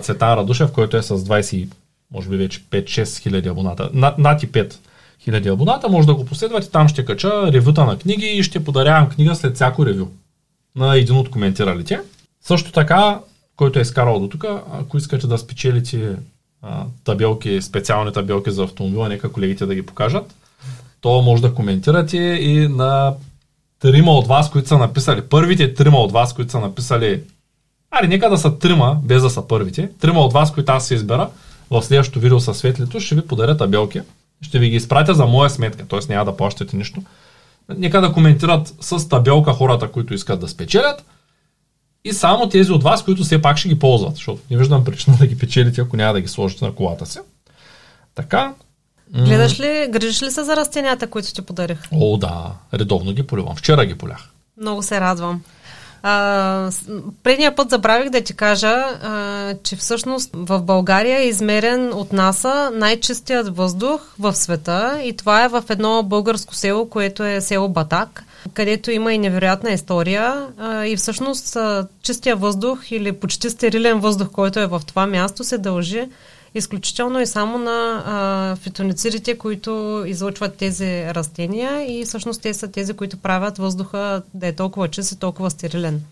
Цветан 0.00 0.38
Радушев, 0.38 0.72
който 0.72 0.96
е 0.96 1.02
с 1.02 1.18
20, 1.18 1.68
може 2.12 2.28
би 2.28 2.36
вече 2.36 2.60
5-6 2.60 3.18
хиляди 3.18 3.48
абоната, 3.48 3.90
над 3.94 4.42
и 4.42 4.48
5 4.48 4.74
хиляди 5.20 5.48
абоната, 5.48 5.88
може 5.88 6.06
да 6.06 6.14
го 6.14 6.24
последвате, 6.24 6.70
там 6.70 6.88
ще 6.88 7.04
кача 7.04 7.52
ревюта 7.52 7.84
на 7.84 7.98
книги 7.98 8.26
и 8.26 8.42
ще 8.42 8.64
подарявам 8.64 9.08
книга 9.08 9.34
след 9.34 9.54
всяко 9.54 9.86
ревю 9.86 10.06
на 10.76 10.96
един 10.96 11.16
от 11.16 11.30
коментиралите. 11.30 12.00
Също 12.42 12.72
така, 12.72 13.20
който 13.56 13.78
е 13.78 13.82
изкарал 13.82 14.20
до 14.20 14.28
тук, 14.28 14.44
ако 14.72 14.96
искате 14.96 15.26
да 15.26 15.38
спечелите 15.38 16.16
а, 16.62 16.84
табелки, 17.04 17.62
специални 17.62 18.12
табелки 18.12 18.50
за 18.50 18.64
автомобила, 18.64 19.08
нека 19.08 19.32
колегите 19.32 19.66
да 19.66 19.74
ги 19.74 19.86
покажат, 19.86 20.34
то 21.00 21.22
може 21.22 21.42
да 21.42 21.54
коментирате 21.54 22.16
и 22.18 22.68
на 22.68 23.14
трима 23.80 24.12
от 24.12 24.26
вас, 24.26 24.50
които 24.50 24.68
са 24.68 24.78
написали, 24.78 25.22
първите 25.22 25.74
трима 25.74 25.98
от 25.98 26.12
вас, 26.12 26.34
които 26.34 26.50
са 26.50 26.60
написали, 26.60 27.22
аре, 27.90 28.08
нека 28.08 28.30
да 28.30 28.38
са 28.38 28.58
трима, 28.58 28.98
без 29.02 29.22
да 29.22 29.30
са 29.30 29.48
първите, 29.48 29.90
трима 30.00 30.20
от 30.20 30.32
вас, 30.32 30.52
които 30.52 30.72
аз 30.72 30.86
се 30.86 30.94
избера, 30.94 31.30
в 31.70 31.82
следващото 31.82 32.20
видео 32.20 32.40
със 32.40 32.58
светлито, 32.58 33.00
ще 33.00 33.14
ви 33.14 33.26
подаря 33.26 33.56
табелки. 33.56 34.00
Ще 34.42 34.58
ви 34.58 34.70
ги 34.70 34.76
изпратя 34.76 35.14
за 35.14 35.26
моя 35.26 35.50
сметка, 35.50 35.86
т.е. 35.88 35.98
няма 36.08 36.24
да 36.24 36.36
плащате 36.36 36.76
нищо. 36.76 37.02
Нека 37.76 38.00
да 38.00 38.12
коментират 38.12 38.74
с 38.80 39.08
табелка 39.08 39.52
хората, 39.52 39.92
които 39.92 40.14
искат 40.14 40.40
да 40.40 40.48
спечелят 40.48 41.04
и 42.04 42.12
само 42.12 42.48
тези 42.48 42.72
от 42.72 42.82
вас, 42.82 43.04
които 43.04 43.24
все 43.24 43.42
пак 43.42 43.56
ще 43.56 43.68
ги 43.68 43.78
ползват, 43.78 44.14
защото 44.14 44.42
не 44.50 44.56
виждам 44.56 44.84
причина 44.84 45.16
да 45.16 45.26
ги 45.26 45.38
печелите, 45.38 45.80
ако 45.80 45.96
няма 45.96 46.12
да 46.12 46.20
ги 46.20 46.28
сложите 46.28 46.64
на 46.64 46.74
колата 46.74 47.06
си. 47.06 47.18
Така. 48.14 48.54
Гледаш 49.24 49.60
ли, 49.60 49.88
грижиш 49.90 50.22
ли 50.22 50.30
се 50.30 50.44
за 50.44 50.56
растенията, 50.56 51.06
които 51.06 51.32
ти 51.32 51.42
подарих? 51.42 51.78
О, 51.92 52.16
да, 52.16 52.52
редовно 52.74 53.12
ги 53.12 53.22
поливам. 53.22 53.56
Вчера 53.56 53.86
ги 53.86 53.94
полях. 53.98 54.28
Много 54.60 54.82
се 54.82 55.00
радвам. 55.00 55.42
А, 56.02 56.70
предния 57.22 57.56
път 57.56 57.70
забравих 57.70 58.10
да 58.10 58.20
ти 58.20 58.34
кажа, 58.34 58.68
а, 58.68 59.54
че 59.62 59.76
всъщност 59.76 60.30
в 60.34 60.62
България 60.62 61.18
е 61.18 61.28
измерен 61.28 61.92
от 61.92 62.12
НАСА 62.12 62.70
най-чистият 62.74 63.56
въздух 63.56 64.14
в 64.18 64.34
света 64.34 65.00
и 65.04 65.16
това 65.16 65.44
е 65.44 65.48
в 65.48 65.64
едно 65.68 66.02
българско 66.02 66.54
село, 66.54 66.88
което 66.88 67.24
е 67.24 67.40
село 67.40 67.68
Батак, 67.68 68.24
където 68.54 68.90
има 68.90 69.12
и 69.12 69.18
невероятна 69.18 69.70
история 69.70 70.46
а, 70.58 70.86
и 70.86 70.96
всъщност 70.96 71.56
а, 71.56 71.86
чистия 72.02 72.36
въздух 72.36 72.90
или 72.90 73.12
почти 73.12 73.50
стерилен 73.50 74.00
въздух, 74.00 74.28
който 74.30 74.60
е 74.60 74.66
в 74.66 74.82
това 74.86 75.06
място, 75.06 75.44
се 75.44 75.58
дължи 75.58 76.08
изключително 76.58 77.20
и 77.20 77.26
само 77.26 77.58
на 77.58 78.02
а, 78.06 78.56
фитоницидите, 78.56 79.38
които 79.38 80.04
излъчват 80.06 80.56
тези 80.56 81.04
растения 81.04 82.00
и 82.00 82.04
всъщност 82.04 82.42
те 82.42 82.54
са 82.54 82.68
тези, 82.68 82.92
които 82.94 83.16
правят 83.16 83.58
въздуха 83.58 84.22
да 84.34 84.46
е 84.46 84.52
толкова 84.52 84.88
чист 84.88 85.12
и 85.12 85.18
толкова 85.18 85.50
стерилен. 85.50 86.02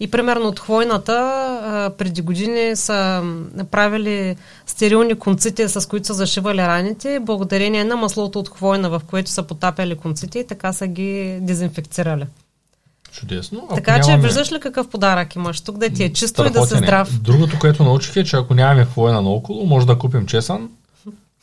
И 0.00 0.10
примерно 0.10 0.48
от 0.48 0.60
хвойната 0.60 1.12
а, 1.62 1.90
преди 1.98 2.22
години 2.22 2.76
са 2.76 3.22
правили 3.70 4.36
стерилни 4.66 5.14
конците, 5.14 5.68
с 5.68 5.88
които 5.88 6.06
са 6.06 6.14
зашивали 6.14 6.58
раните, 6.58 7.20
благодарение 7.20 7.84
на 7.84 7.96
маслото 7.96 8.38
от 8.38 8.48
хвойна, 8.48 8.90
в 8.90 9.02
което 9.10 9.30
са 9.30 9.42
потапяли 9.42 9.96
конците 9.96 10.38
и 10.38 10.46
така 10.46 10.72
са 10.72 10.86
ги 10.86 11.38
дезинфекцирали. 11.42 12.26
Чудесно. 13.12 13.62
Ако 13.64 13.74
така 13.74 13.98
нямаме... 13.98 14.22
че 14.22 14.26
виждаш 14.26 14.52
ли 14.52 14.60
какъв 14.60 14.88
подарък 14.88 15.36
имаш 15.36 15.60
тук, 15.60 15.78
да 15.78 15.90
ти 15.90 16.04
е 16.04 16.12
чисто 16.12 16.46
и 16.46 16.50
да 16.50 16.66
си 16.66 16.76
здрав. 16.76 17.20
Другото, 17.20 17.58
което 17.58 17.84
научих 17.84 18.16
е, 18.16 18.24
че 18.24 18.36
ако 18.36 18.54
нямаме 18.54 18.84
хвоена 18.84 19.22
наоколо, 19.22 19.66
може 19.66 19.86
да 19.86 19.98
купим 19.98 20.26
чесан, 20.26 20.68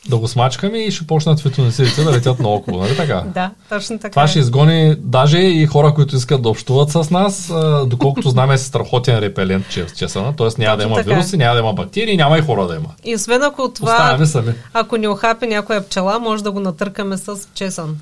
да 0.10 0.18
го 0.18 0.28
смачкаме 0.28 0.78
и 0.78 0.92
ще 0.92 1.08
почнат 1.08 1.40
фитонесирите 1.40 2.04
да 2.04 2.12
летят 2.12 2.40
наоколо, 2.40 2.78
нали 2.78 2.98
така? 2.98 3.24
Да, 3.34 3.52
точно 3.70 4.00
така. 4.00 4.10
Това 4.10 4.24
е. 4.24 4.28
ще 4.28 4.40
изгони 4.40 4.96
даже 5.00 5.38
и 5.38 5.66
хора, 5.66 5.94
които 5.94 6.16
искат 6.16 6.42
да 6.42 6.50
общуват 6.50 6.92
с 6.92 7.10
нас, 7.10 7.54
доколкото 7.88 8.30
знаме 8.30 8.54
е 8.54 8.58
страхотен 8.58 9.20
репелент 9.20 9.70
че, 9.70 9.86
чесана, 9.86 10.36
т.е. 10.36 10.48
няма 10.58 10.78
да 10.78 10.84
има 10.84 10.96
така. 10.96 11.12
Е. 11.12 11.14
вируси, 11.14 11.38
няма 11.38 11.54
да 11.54 11.60
има 11.60 11.74
бактерии, 11.74 12.18
няма 12.18 12.38
и 12.38 12.42
хора 12.42 12.68
да 12.68 12.76
има. 12.76 12.90
И 13.04 13.16
освен 13.16 13.44
ако 13.44 13.74
това, 13.74 14.26
сами. 14.26 14.54
ако 14.74 14.98
ни 14.98 15.08
охапи 15.08 15.48
някоя 15.48 15.86
пчела, 15.86 16.20
може 16.20 16.44
да 16.44 16.52
го 16.52 16.60
натъркаме 16.60 17.18
с 17.18 17.40
чесан. 17.54 17.98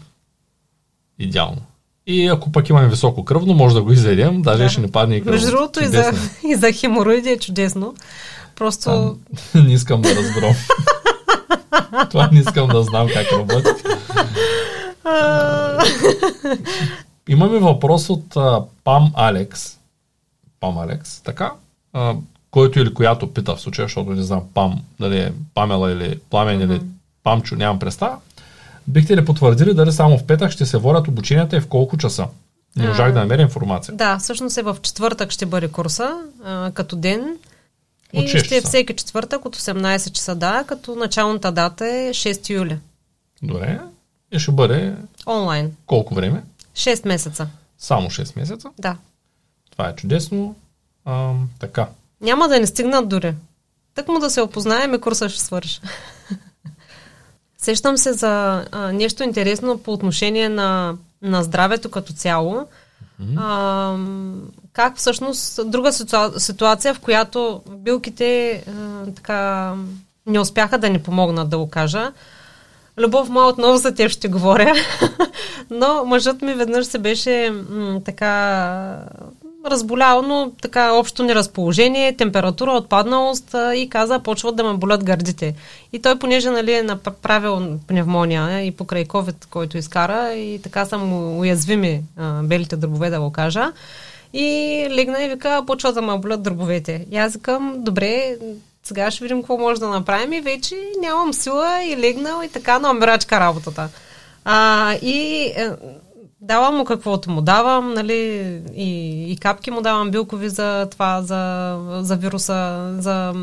Идеално. 1.19 1.61
И 2.07 2.27
ако 2.27 2.51
пък 2.51 2.69
имаме 2.69 2.87
високо 2.87 3.25
кръвно, 3.25 3.53
може 3.53 3.75
да 3.75 3.81
го 3.81 3.91
изедем, 3.91 4.41
даже 4.41 4.63
да. 4.63 4.69
ще 4.69 4.81
не 4.81 4.91
падне 4.91 5.15
и 5.15 5.21
кръвно. 5.21 5.31
Между 5.31 5.51
другото 5.51 5.83
и 5.83 5.87
за, 5.87 6.11
и 6.47 6.55
за 6.55 6.71
хемороиди 6.71 7.29
е 7.29 7.37
чудесно. 7.37 7.95
Просто... 8.55 9.17
А, 9.55 9.59
не 9.63 9.73
искам 9.73 10.01
да 10.01 10.15
разберам. 10.15 10.55
Това 12.09 12.29
не 12.31 12.39
искам 12.39 12.67
да 12.67 12.83
знам 12.83 13.07
как 13.13 13.31
работи. 13.31 13.69
Имаме 17.29 17.59
въпрос 17.59 18.09
от 18.09 18.35
а, 18.35 18.61
Пам 18.83 19.11
Алекс. 19.15 19.77
Пам 20.59 20.77
Алекс, 20.77 21.19
така? 21.21 21.51
А, 21.93 22.15
който 22.51 22.79
или 22.79 22.93
която 22.93 23.33
пита 23.33 23.55
в 23.55 23.61
случая, 23.61 23.85
защото 23.85 24.11
не 24.11 24.23
знам 24.23 24.41
Пам, 24.53 24.81
дали 24.99 25.17
е 25.17 25.33
Памела 25.53 25.91
или 25.91 26.19
Пламен 26.29 26.59
mm-hmm. 26.59 26.75
или 26.75 26.81
Памчо, 27.23 27.55
нямам 27.55 27.79
представа. 27.79 28.17
Бихте 28.87 29.17
ли 29.17 29.25
потвърдили 29.25 29.73
дали 29.73 29.91
само 29.91 30.17
в 30.17 30.25
петък 30.25 30.51
ще 30.51 30.65
се 30.65 30.77
водят 30.77 31.07
обученията 31.07 31.57
и 31.57 31.61
в 31.61 31.67
колко 31.67 31.97
часа? 31.97 32.27
Не 32.75 32.87
можах 32.87 33.13
да 33.13 33.19
намеря 33.19 33.41
информация. 33.41 33.95
Да, 33.95 34.17
всъщност 34.17 34.57
е 34.57 34.61
в 34.61 34.77
четвъртък 34.81 35.31
ще 35.31 35.45
бъде 35.45 35.67
курса, 35.67 36.17
а, 36.43 36.71
като 36.71 36.95
ден. 36.95 37.37
И 38.13 38.27
ще 38.27 38.57
е 38.57 38.61
всеки 38.61 38.95
четвъртък 38.95 39.45
от 39.45 39.55
18 39.55 40.11
часа, 40.11 40.35
да, 40.35 40.63
като 40.67 40.95
началната 40.95 41.51
дата 41.51 41.87
е 41.87 42.09
6 42.09 42.49
юли. 42.49 42.77
Добре. 43.43 43.79
И 44.31 44.39
ще 44.39 44.51
бъде... 44.51 44.93
Онлайн. 45.27 45.75
Колко 45.85 46.15
време? 46.15 46.43
6 46.75 47.07
месеца. 47.07 47.47
Само 47.77 48.09
6 48.09 48.39
месеца? 48.39 48.69
Да. 48.79 48.97
Това 49.71 49.89
е 49.89 49.95
чудесно. 49.95 50.55
А, 51.05 51.33
така. 51.59 51.87
Няма 52.21 52.47
да 52.47 52.59
не 52.59 52.67
стигнат 52.67 53.09
дори. 53.09 53.33
Так 53.95 54.07
му 54.07 54.19
да 54.19 54.29
се 54.29 54.41
опознаем 54.41 54.93
и 54.93 55.01
курса 55.01 55.29
ще 55.29 55.41
свърши. 55.41 55.81
Сещам 57.65 57.97
се 57.97 58.13
за 58.13 58.65
а, 58.71 58.91
нещо 58.91 59.23
интересно 59.23 59.77
по 59.77 59.93
отношение 59.93 60.49
на, 60.49 60.97
на 61.21 61.43
здравето 61.43 61.91
като 61.91 62.13
цяло. 62.13 62.67
Mm-hmm. 63.21 63.37
А, 63.37 63.97
как 64.73 64.97
всъщност 64.97 65.69
друга 65.71 65.93
ситуа, 65.93 66.31
ситуация, 66.37 66.93
в 66.93 66.99
която 66.99 67.61
билките 67.69 68.51
а, 68.67 69.11
така 69.11 69.73
не 70.25 70.39
успяха 70.39 70.77
да 70.77 70.89
ни 70.89 70.99
помогнат, 70.99 71.49
да 71.49 71.57
го 71.57 71.69
кажа. 71.69 72.11
Любов 72.97 73.29
моя 73.29 73.47
отново 73.47 73.77
за 73.77 73.95
теб 73.95 74.11
ще 74.11 74.27
говоря, 74.27 74.73
но 75.69 76.05
мъжът 76.05 76.41
ми 76.41 76.53
веднъж 76.53 76.85
се 76.85 76.97
беше 76.97 77.53
м, 77.69 78.01
така 78.05 78.99
разболял, 79.65 80.21
но 80.21 80.51
така 80.61 80.93
общо 80.93 81.23
неразположение, 81.23 82.15
температура, 82.15 82.71
отпадналост 82.71 83.55
и 83.75 83.89
каза, 83.89 84.19
почват 84.19 84.55
да 84.55 84.63
ме 84.63 84.73
болят 84.73 85.03
гърдите. 85.03 85.55
И 85.93 86.01
той, 86.01 86.19
понеже 86.19 86.49
нали, 86.49 86.73
е 86.73 86.83
направил 86.83 87.79
пневмония 87.87 88.61
и 88.61 88.71
покрай 88.71 89.05
COVID, 89.05 89.45
който 89.49 89.77
изкара, 89.77 90.33
и 90.33 90.59
така 90.61 90.85
са 90.85 90.97
му 90.97 91.39
уязвими 91.39 92.01
а, 92.17 92.43
белите 92.43 92.75
дробове, 92.75 93.09
да 93.09 93.19
го 93.19 93.31
кажа. 93.31 93.71
И 94.33 94.87
легна 94.91 95.23
и 95.23 95.29
вика, 95.29 95.63
почва 95.67 95.93
да 95.93 96.01
ме 96.01 96.17
болят 96.17 96.43
дробовете. 96.43 97.05
И 97.11 97.17
аз 97.17 97.33
викам, 97.33 97.75
добре, 97.77 98.37
сега 98.83 99.11
ще 99.11 99.23
видим 99.23 99.41
какво 99.41 99.57
може 99.57 99.79
да 99.79 99.87
направим 99.89 100.33
и 100.33 100.41
вече 100.41 100.75
нямам 101.01 101.33
сила 101.33 101.83
и 101.83 101.97
легнал 101.97 102.43
и 102.43 102.49
така 102.49 102.79
на 102.79 102.91
омирачка 102.91 103.39
работата. 103.39 103.89
А, 104.45 104.93
и 104.93 105.45
е, 105.45 105.69
давам 106.45 106.77
му 106.77 106.85
каквото 106.85 107.31
му 107.31 107.41
давам, 107.41 107.93
нали, 107.93 108.13
и, 108.75 109.31
и 109.31 109.37
капки 109.37 109.71
му 109.71 109.81
давам 109.81 110.11
билкови 110.11 110.49
за 110.49 110.87
това, 110.91 111.21
за, 111.21 111.77
за 112.01 112.15
вируса, 112.15 112.91
за 112.99 113.33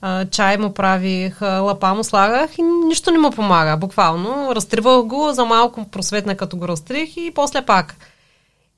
а, 0.00 0.26
чай 0.26 0.56
му 0.56 0.74
правих, 0.74 1.42
лапа 1.42 1.94
му 1.94 2.04
слагах 2.04 2.58
и 2.58 2.62
нищо 2.62 3.10
не 3.10 3.18
му 3.18 3.30
помага, 3.30 3.76
буквално. 3.76 4.54
Разтривах 4.54 5.02
го, 5.02 5.32
за 5.32 5.44
малко 5.44 5.84
просветна 5.84 6.36
като 6.36 6.56
го 6.56 6.68
разтрих 6.68 7.16
и 7.16 7.32
после 7.34 7.62
пак. 7.62 7.96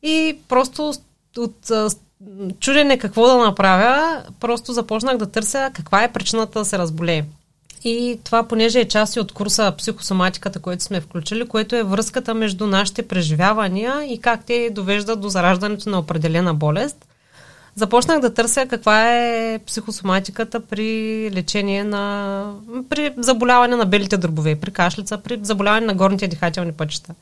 И 0.02 0.38
просто 0.48 0.92
от 1.38 1.70
чудене 2.60 2.98
какво 2.98 3.26
да 3.26 3.36
направя, 3.36 4.22
просто 4.40 4.72
започнах 4.72 5.16
да 5.16 5.30
търся 5.30 5.70
каква 5.74 6.02
е 6.02 6.12
причината 6.12 6.58
да 6.58 6.64
се 6.64 6.78
разболее. 6.78 7.24
И 7.84 8.20
това, 8.24 8.48
понеже 8.48 8.80
е 8.80 8.88
част 8.88 9.16
от 9.16 9.32
курса 9.32 9.74
психосоматиката, 9.78 10.58
който 10.58 10.84
сме 10.84 11.00
включили, 11.00 11.48
което 11.48 11.76
е 11.76 11.82
връзката 11.82 12.34
между 12.34 12.66
нашите 12.66 13.08
преживявания 13.08 14.04
и 14.08 14.20
как 14.20 14.44
те 14.44 14.70
довеждат 14.70 15.20
до 15.20 15.28
зараждането 15.28 15.90
на 15.90 15.98
определена 15.98 16.54
болест. 16.54 17.06
Започнах 17.74 18.20
да 18.20 18.34
търся 18.34 18.66
каква 18.66 19.16
е 19.16 19.58
психосоматиката 19.66 20.60
при 20.60 21.30
лечение 21.32 21.84
на... 21.84 22.54
при 22.88 23.14
заболяване 23.16 23.76
на 23.76 23.86
белите 23.86 24.16
дробове, 24.16 24.56
при 24.56 24.70
кашлица, 24.70 25.18
при 25.18 25.38
заболяване 25.42 25.86
на 25.86 25.94
горните 25.94 26.28
дихателни 26.28 26.72
пътища. 26.72 27.14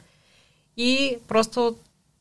И 0.76 1.16
просто 1.28 1.74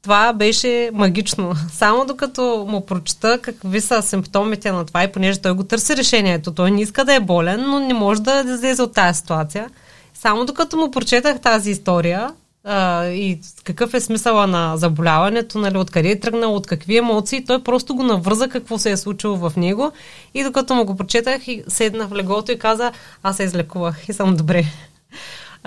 това 0.08 0.34
беше 0.34 0.90
магично. 0.94 1.54
Само 1.72 2.06
докато 2.06 2.66
му 2.68 2.86
прочета 2.86 3.40
какви 3.42 3.82
са 3.82 4.02
симптомите 4.02 4.72
на 4.72 4.86
това 4.86 5.04
и 5.04 5.12
понеже 5.12 5.42
той 5.42 5.52
го 5.52 5.64
търси 5.64 5.98
решението, 5.98 6.54
той 6.54 6.72
не 6.72 6.82
иска 6.82 7.06
да 7.06 7.14
е 7.14 7.20
болен, 7.20 7.62
но 7.70 7.80
не 7.80 7.94
може 7.94 8.22
да 8.22 8.44
излезе 8.48 8.82
от 8.82 8.94
тази 8.94 9.20
ситуация. 9.20 9.70
Само 10.14 10.46
докато 10.46 10.78
му 10.78 10.92
прочетах 10.92 11.40
тази 11.40 11.72
история 11.72 12.34
а, 12.64 13.06
и 13.06 13.40
какъв 13.64 13.94
е 13.94 14.00
смисъла 14.00 14.48
на 14.48 14.78
заболяването, 14.78 15.60
нали, 15.60 15.78
откъде 15.78 16.10
е 16.10 16.20
тръгнал, 16.20 16.56
от 16.56 16.68
какви 16.68 16.98
емоции, 16.98 17.46
той 17.46 17.64
просто 17.64 17.96
го 17.96 18.04
навърза 18.04 18.48
какво 18.48 18.78
се 18.78 18.92
е 18.92 18.98
случило 18.98 19.36
в 19.36 19.54
него 19.58 19.92
и 20.34 20.44
докато 20.44 20.76
му 20.76 20.86
го 20.86 20.96
прочетах 20.96 21.42
седна 21.68 22.08
в 22.08 22.16
леглото 22.16 22.52
и 22.52 22.60
каза, 22.60 22.92
аз 23.24 23.38
се 23.38 23.44
излекувах 23.44 24.10
и 24.10 24.14
съм 24.14 24.36
добре. 24.36 24.66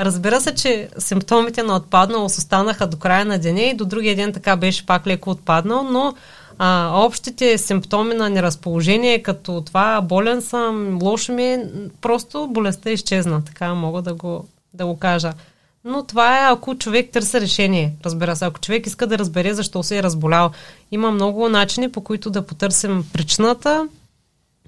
Разбира 0.00 0.40
се, 0.40 0.54
че 0.54 0.88
симптомите 0.98 1.62
на 1.62 1.76
отпадналост 1.76 2.38
останаха 2.38 2.86
до 2.86 2.96
края 2.96 3.24
на 3.24 3.38
деня 3.38 3.62
и 3.62 3.74
до 3.74 3.84
другия 3.84 4.16
ден 4.16 4.32
така 4.32 4.56
беше 4.56 4.86
пак 4.86 5.06
леко 5.06 5.30
отпаднал, 5.30 5.82
но 5.82 6.14
а, 6.58 6.92
общите 6.94 7.58
симптоми 7.58 8.14
на 8.14 8.30
неразположение, 8.30 9.22
като 9.22 9.60
това 9.60 10.00
болен 10.00 10.42
съм, 10.42 10.98
лошо 11.02 11.32
ми 11.32 11.44
е, 11.44 11.66
просто 12.00 12.48
болестта 12.50 12.90
изчезна, 12.90 13.44
така 13.44 13.74
мога 13.74 14.02
да 14.02 14.14
го, 14.14 14.48
да 14.74 14.86
го 14.86 14.98
кажа. 14.98 15.32
но 15.84 16.04
това 16.04 16.38
е 16.38 16.52
ако 16.52 16.78
човек 16.78 17.10
търси 17.12 17.40
решение, 17.40 17.92
разбира 18.04 18.36
се. 18.36 18.44
Ако 18.44 18.60
човек 18.60 18.86
иска 18.86 19.06
да 19.06 19.18
разбере 19.18 19.54
защо 19.54 19.82
се 19.82 19.98
е 19.98 20.02
разболял. 20.02 20.50
Има 20.90 21.10
много 21.10 21.48
начини, 21.48 21.92
по 21.92 22.00
които 22.00 22.30
да 22.30 22.46
потърсим 22.46 23.04
причината 23.12 23.88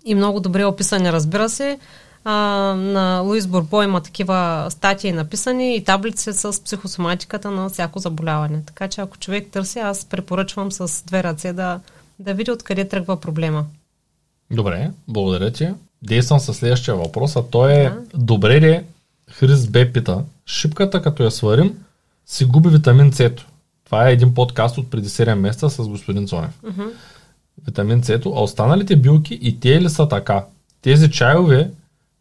и 0.05 0.15
много 0.15 0.41
добре 0.41 0.65
описани, 0.65 1.13
разбира 1.13 1.49
се. 1.49 1.79
А, 2.25 2.33
на 2.77 3.21
Луис 3.21 3.47
Бурбо 3.47 3.83
има 3.83 4.01
такива 4.01 4.67
статии 4.71 5.13
написани 5.13 5.77
и 5.77 5.85
таблици 5.85 6.33
с 6.33 6.65
психосоматиката 6.65 7.51
на 7.51 7.69
всяко 7.69 7.99
заболяване. 7.99 8.63
Така 8.67 8.89
че 8.89 9.01
ако 9.01 9.19
човек 9.19 9.49
търси, 9.51 9.79
аз 9.79 10.05
препоръчвам 10.05 10.73
с 10.73 11.05
две 11.07 11.23
ръце 11.23 11.53
да, 11.53 11.81
да 12.19 12.35
види 12.35 12.51
откъде 12.51 12.89
тръгва 12.89 13.21
проблема. 13.21 13.67
Добре, 14.51 14.91
благодаря 15.09 15.51
ти. 15.51 15.69
Действам 16.03 16.41
със 16.41 16.57
следващия 16.57 16.97
въпрос, 16.97 17.37
а 17.37 17.43
той 17.43 17.73
е 17.73 17.91
да. 17.91 18.03
добре 18.15 18.61
ли 18.61 18.81
Хрис 19.31 19.67
Б 19.67 19.87
пита, 19.93 20.25
шипката 20.47 21.03
като 21.03 21.23
я 21.23 21.31
сварим, 21.31 21.75
си 22.27 22.45
губи 22.45 22.69
витамин 22.69 23.13
С. 23.13 23.31
Това 23.85 24.09
е 24.09 24.13
един 24.13 24.35
подкаст 24.35 24.79
от 24.79 24.91
преди 24.91 25.09
7 25.09 25.35
месеца 25.35 25.71
с 25.71 25.89
господин 25.89 26.27
Цонев. 26.27 26.61
Uh-huh. 26.65 26.91
Витамин 27.67 28.05
С, 28.05 28.11
а 28.11 28.29
останалите 28.43 28.97
билки 28.97 29.39
и 29.43 29.61
те 29.61 29.83
ли 29.83 29.91
са 29.91 30.09
така? 30.09 30.45
Тези 30.83 31.11
чайове, 31.11 31.71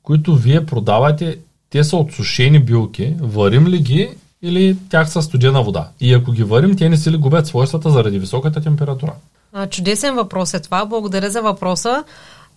които 0.03 0.35
вие 0.35 0.65
продавате, 0.65 1.37
те 1.69 1.83
са 1.83 1.97
от 1.97 2.11
сушени 2.11 2.59
билки, 2.59 3.15
варим 3.21 3.67
ли 3.67 3.79
ги 3.79 4.09
или 4.41 4.77
тях 4.89 5.09
са 5.09 5.21
студена 5.21 5.63
вода? 5.63 5.87
И 5.99 6.13
ако 6.13 6.31
ги 6.31 6.43
варим, 6.43 6.75
те 6.75 6.89
не 6.89 6.97
си 6.97 7.11
ли 7.11 7.17
губят 7.17 7.47
свойствата 7.47 7.89
заради 7.89 8.19
високата 8.19 8.61
температура? 8.61 9.13
А, 9.53 9.67
чудесен 9.67 10.15
въпрос 10.15 10.53
е 10.53 10.59
това. 10.59 10.85
Благодаря 10.85 11.29
за 11.29 11.41
въпроса. 11.41 12.03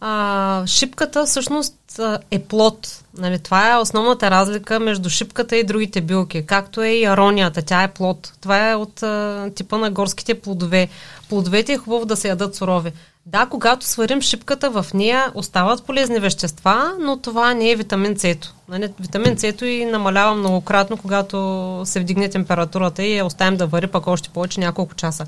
А, 0.00 0.66
шипката 0.66 1.24
всъщност 1.26 2.00
е 2.30 2.38
плод. 2.38 3.04
Нали, 3.18 3.38
това 3.38 3.72
е 3.72 3.78
основната 3.78 4.30
разлика 4.30 4.80
между 4.80 5.10
шипката 5.10 5.56
и 5.56 5.64
другите 5.64 6.00
билки, 6.00 6.46
както 6.46 6.82
е 6.82 6.88
и 6.88 7.04
аронията. 7.04 7.62
Тя 7.62 7.82
е 7.82 7.92
плод. 7.92 8.32
Това 8.40 8.70
е 8.70 8.74
от 8.74 9.02
а, 9.02 9.50
типа 9.54 9.78
на 9.78 9.90
горските 9.90 10.40
плодове. 10.40 10.88
Плодовете 11.28 11.72
е 11.72 11.78
хубаво 11.78 12.06
да 12.06 12.16
се 12.16 12.28
ядат 12.28 12.54
сурови. 12.54 12.92
Да, 13.26 13.46
когато 13.46 13.86
сварим 13.86 14.22
шипката, 14.22 14.70
в 14.70 14.86
нея 14.94 15.32
остават 15.34 15.84
полезни 15.84 16.18
вещества, 16.18 16.92
но 17.00 17.16
това 17.16 17.54
не 17.54 17.70
е 17.70 17.76
витамин 17.76 18.18
С. 18.18 18.36
Нали, 18.68 18.92
витамин 19.00 19.38
С 19.38 19.66
и 19.66 19.84
намалява 19.84 20.34
многократно, 20.34 20.96
когато 20.96 21.82
се 21.84 22.00
вдигне 22.00 22.30
температурата 22.30 23.02
и 23.02 23.16
я 23.16 23.26
оставим 23.26 23.56
да 23.56 23.66
вари 23.66 23.86
пък 23.86 24.06
още 24.06 24.28
повече 24.28 24.60
няколко 24.60 24.94
часа. 24.94 25.26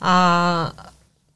А, 0.00 0.70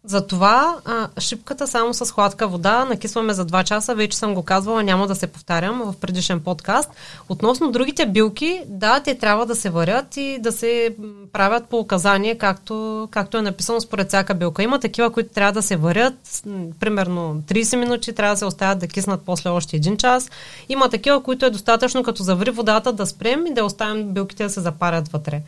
затова 0.04 0.76
а, 0.84 1.20
шипката 1.20 1.66
само 1.66 1.94
с 1.94 2.12
хладка 2.12 2.48
вода 2.48 2.84
накисваме 2.84 3.32
за 3.32 3.46
2 3.46 3.64
часа. 3.64 3.94
Вече 3.94 4.18
съм 4.18 4.34
го 4.34 4.42
казвала, 4.42 4.82
няма 4.82 5.06
да 5.06 5.14
се 5.14 5.26
повтарям 5.26 5.82
в 5.82 5.94
предишен 6.00 6.40
подкаст. 6.40 6.90
Относно 7.28 7.72
другите 7.72 8.06
билки, 8.06 8.62
да, 8.66 9.00
те 9.00 9.14
трябва 9.14 9.46
да 9.46 9.56
се 9.56 9.70
варят 9.70 10.16
и 10.16 10.38
да 10.40 10.52
се 10.52 10.96
правят 11.32 11.64
по 11.64 11.78
указание, 11.78 12.38
както, 12.38 13.08
както 13.10 13.38
е 13.38 13.42
написано 13.42 13.80
според 13.80 14.08
всяка 14.08 14.34
билка. 14.34 14.62
Има 14.62 14.78
такива, 14.78 15.10
които 15.10 15.34
трябва 15.34 15.52
да 15.52 15.62
се 15.62 15.76
варят, 15.76 16.42
примерно 16.80 17.42
30 17.46 17.76
минути, 17.76 18.12
трябва 18.12 18.34
да 18.34 18.38
се 18.38 18.44
оставят 18.44 18.78
да 18.78 18.88
киснат 18.88 19.22
после 19.26 19.50
още 19.50 19.76
един 19.76 19.96
час. 19.96 20.30
Има 20.68 20.88
такива, 20.88 21.22
които 21.22 21.46
е 21.46 21.50
достатъчно 21.50 22.02
като 22.02 22.22
заври 22.22 22.50
водата 22.50 22.92
да 22.92 23.06
спрем 23.06 23.46
и 23.46 23.54
да 23.54 23.64
оставим 23.64 24.12
билките 24.12 24.42
да 24.42 24.50
се 24.50 24.60
запарят 24.60 25.08
вътре. 25.08 25.42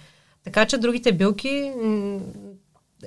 Така 0.45 0.67
че 0.67 0.79
другите 0.79 1.13
билки 1.13 1.73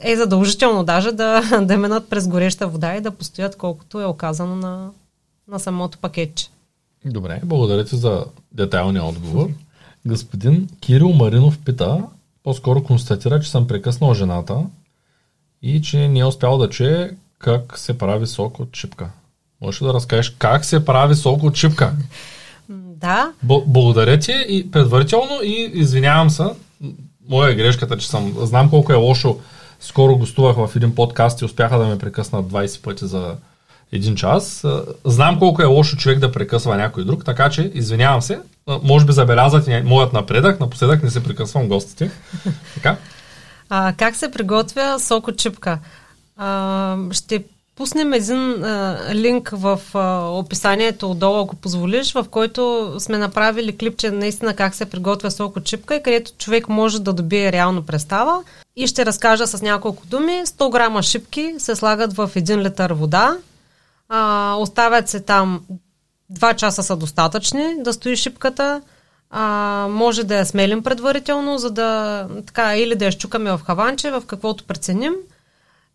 е 0.02 0.16
задължително 0.16 0.84
даже 0.84 1.12
да, 1.12 1.62
да 1.62 1.78
минат 1.78 2.10
през 2.10 2.28
гореща 2.28 2.68
вода 2.68 2.96
и 2.96 3.02
да 3.02 3.12
постоят 3.12 3.56
колкото 3.56 4.02
е 4.02 4.06
оказано 4.06 4.56
на, 4.56 4.90
на 5.48 5.60
самото 5.60 5.98
пакетче. 5.98 6.48
Добре, 7.06 7.42
благодаря 7.44 7.86
ти 7.86 7.96
за 7.96 8.26
детайлния 8.52 9.04
отговор. 9.04 9.50
Господин 10.06 10.70
Кирил 10.82 11.10
Маринов 11.10 11.60
пита, 11.66 12.04
по-скоро 12.44 12.84
констатира, 12.84 13.40
че 13.40 13.52
съм 13.52 13.68
прекъснал 13.68 14.14
жената 14.14 14.66
и 15.62 15.82
че 15.82 16.08
не 16.08 16.20
е 16.20 16.26
успял 16.26 16.58
да 16.58 16.70
чуе 16.70 17.12
как 17.40 17.80
се 17.80 17.98
прави 17.98 18.28
сок 18.28 18.60
от 18.60 18.72
чипка. 18.72 19.10
Можеш 19.62 19.82
да 19.82 19.94
разкажеш 19.94 20.30
как 20.30 20.66
се 20.66 20.86
прави 20.86 21.16
сок 21.16 21.44
от 21.44 21.56
чипка? 21.56 21.94
Да. 23.02 23.34
Б- 23.44 23.64
благодаря 23.66 24.20
ти 24.20 24.46
и 24.50 24.72
предварително 24.72 25.40
и 25.44 25.72
извинявам 25.74 26.30
се. 26.30 26.44
Моя 27.30 27.52
е 27.52 27.56
грешката, 27.56 27.98
че 27.98 28.08
съм. 28.08 28.36
Знам 28.38 28.70
колко 28.70 28.94
е 28.94 28.96
лошо 28.96 29.40
скоро 29.80 30.18
гостувах 30.18 30.56
в 30.56 30.76
един 30.76 30.96
подкаст 30.96 31.42
и 31.42 31.46
успяха 31.46 31.78
да 31.80 31.86
ме 31.86 31.98
прекъснат 31.98 32.46
20 32.46 32.84
пъти 32.84 33.08
за 33.08 33.36
един 33.92 34.16
час. 34.16 34.66
Знам 35.06 35.40
колко 35.40 35.62
е 35.62 35.66
лошо 35.66 35.98
човек 35.98 36.20
да 36.20 36.32
прекъсва 36.32 36.78
някой 36.78 37.06
друг, 37.06 37.26
така 37.26 37.50
че 37.50 37.72
извинявам 37.74 38.22
се. 38.22 38.40
Може 38.84 39.06
би 39.06 39.12
забелязвате 39.12 39.84
моят 39.84 40.14
напредък, 40.14 40.60
напоследък 40.60 41.04
не 41.04 41.10
се 41.10 41.24
прекъсвам 41.24 41.68
гостите. 41.68 42.12
Така? 42.74 42.98
А, 43.70 43.94
как 43.98 44.16
се 44.16 44.32
приготвя 44.32 45.00
сок 45.00 45.28
от 45.28 45.38
чипка? 45.38 45.80
А, 46.38 46.98
ще 47.12 47.44
пуснем 47.80 48.14
един 48.14 48.64
а, 48.64 49.00
линк 49.14 49.50
в 49.54 49.80
а, 49.94 50.30
описанието 50.30 51.12
отдолу, 51.12 51.44
ако 51.44 51.56
позволиш, 51.56 52.14
в 52.14 52.26
който 52.32 52.94
сме 53.00 53.18
направили 53.18 53.78
клипче 53.78 54.12
наистина 54.12 54.56
как 54.56 54.76
се 54.76 54.86
приготвя 54.86 55.32
сок 55.32 55.56
от 55.56 55.64
чипка 55.64 55.96
и 55.96 56.04
където 56.04 56.32
човек 56.38 56.70
може 56.70 57.02
да 57.02 57.14
добие 57.14 57.52
реално 57.52 57.86
представа. 57.86 58.44
И 58.76 58.88
ще 58.88 59.06
разкажа 59.06 59.48
с 59.48 59.62
няколко 59.62 60.08
думи. 60.08 60.42
100 60.46 60.72
грама 60.72 61.04
шипки 61.04 61.56
се 61.58 61.76
слагат 61.76 62.14
в 62.14 62.32
1 62.36 62.58
литър 62.58 62.94
вода. 62.94 63.38
А, 64.10 64.56
оставят 64.60 65.10
се 65.10 65.20
там 65.20 65.62
2 66.34 66.56
часа 66.56 66.84
са 66.84 66.96
достатъчни 66.96 67.84
да 67.84 67.94
стои 67.94 68.16
шипката. 68.16 68.82
А, 69.30 69.88
може 69.90 70.24
да 70.24 70.36
я 70.36 70.46
смелим 70.46 70.84
предварително, 70.84 71.58
за 71.58 71.72
да 71.72 72.28
така, 72.46 72.78
или 72.78 72.96
да 72.96 73.06
я 73.06 73.12
щукаме 73.12 73.52
в 73.52 73.62
хаванче, 73.66 74.12
в 74.12 74.24
каквото 74.28 74.64
преценим. 74.64 75.14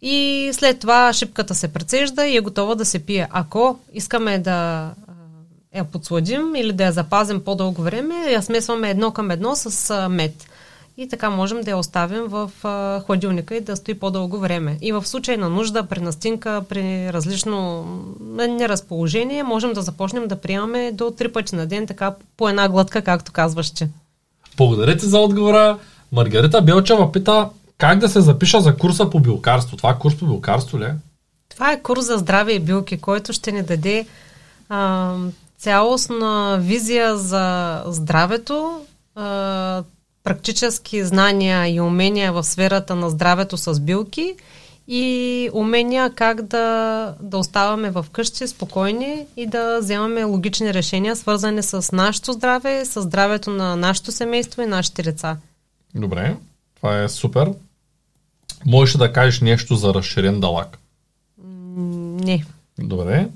И 0.03 0.51
след 0.53 0.79
това 0.79 1.13
шипката 1.13 1.55
се 1.55 1.73
прецежда 1.73 2.27
и 2.27 2.37
е 2.37 2.41
готова 2.41 2.75
да 2.75 2.85
се 2.85 2.99
пие. 2.99 3.29
Ако 3.31 3.79
искаме 3.93 4.39
да 4.39 4.91
я 5.75 5.85
подсладим 5.85 6.55
или 6.57 6.73
да 6.73 6.85
я 6.85 6.93
запазим 6.93 7.45
по-дълго 7.45 7.83
време, 7.83 8.15
я 8.15 8.43
смесваме 8.43 8.91
едно 8.91 9.11
към 9.11 9.31
едно 9.31 9.57
с 9.57 10.09
мед 10.09 10.47
и 10.97 11.09
така 11.09 11.31
можем 11.31 11.61
да 11.61 11.71
я 11.71 11.77
оставим 11.77 12.25
в 12.27 12.51
хладилника 13.07 13.57
и 13.57 13.61
да 13.61 13.77
стои 13.77 13.95
по-дълго 13.95 14.39
време. 14.39 14.79
И 14.83 14.93
в 14.93 15.07
случай 15.07 15.37
на 15.37 15.49
нужда, 15.49 15.83
при 15.83 16.01
настинка, 16.01 16.63
при 16.69 17.13
различно 17.13 17.85
неразположение, 18.49 19.43
можем 19.43 19.73
да 19.73 19.83
започнем 19.83 20.29
да 20.29 20.37
приемаме 20.37 20.93
до 20.93 21.11
три 21.11 21.33
пъти 21.33 21.57
на 21.57 21.67
ден, 21.67 21.87
така 21.87 22.15
по 22.37 22.49
една 22.49 22.69
глътка, 22.69 23.03
както 23.03 23.33
казваш, 23.33 23.67
че. 23.67 23.89
Благодаря 24.57 24.97
ти 24.97 25.07
за 25.07 25.19
отговора. 25.19 25.79
Маргарита 26.13 26.63
Белчева 26.63 27.13
пита 27.13 27.49
как 27.89 27.99
да 27.99 28.09
се 28.09 28.21
запиша 28.21 28.61
за 28.61 28.77
курса 28.77 29.11
по 29.11 29.21
билкарство. 29.21 29.77
Това 29.77 29.91
е 29.91 29.99
курс 29.99 30.19
по 30.19 30.27
билкарство 30.27 30.79
ли? 30.79 30.87
Това 31.49 31.73
е 31.73 31.83
курс 31.83 32.05
за 32.05 32.17
здраве 32.17 32.53
и 32.53 32.61
билки, 32.61 33.01
който 33.01 33.33
ще 33.33 33.53
ни 33.53 33.63
даде 33.63 34.07
а, 34.69 35.15
цялостна 35.59 36.59
визия 36.61 37.17
за 37.17 37.83
здравето, 37.87 38.81
а, 39.15 39.83
практически 40.23 41.05
знания 41.05 41.75
и 41.75 41.81
умения 41.81 42.33
в 42.33 42.45
сферата 42.45 42.95
на 42.95 43.11
здравето 43.11 43.57
с 43.57 43.81
билки 43.81 44.35
и 44.89 45.51
умения 45.53 46.11
как 46.11 46.43
да, 46.43 47.15
да 47.21 47.39
оставаме 47.39 47.91
в 47.91 48.07
къщи 48.13 48.47
спокойни 48.47 49.27
и 49.37 49.47
да 49.47 49.79
вземаме 49.81 50.25
логични 50.25 50.75
решения, 50.75 51.17
свързани 51.17 51.63
с 51.63 51.93
нашето 51.93 52.33
здраве, 52.33 52.85
с 52.85 53.03
здравето 53.03 53.51
на 53.51 53.77
нашето 53.77 54.13
семейство 54.13 54.63
и 54.63 54.67
нашите 54.67 55.03
деца. 55.03 55.37
Добре, 55.95 56.37
това 56.77 57.03
е 57.03 57.09
супер. 57.09 57.53
Можеш 58.67 58.97
да 58.97 59.13
кажеш 59.13 59.41
нещо 59.41 59.75
за 59.75 59.95
разширен 59.95 60.41
далак? 60.41 60.79
Не. 62.25 62.45
Добре. 62.79 63.29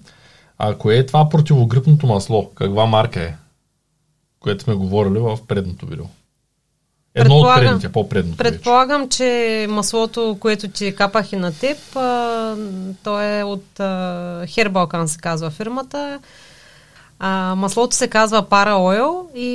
А 0.58 0.74
кое 0.74 0.96
е 0.96 1.06
това 1.06 1.28
противогрипното 1.28 2.06
масло? 2.06 2.50
Каква 2.54 2.86
марка 2.86 3.20
е? 3.20 3.34
Което 4.40 4.64
сме 4.64 4.74
говорили 4.74 5.18
в 5.18 5.38
предното 5.48 5.86
видео. 5.86 6.04
Едно 7.14 7.36
от 7.36 7.54
предните, 7.54 7.92
по-предното. 7.92 8.38
Предполагам, 8.38 9.02
вече. 9.02 9.16
че 9.16 9.66
маслото, 9.70 10.36
което 10.40 10.68
ти 10.68 10.94
капах 10.94 11.32
и 11.32 11.36
на 11.36 11.52
теб, 11.52 11.96
а, 11.96 12.56
то 13.04 13.22
е 13.22 13.42
от 13.42 13.80
а, 13.80 14.46
Хербалкан 14.46 15.08
се 15.08 15.18
казва 15.18 15.50
фирмата. 15.50 16.20
А, 17.18 17.54
маслото 17.54 17.96
се 17.96 18.08
казва 18.08 18.42
Para 18.42 18.72
Oil 18.72 19.34
и, 19.34 19.50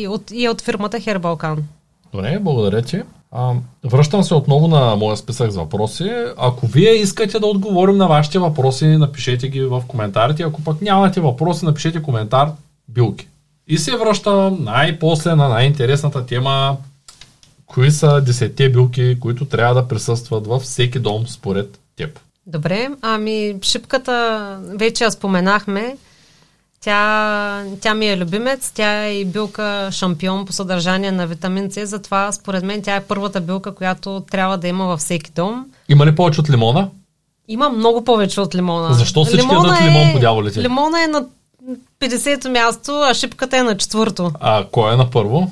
и, 0.00 0.08
от, 0.08 0.30
и 0.30 0.44
е 0.44 0.50
от 0.50 0.60
фирмата 0.60 1.00
Хербалкан. 1.00 1.64
Добре, 2.12 2.38
благодаря 2.40 2.82
ти. 2.82 3.02
А, 3.30 3.54
връщам 3.84 4.22
се 4.22 4.34
отново 4.34 4.68
на 4.68 4.96
моя 4.96 5.16
списък 5.16 5.50
с 5.50 5.56
въпроси. 5.56 6.10
Ако 6.36 6.66
вие 6.66 6.90
искате 6.90 7.38
да 7.38 7.46
отговорим 7.46 7.96
на 7.96 8.06
вашите 8.06 8.38
въпроси, 8.38 8.86
напишете 8.86 9.48
ги 9.48 9.60
в 9.60 9.82
коментарите. 9.88 10.42
Ако 10.42 10.64
пък 10.64 10.82
нямате 10.82 11.20
въпроси, 11.20 11.64
напишете 11.64 12.02
коментар 12.02 12.50
билки. 12.88 13.28
И 13.68 13.78
се 13.78 13.96
връщам 13.96 14.58
най-после 14.60 15.34
на 15.34 15.48
най-интересната 15.48 16.26
тема 16.26 16.76
кои 17.66 17.90
са 17.90 18.20
десетте 18.20 18.70
билки, 18.70 19.20
които 19.20 19.44
трябва 19.44 19.74
да 19.74 19.88
присъстват 19.88 20.46
във 20.46 20.62
всеки 20.62 20.98
дом 20.98 21.26
според 21.26 21.78
теб? 21.96 22.20
Добре, 22.46 22.88
ами 23.02 23.54
шипката 23.62 24.58
вече 24.62 25.04
я 25.04 25.10
споменахме. 25.10 25.96
Тя, 26.80 27.64
тя 27.80 27.94
ми 27.94 28.08
е 28.08 28.18
любимец, 28.18 28.72
тя 28.74 29.04
е 29.04 29.12
и 29.12 29.24
билка 29.24 29.88
шампион 29.92 30.46
по 30.46 30.52
съдържание 30.52 31.12
на 31.12 31.26
витамин 31.26 31.70
С, 31.70 31.86
затова 31.86 32.32
според 32.32 32.64
мен 32.64 32.82
тя 32.82 32.96
е 32.96 33.04
първата 33.04 33.40
билка, 33.40 33.74
която 33.74 34.22
трябва 34.30 34.58
да 34.58 34.68
има 34.68 34.86
във 34.86 35.00
всеки 35.00 35.30
дом. 35.30 35.66
Има 35.88 36.06
ли 36.06 36.14
повече 36.14 36.40
от 36.40 36.50
лимона? 36.50 36.88
Има 37.48 37.68
много 37.68 38.04
повече 38.04 38.40
от 38.40 38.54
лимона. 38.54 38.94
Защо 38.94 39.24
всички 39.24 39.46
лимона 39.46 39.68
ядат 39.68 39.86
лимон 39.86 40.12
по 40.12 40.18
дяволите? 40.18 40.62
Лимона 40.62 41.04
е 41.04 41.06
на 41.06 41.24
50-то 42.00 42.50
място, 42.50 42.92
а 42.92 43.14
шипката 43.14 43.56
е 43.56 43.62
на 43.62 43.76
четвърто. 43.76 44.32
А 44.40 44.64
кой 44.72 44.92
е 44.92 44.96
на 44.96 45.10
първо? 45.10 45.50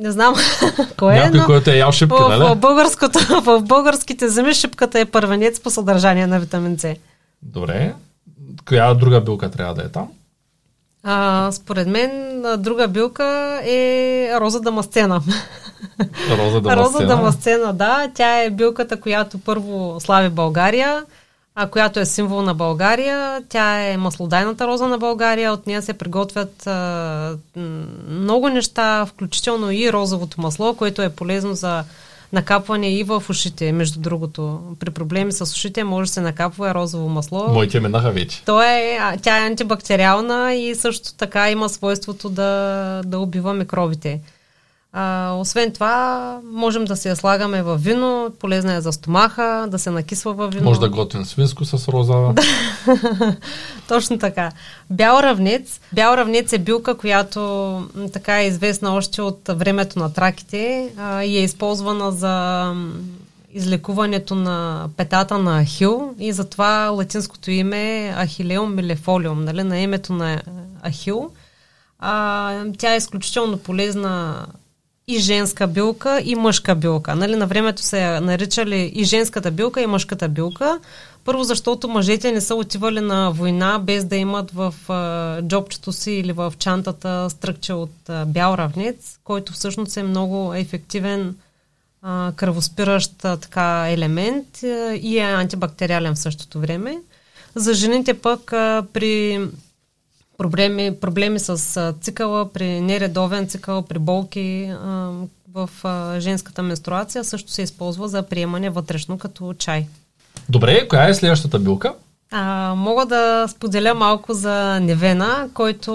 не 0.00 0.10
знам 0.10 0.34
кое 0.98 1.16
е. 1.16 1.20
Някой, 1.20 1.44
който 1.44 1.70
е 1.70 1.76
ял 1.76 1.92
шипка, 1.92 2.24
в, 2.24 2.28
нали? 2.28 2.44
В, 2.44 2.56
българското, 2.56 3.18
в 3.42 3.60
българските 3.60 4.28
земи 4.28 4.54
шипката 4.54 5.00
е 5.00 5.04
първенец 5.04 5.60
по 5.60 5.70
съдържание 5.70 6.26
на 6.26 6.40
витамин 6.40 6.78
С. 6.78 6.94
Добре. 7.42 7.94
Коя 8.68 8.94
друга 8.94 9.20
билка 9.20 9.50
трябва 9.50 9.74
да 9.74 9.82
е 9.82 9.88
там? 9.88 10.08
А, 11.02 11.52
според 11.52 11.88
мен 11.88 12.42
друга 12.58 12.88
билка 12.88 13.60
е 13.64 14.28
роза 14.40 14.60
дамасцена. 14.60 15.22
Роза 16.30 16.60
дамасцена? 16.60 16.76
роза 16.76 17.06
дамасцена, 17.06 17.72
да. 17.72 18.10
Тя 18.14 18.42
е 18.42 18.50
билката, 18.50 19.00
която 19.00 19.38
първо 19.38 19.96
слави 20.00 20.28
България 20.28 21.04
а, 21.54 21.66
която 21.66 22.00
е 22.00 22.06
символ 22.06 22.42
на 22.42 22.54
България. 22.54 23.42
Тя 23.48 23.80
е 23.80 23.96
маслодайната 23.96 24.66
роза 24.66 24.88
на 24.88 24.98
България. 24.98 25.52
От 25.52 25.66
нея 25.66 25.82
се 25.82 25.92
приготвят 25.92 26.66
а, 26.66 27.36
много 28.08 28.48
неща, 28.48 29.06
включително 29.06 29.70
и 29.70 29.92
розовото 29.92 30.40
масло, 30.40 30.74
което 30.74 31.02
е 31.02 31.08
полезно 31.08 31.54
за 31.54 31.84
накапване 32.32 32.98
и 32.98 33.04
в 33.04 33.22
ушите, 33.30 33.72
между 33.72 34.00
другото. 34.00 34.60
При 34.78 34.90
проблеми 34.90 35.32
с 35.32 35.40
ушите 35.40 35.84
може 35.84 36.08
да 36.08 36.12
се 36.12 36.20
накапва 36.20 36.74
розово 36.74 37.08
масло. 37.08 37.48
Моите 37.48 37.80
минаха 37.80 38.10
вече. 38.10 38.42
То 38.44 38.62
е, 38.62 38.98
тя 39.22 39.38
е 39.38 39.46
антибактериална 39.46 40.54
и 40.54 40.74
също 40.74 41.14
така 41.14 41.50
има 41.50 41.68
свойството 41.68 42.28
да, 42.30 43.02
да 43.06 43.18
убива 43.18 43.54
микробите. 43.54 44.20
А, 44.94 45.34
освен 45.38 45.72
това, 45.72 46.38
можем 46.52 46.84
да 46.84 46.96
се 46.96 47.08
я 47.08 47.16
слагаме 47.16 47.62
в 47.62 47.76
вино, 47.76 48.30
полезна 48.38 48.74
е 48.74 48.80
за 48.80 48.92
стомаха, 48.92 49.66
да 49.68 49.78
се 49.78 49.90
накисва 49.90 50.34
в 50.34 50.48
вино. 50.48 50.64
Може 50.64 50.80
да 50.80 50.88
готвим 50.88 51.24
свинско 51.24 51.64
с 51.64 51.88
роза. 51.88 52.34
Точно 53.88 54.18
така. 54.18 54.52
Бял 54.90 55.20
равнец. 55.22 55.80
Бял 55.92 56.14
равнец 56.14 56.52
е 56.52 56.58
билка, 56.58 56.96
която 56.96 57.82
така 58.12 58.40
е 58.40 58.46
известна 58.46 58.94
още 58.94 59.22
от 59.22 59.40
времето 59.48 59.98
на 59.98 60.12
траките 60.12 60.92
а, 60.98 61.24
и 61.24 61.38
е 61.38 61.42
използвана 61.42 62.12
за 62.12 62.66
излекуването 63.52 64.34
на 64.34 64.88
петата 64.96 65.38
на 65.38 65.64
Ахил 65.64 66.14
и 66.18 66.32
затова 66.32 66.88
латинското 66.88 67.50
име 67.50 68.06
е 68.06 68.12
Ахилеум 68.12 68.74
милефолиум, 68.74 69.44
нали, 69.44 69.62
на 69.62 69.78
името 69.78 70.12
на 70.12 70.42
Ахил. 70.86 71.30
А, 71.98 72.64
тя 72.78 72.94
е 72.94 72.96
изключително 72.96 73.58
полезна 73.58 74.46
и 75.08 75.18
женска 75.18 75.66
билка, 75.66 76.20
и 76.24 76.34
мъжка 76.34 76.74
билка. 76.74 77.14
Нали, 77.14 77.36
на 77.36 77.46
времето 77.46 77.82
са 77.82 78.20
наричали 78.20 78.92
и 78.94 79.04
женската 79.04 79.50
билка, 79.50 79.82
и 79.82 79.86
мъжката 79.86 80.28
билка. 80.28 80.78
Първо, 81.24 81.44
защото 81.44 81.88
мъжете 81.88 82.32
не 82.32 82.40
са 82.40 82.54
отивали 82.54 83.00
на 83.00 83.30
война 83.30 83.78
без 83.78 84.04
да 84.04 84.16
имат 84.16 84.50
в 84.50 84.74
а, 84.88 85.42
джобчето 85.42 85.92
си 85.92 86.12
или 86.12 86.32
в 86.32 86.54
чантата 86.58 87.30
стръкче 87.30 87.72
от 87.72 88.08
а, 88.08 88.26
бял 88.26 88.54
равнец, 88.54 89.18
който 89.24 89.52
всъщност 89.52 89.96
е 89.96 90.02
много 90.02 90.54
ефективен 90.54 91.36
а, 92.02 92.32
кръвоспиращ 92.36 93.24
а, 93.24 93.36
така 93.36 93.90
елемент 93.90 94.62
а, 94.62 94.94
и 95.02 95.18
е 95.18 95.22
антибактериален 95.22 96.14
в 96.14 96.18
същото 96.18 96.60
време. 96.60 96.98
За 97.54 97.74
жените 97.74 98.14
пък 98.14 98.52
а, 98.52 98.84
при 98.92 99.40
проблеми, 100.42 100.96
проблеми 101.00 101.40
с 101.40 101.94
цикъла, 102.00 102.52
при 102.52 102.80
нередовен 102.80 103.48
цикъл, 103.48 103.82
при 103.82 103.98
болки 103.98 104.64
а, 104.64 105.10
в 105.54 105.70
а, 105.84 106.20
женската 106.20 106.62
менструация 106.62 107.24
също 107.24 107.50
се 107.50 107.62
използва 107.62 108.08
за 108.08 108.22
приемане 108.22 108.70
вътрешно 108.70 109.18
като 109.18 109.54
чай. 109.54 109.86
Добре, 110.48 110.88
коя 110.88 111.08
е 111.08 111.14
следващата 111.14 111.58
билка? 111.58 111.94
А, 112.30 112.74
мога 112.76 113.06
да 113.06 113.46
споделя 113.48 113.94
малко 113.94 114.34
за 114.34 114.80
Невена, 114.80 115.48
който 115.54 115.92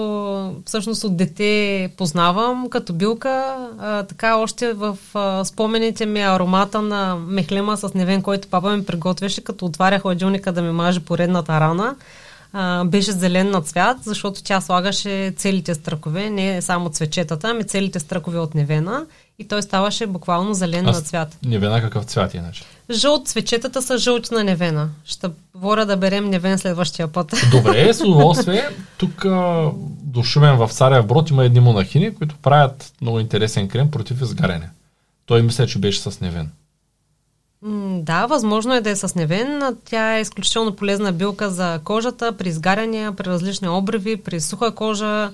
всъщност 0.66 1.04
от 1.04 1.16
дете 1.16 1.90
познавам 1.96 2.70
като 2.70 2.92
билка. 2.92 3.56
А, 3.78 4.02
така 4.02 4.36
още 4.36 4.72
в 4.72 4.98
а, 5.14 5.44
спомените 5.44 6.06
ми 6.06 6.20
аромата 6.20 6.82
на 6.82 7.16
мехлема 7.16 7.76
с 7.76 7.94
Невен, 7.94 8.22
който 8.22 8.48
папа 8.48 8.76
ми 8.76 8.84
приготвяше, 8.84 9.44
като 9.44 9.66
отваря 9.66 9.98
хладилника 9.98 10.52
да 10.52 10.62
ми 10.62 10.72
маже 10.72 11.00
поредната 11.00 11.60
рана 11.60 11.96
а, 12.52 12.84
беше 12.84 13.12
зелен 13.12 13.50
на 13.50 13.62
цвят, 13.62 13.96
защото 14.04 14.42
тя 14.42 14.60
слагаше 14.60 15.32
целите 15.36 15.74
стръкове, 15.74 16.30
не 16.30 16.62
само 16.62 16.90
цвечетата, 16.90 17.48
ами 17.48 17.64
целите 17.64 18.00
стръкове 18.00 18.38
от 18.38 18.54
невена 18.54 19.06
и 19.38 19.48
той 19.48 19.62
ставаше 19.62 20.06
буквално 20.06 20.54
зелен 20.54 20.88
а 20.88 20.92
на 20.92 21.00
цвят. 21.00 21.38
Невена 21.44 21.80
какъв 21.80 22.04
цвят 22.04 22.34
иначе? 22.34 22.64
Жълт, 22.90 23.28
цвечетата 23.28 23.82
са 23.82 23.98
жълти 23.98 24.34
на 24.34 24.44
невена. 24.44 24.88
Ще 25.04 25.28
говоря 25.54 25.86
да 25.86 25.96
берем 25.96 26.30
невен 26.30 26.58
следващия 26.58 27.08
път. 27.08 27.34
Добре, 27.50 27.94
с 27.94 28.00
удоволствие. 28.00 28.68
Тук 28.98 29.24
до 30.02 30.22
Шумен 30.22 30.56
в 30.56 30.68
Царев 30.68 31.06
Брод 31.06 31.30
има 31.30 31.44
едни 31.44 31.60
монахини, 31.60 32.14
които 32.14 32.36
правят 32.36 32.92
много 33.00 33.20
интересен 33.20 33.68
крем 33.68 33.90
против 33.90 34.22
изгаряне. 34.22 34.70
Той 35.26 35.42
мисля, 35.42 35.66
че 35.66 35.78
беше 35.78 36.00
с 36.00 36.20
невен. 36.20 36.50
Да, 37.62 38.26
възможно 38.26 38.74
е 38.74 38.80
да 38.80 38.90
е 38.90 38.96
с 38.96 39.14
невен. 39.14 39.76
Тя 39.84 40.16
е 40.16 40.20
изключително 40.20 40.76
полезна 40.76 41.12
билка 41.12 41.50
за 41.50 41.80
кожата, 41.84 42.32
при 42.32 42.48
изгаряния, 42.48 43.12
при 43.12 43.24
различни 43.24 43.68
обриви, 43.68 44.16
при 44.16 44.40
суха 44.40 44.74
кожа. 44.74 45.30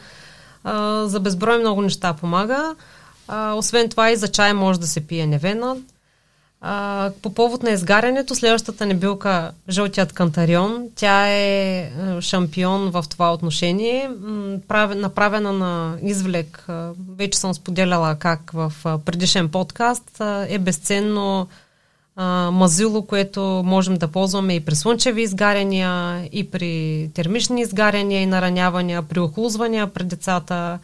За 1.05 1.21
безброй 1.21 1.59
много 1.59 1.83
неща 1.83 2.13
помага. 2.13 2.75
Освен 3.55 3.89
това 3.89 4.11
и 4.11 4.17
за 4.17 4.29
чай 4.29 4.53
може 4.53 4.81
да 4.81 4.87
се 4.87 5.07
пие 5.07 5.27
невена. 5.27 5.77
По 7.23 7.35
повод 7.35 7.63
на 7.63 7.71
изгарянето, 7.71 8.35
следващата 8.35 8.87
ни 8.87 8.95
билка 8.95 9.51
жълтият 9.69 10.13
кантарион. 10.13 10.87
Тя 10.95 11.29
е 11.29 11.91
шампион 12.21 12.91
в 12.91 13.05
това 13.11 13.33
отношение. 13.33 14.11
Направена 14.95 15.53
на 15.53 15.97
извлек, 16.03 16.67
вече 17.17 17.39
съм 17.39 17.55
споделяла 17.55 18.17
как 18.19 18.51
в 18.55 18.73
предишен 19.05 19.49
подкаст, 19.49 20.21
е 20.49 20.59
безценно 20.59 21.49
а, 22.17 22.51
мазило, 22.51 23.03
което 23.03 23.63
можем 23.65 23.95
да 23.95 24.09
ползваме 24.09 24.55
и 24.55 24.61
при 24.61 24.75
слънчеви 24.75 25.23
изгаряния, 25.23 26.23
и 26.33 26.51
при 26.51 27.11
термични 27.15 27.61
изгаряния 27.61 28.23
и 28.23 28.27
наранявания, 28.27 29.03
при 29.03 29.21
охлузвания 29.21 29.87
при 29.87 30.05
децата. 30.05 30.79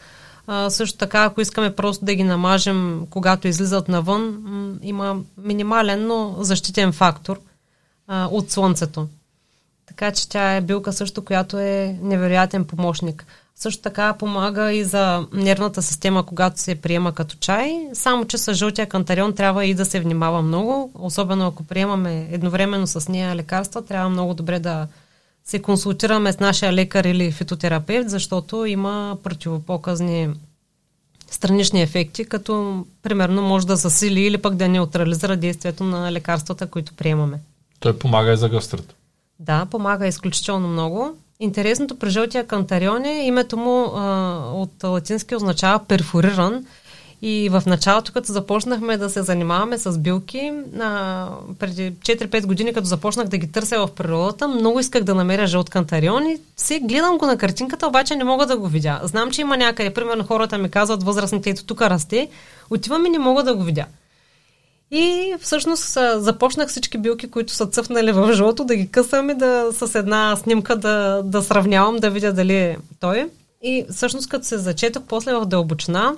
А, 0.46 0.70
също 0.70 0.98
така, 0.98 1.24
ако 1.24 1.40
искаме 1.40 1.76
просто 1.76 2.04
да 2.04 2.14
ги 2.14 2.24
намажем, 2.24 3.06
когато 3.10 3.48
излизат 3.48 3.88
навън, 3.88 4.42
м- 4.42 4.78
има 4.82 5.20
минимален, 5.38 6.06
но 6.06 6.36
защитен 6.38 6.92
фактор 6.92 7.40
а, 8.08 8.28
от 8.30 8.50
слънцето. 8.50 9.08
Така 9.86 10.12
че 10.12 10.28
тя 10.28 10.56
е 10.56 10.60
билка 10.60 10.92
също, 10.92 11.24
която 11.24 11.58
е 11.58 11.98
невероятен 12.02 12.64
помощник. 12.64 13.26
Също 13.62 13.82
така 13.82 14.12
помага 14.12 14.72
и 14.72 14.84
за 14.84 15.26
нервната 15.32 15.82
система, 15.82 16.26
когато 16.26 16.60
се 16.60 16.74
приема 16.74 17.12
като 17.12 17.36
чай. 17.40 17.88
Само, 17.92 18.24
че 18.24 18.38
с 18.38 18.54
жълтия 18.54 18.86
кантарион 18.86 19.34
трябва 19.34 19.66
и 19.66 19.74
да 19.74 19.84
се 19.84 20.00
внимава 20.00 20.42
много. 20.42 20.92
Особено 20.94 21.46
ако 21.46 21.64
приемаме 21.64 22.28
едновременно 22.30 22.86
с 22.86 23.08
нея 23.08 23.36
лекарства, 23.36 23.82
трябва 23.84 24.10
много 24.10 24.34
добре 24.34 24.58
да 24.58 24.86
се 25.44 25.62
консултираме 25.62 26.32
с 26.32 26.40
нашия 26.40 26.72
лекар 26.72 27.04
или 27.04 27.32
фитотерапевт, 27.32 28.10
защото 28.10 28.64
има 28.64 29.16
противопоказни 29.22 30.28
странични 31.30 31.82
ефекти, 31.82 32.24
като 32.24 32.84
примерно 33.02 33.42
може 33.42 33.66
да 33.66 33.76
засили 33.76 34.20
или 34.20 34.38
пък 34.38 34.54
да 34.54 34.68
неутрализира 34.68 35.36
действието 35.36 35.84
на 35.84 36.12
лекарствата, 36.12 36.66
които 36.66 36.94
приемаме. 36.94 37.40
Той 37.80 37.98
помага 37.98 38.32
и 38.32 38.36
за 38.36 38.48
гъстрата. 38.48 38.94
Да, 39.38 39.66
помага 39.70 40.06
изключително 40.06 40.68
много. 40.68 41.16
Интересното 41.40 41.98
при 41.98 42.10
жълтия 42.10 42.46
кантарион 42.46 43.04
е 43.04 43.26
името 43.26 43.56
му 43.56 43.84
а, 43.84 44.36
от 44.54 44.84
латински 44.84 45.34
означава 45.34 45.78
перфориран. 45.78 46.64
И 47.22 47.48
в 47.48 47.62
началото, 47.66 48.12
като 48.12 48.32
започнахме 48.32 48.96
да 48.96 49.10
се 49.10 49.22
занимаваме 49.22 49.78
с 49.78 49.98
билки, 49.98 50.52
а, 50.80 51.28
преди 51.58 51.92
4-5 51.92 52.46
години, 52.46 52.72
като 52.72 52.86
започнах 52.86 53.28
да 53.28 53.38
ги 53.38 53.52
търся 53.52 53.86
в 53.86 53.94
природата, 53.94 54.48
много 54.48 54.80
исках 54.80 55.04
да 55.04 55.14
намеря 55.14 55.46
жълт 55.46 55.70
кантарион 55.70 56.26
и 56.26 56.38
се 56.56 56.80
гледам 56.80 57.18
го 57.18 57.26
на 57.26 57.38
картинката, 57.38 57.88
обаче 57.88 58.16
не 58.16 58.24
мога 58.24 58.46
да 58.46 58.56
го 58.56 58.66
видя. 58.66 59.00
Знам, 59.02 59.30
че 59.30 59.40
има 59.40 59.56
някъде, 59.56 59.94
примерно 59.94 60.24
хората 60.24 60.58
ми 60.58 60.70
казват, 60.70 61.02
възрастните, 61.02 61.50
ето 61.50 61.64
тук 61.64 61.82
расте, 61.82 62.28
отивам 62.70 63.06
и 63.06 63.10
не 63.10 63.18
мога 63.18 63.42
да 63.42 63.54
го 63.54 63.62
видя. 63.62 63.86
И 64.90 65.34
всъщност 65.40 65.98
започнах 66.16 66.68
всички 66.68 66.98
билки, 66.98 67.30
които 67.30 67.52
са 67.52 67.66
цъфнали 67.66 68.12
в 68.12 68.32
жълто, 68.32 68.64
да 68.64 68.76
ги 68.76 68.90
късам 68.90 69.30
и 69.30 69.34
да 69.34 69.68
с 69.72 69.98
една 69.98 70.36
снимка 70.36 70.76
да, 70.76 71.22
да 71.24 71.42
сравнявам, 71.42 71.96
да 71.96 72.10
видя 72.10 72.32
дали 72.32 72.56
е 72.56 72.76
той. 73.00 73.30
И 73.62 73.86
всъщност 73.92 74.28
като 74.28 74.46
се 74.46 74.58
зачетох 74.58 75.02
после 75.08 75.34
в 75.34 75.46
дълбочина, 75.46 76.14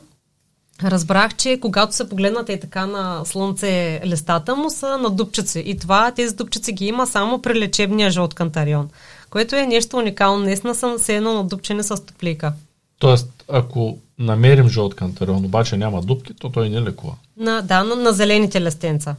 разбрах, 0.84 1.34
че 1.34 1.60
когато 1.60 1.94
се 1.94 2.08
погледнат 2.08 2.48
и 2.48 2.60
така 2.60 2.86
на 2.86 3.24
слънце 3.24 4.00
листата 4.06 4.56
му 4.56 4.70
са 4.70 4.98
на 4.98 5.10
дупчици. 5.10 5.62
И 5.66 5.78
това, 5.78 6.10
тези 6.10 6.34
дупчици 6.34 6.72
ги 6.72 6.86
има 6.86 7.06
само 7.06 7.42
при 7.42 7.54
лечебния 7.54 8.10
жълт 8.10 8.34
кантарион. 8.34 8.88
което 9.30 9.56
е 9.56 9.66
нещо 9.66 9.96
уникално. 9.96 10.44
Наистина 10.44 10.74
съм 10.74 10.98
се 10.98 11.16
едно 11.16 11.34
надупчени 11.34 11.82
с 11.82 12.06
топлика. 12.06 12.52
Тоест, 12.98 13.44
ако 13.48 13.98
намерим 14.22 14.68
жълт 14.68 14.94
кантарион, 14.94 15.44
обаче 15.44 15.76
няма 15.76 16.02
дупки, 16.02 16.34
то 16.34 16.48
той 16.48 16.68
не 16.68 16.82
лекува. 16.82 17.14
На, 17.36 17.62
да, 17.62 17.84
на, 17.84 17.96
на 17.96 18.12
зелените 18.12 18.62
листенца. 18.62 19.16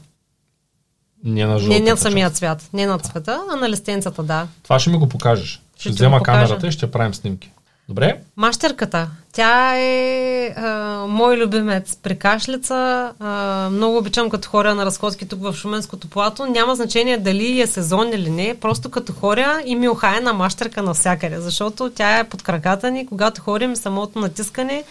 Не 1.23 1.45
на 1.45 1.53
Не 1.53 1.59
жълтата 1.59 1.83
на 1.83 1.97
самия 1.97 2.27
част. 2.27 2.35
цвят. 2.37 2.69
Не 2.73 2.85
на 2.85 2.99
цвета, 2.99 3.41
а 3.51 3.55
на 3.55 3.69
листенцата, 3.69 4.23
да. 4.23 4.47
Това 4.63 4.79
ще 4.79 4.89
ми 4.89 4.97
го 4.97 5.09
покажеш. 5.09 5.61
Ще, 5.73 5.81
Ще 5.81 5.89
взема 5.89 6.17
покажа. 6.17 6.39
камерата 6.39 6.67
и 6.67 6.71
ще 6.71 6.91
правим 6.91 7.13
снимки. 7.13 7.51
Добре? 7.89 8.21
Мащерката. 8.37 9.09
Тя 9.31 9.77
е 9.77 10.47
а, 10.57 11.05
мой 11.09 11.37
любимец 11.37 11.97
при 12.03 12.19
кашлица. 12.19 13.13
А, 13.19 13.69
много 13.71 13.97
обичам 13.97 14.29
като 14.29 14.49
хоря 14.49 14.75
на 14.75 14.85
разходки 14.85 15.27
тук 15.27 15.41
в 15.41 15.53
Шуменското 15.53 16.09
плато. 16.09 16.45
Няма 16.45 16.75
значение 16.75 17.17
дали 17.17 17.61
е 17.61 17.67
сезон 17.67 18.13
или 18.13 18.29
не. 18.29 18.59
Просто 18.59 18.91
като 18.91 19.13
хоря 19.13 19.61
и 19.65 19.75
ми 19.75 19.89
охая 19.89 20.21
на 20.21 20.33
мащерка 20.33 20.81
навсякъде. 20.81 21.39
Защото 21.39 21.89
тя 21.89 22.19
е 22.19 22.29
под 22.29 22.43
краката 22.43 22.91
ни. 22.91 23.07
Когато 23.07 23.41
хорим, 23.41 23.75
самото 23.75 24.19
натискане 24.19 24.83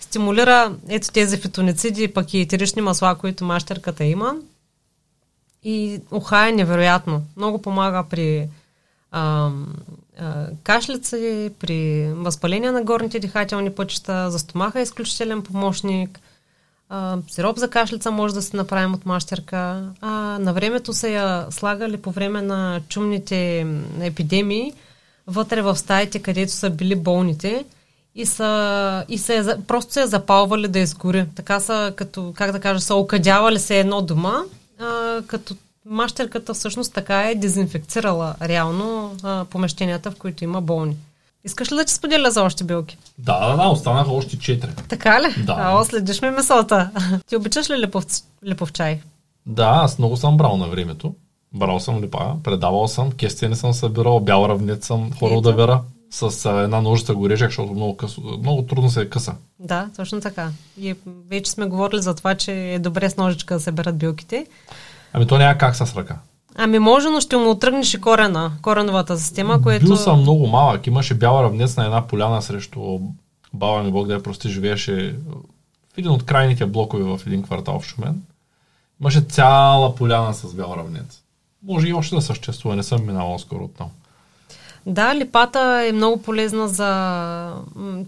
стимулира 0.00 0.72
ето 0.88 1.12
тези 1.12 1.36
фитонициди, 1.36 2.08
пък 2.08 2.34
и 2.34 2.40
етерични 2.40 2.82
масла, 2.82 3.14
които 3.14 3.44
мащерката 3.44 4.04
има. 4.04 4.36
И 5.64 6.00
уха 6.10 6.48
е 6.48 6.52
невероятно. 6.52 7.22
Много 7.36 7.62
помага 7.62 8.04
при 8.10 8.48
а, 9.10 9.50
а, 10.20 10.46
кашлици, 10.62 11.50
при 11.60 12.10
възпаление 12.12 12.70
на 12.70 12.82
горните 12.82 13.18
дихателни 13.18 13.70
пътища, 13.70 14.30
за 14.30 14.38
стомаха 14.38 14.78
е 14.78 14.82
изключителен 14.82 15.42
помощник. 15.42 16.20
А, 16.88 17.18
сироп 17.30 17.58
за 17.58 17.70
кашлица 17.70 18.10
може 18.10 18.34
да 18.34 18.42
се 18.42 18.56
направим 18.56 18.94
от 18.94 19.06
мащерка. 19.06 19.82
А, 20.00 20.10
на 20.38 20.52
времето 20.52 20.92
са 20.92 21.08
я 21.08 21.46
слагали 21.50 21.96
по 21.96 22.10
време 22.10 22.42
на 22.42 22.80
чумните 22.88 23.66
епидемии 24.00 24.72
вътре 25.26 25.62
в 25.62 25.76
стаите, 25.76 26.18
където 26.18 26.52
са 26.52 26.70
били 26.70 26.94
болните 26.94 27.64
и 28.14 28.26
са, 28.26 29.04
и 29.08 29.18
за- 29.18 29.58
просто 29.66 29.92
се 29.92 30.00
я 30.00 30.06
запалвали 30.06 30.68
да 30.68 30.78
изгори. 30.78 31.26
Така 31.34 31.60
са, 31.60 31.92
като, 31.96 32.32
как 32.36 32.52
да 32.52 32.60
кажа, 32.60 32.80
са 32.80 32.94
окадявали 32.94 33.58
се 33.58 33.80
едно 33.80 34.02
дома, 34.02 34.42
а, 34.80 35.22
като 35.26 35.54
мащерката 35.90 36.54
всъщност 36.54 36.94
така 36.94 37.30
е 37.30 37.34
дезинфекцирала 37.34 38.34
реално 38.42 39.16
а, 39.22 39.44
помещенията, 39.44 40.10
в 40.10 40.16
които 40.16 40.44
има 40.44 40.60
болни. 40.60 40.96
Искаш 41.44 41.72
ли 41.72 41.76
да 41.76 41.84
ти 41.84 41.92
споделя 41.92 42.30
за 42.30 42.42
още 42.42 42.64
билки? 42.64 42.98
Да, 43.18 43.48
да, 43.48 43.56
да, 43.56 43.68
останаха 43.68 44.10
още 44.10 44.38
четири. 44.38 44.70
Така 44.88 45.22
ли? 45.22 45.44
Да. 45.44 45.56
А, 45.58 45.84
следиш 45.84 46.22
ми 46.22 46.30
мисълта. 46.30 46.90
Ти 47.26 47.36
обичаш 47.36 47.70
ли 47.70 47.78
липов, 47.78 48.04
липов 48.44 48.72
чай? 48.72 49.00
Да, 49.46 49.80
аз 49.82 49.98
много 49.98 50.16
съм 50.16 50.36
брал 50.36 50.56
на 50.56 50.68
времето. 50.68 51.14
Брал 51.54 51.80
съм 51.80 52.00
липа, 52.00 52.34
предавал 52.44 52.88
съм, 52.88 53.12
кестени 53.12 53.56
съм 53.56 53.72
събирал, 53.72 54.20
бял 54.20 54.46
равнец 54.48 54.86
съм 54.86 55.12
хорал 55.18 55.38
Ето. 55.38 55.42
да 55.42 55.52
бера. 55.52 55.80
С 56.10 56.46
а, 56.46 56.60
една 56.60 56.80
ножица 56.80 57.14
го 57.14 57.28
режех, 57.28 57.48
защото 57.48 57.72
много, 57.72 57.96
късо, 57.96 58.20
много 58.20 58.62
трудно 58.62 58.90
се 58.90 59.00
е 59.00 59.08
къса. 59.08 59.34
Да, 59.58 59.90
точно 59.96 60.20
така. 60.20 60.50
И 60.80 60.94
вече 61.30 61.50
сме 61.50 61.66
говорили 61.66 62.02
за 62.02 62.14
това, 62.14 62.34
че 62.34 62.74
е 62.74 62.78
добре 62.78 63.10
с 63.10 63.16
ножичка 63.16 63.54
да 63.54 63.60
се 63.60 63.72
берат 63.72 63.96
билките. 63.96 64.46
Ами 65.12 65.26
то 65.26 65.38
няма 65.38 65.58
как 65.58 65.76
с 65.76 65.96
ръка. 65.96 66.18
Ами 66.54 66.78
може, 66.78 67.08
но 67.08 67.20
ще 67.20 67.36
му 67.36 67.50
отръгнеш 67.50 67.94
и 67.94 68.00
корена, 68.00 68.52
кореновата 68.62 69.18
система, 69.18 69.62
което... 69.62 69.86
Бил 69.86 69.96
съм 69.96 70.20
много 70.20 70.46
малък. 70.46 70.86
Имаше 70.86 71.14
бял 71.14 71.42
равнец 71.42 71.76
на 71.76 71.84
една 71.84 72.06
поляна 72.06 72.42
срещу 72.42 72.98
баба 73.54 73.82
ми 73.82 73.90
Бог 73.90 74.06
да 74.06 74.14
я 74.14 74.22
прости, 74.22 74.48
живееше 74.48 75.14
в 75.94 75.98
един 75.98 76.10
от 76.10 76.26
крайните 76.26 76.66
блокове 76.66 77.02
в 77.02 77.20
един 77.26 77.42
квартал 77.42 77.80
в 77.80 77.86
Шумен. 77.86 78.22
Имаше 79.00 79.20
цяла 79.20 79.94
поляна 79.94 80.34
с 80.34 80.54
бял 80.54 80.74
равнец. 80.76 81.22
Може 81.62 81.88
и 81.88 81.94
още 81.94 82.14
да 82.14 82.22
съществува, 82.22 82.76
не 82.76 82.82
съм 82.82 83.06
минавал 83.06 83.38
скоро 83.38 83.64
оттам. 83.64 83.90
Да, 84.86 85.14
липата 85.14 85.86
е 85.88 85.92
много 85.92 86.22
полезна 86.22 86.68
за... 86.68 87.52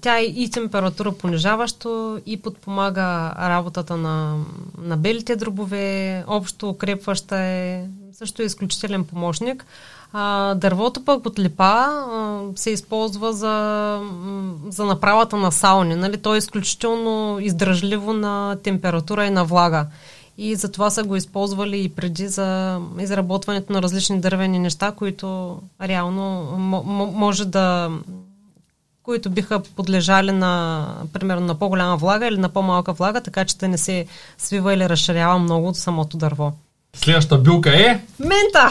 Тя 0.01 0.19
е 0.19 0.23
и 0.23 0.51
температура 0.51 1.13
понижаващо, 1.13 2.21
и 2.27 2.43
подпомага 2.43 3.35
работата 3.39 3.97
на, 3.97 4.37
на 4.83 4.97
белите 4.97 5.37
дробове, 5.37 6.25
общо 6.27 6.69
укрепваща 6.69 7.39
е, 7.39 7.85
също 8.13 8.43
е 8.43 8.45
изключителен 8.45 9.05
помощник. 9.05 9.67
А, 10.13 10.55
дървото 10.55 11.05
пък 11.05 11.27
от 11.27 11.39
липа 11.39 11.65
а, 11.65 12.41
се 12.57 12.71
използва 12.71 13.33
за, 13.33 14.01
за 14.69 14.85
направата 14.85 15.37
на 15.37 15.53
сауни. 15.53 15.95
Нали? 15.95 16.17
То 16.17 16.35
е 16.35 16.39
изключително 16.39 17.39
издръжливо 17.41 18.13
на 18.13 18.57
температура 18.63 19.25
и 19.27 19.31
на 19.31 19.45
влага. 19.45 19.87
И 20.41 20.57
затова 20.57 20.91
са 20.91 21.05
го 21.05 21.17
използвали 21.17 21.85
и 21.85 21.89
преди 21.89 22.29
за 22.29 22.81
изработването 23.01 23.73
на 23.73 23.83
различни 23.83 24.21
дървени 24.21 24.59
неща, 24.59 24.93
които 24.93 25.59
реално 25.83 26.57
може 27.15 27.45
да 27.45 27.91
които 29.03 29.31
биха 29.31 29.63
подлежали 29.77 30.33
на, 30.33 30.87
примерно, 31.13 31.47
на 31.47 31.55
по-голяма 31.55 31.97
влага 31.97 32.27
или 32.27 32.37
на 32.37 32.49
по-малка 32.49 32.93
влага, 32.93 33.21
така 33.21 33.45
че 33.45 33.57
да 33.57 33.69
не 33.69 33.79
се 33.79 34.07
свива 34.39 34.75
или 34.75 34.89
разширява 34.89 35.39
много 35.39 35.69
от 35.69 35.77
самото 35.77 36.17
дърво. 36.17 36.53
Следващата 36.97 37.39
билка 37.39 37.71
е... 37.71 38.01
Мента! 38.19 38.71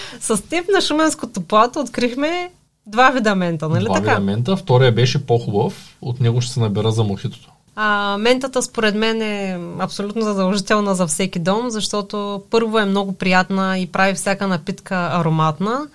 С 0.20 0.42
теб 0.42 0.64
на 0.72 0.80
Шуменското 0.80 1.40
плато 1.40 1.80
открихме 1.80 2.50
два 2.86 3.10
вида 3.10 3.34
мента, 3.34 3.68
нали 3.68 3.84
Два 3.84 3.94
така? 3.94 4.10
вида 4.10 4.20
мента. 4.20 4.56
Втория 4.56 4.92
беше 4.92 5.26
по-хубав. 5.26 5.96
От 6.02 6.20
него 6.20 6.40
ще 6.40 6.52
се 6.52 6.60
набера 6.60 6.90
за 6.92 7.04
мохитото. 7.04 7.50
А, 7.82 8.18
ментата 8.18 8.62
според 8.62 8.94
мен 8.94 9.22
е 9.22 9.60
абсолютно 9.78 10.22
задължителна 10.22 10.94
за 10.94 11.06
всеки 11.06 11.38
дом, 11.38 11.70
защото 11.70 12.42
първо 12.50 12.78
е 12.78 12.84
много 12.84 13.12
приятна 13.12 13.78
и 13.78 13.86
прави 13.86 14.14
всяка 14.14 14.48
напитка 14.48 15.10
ароматна. 15.12 15.86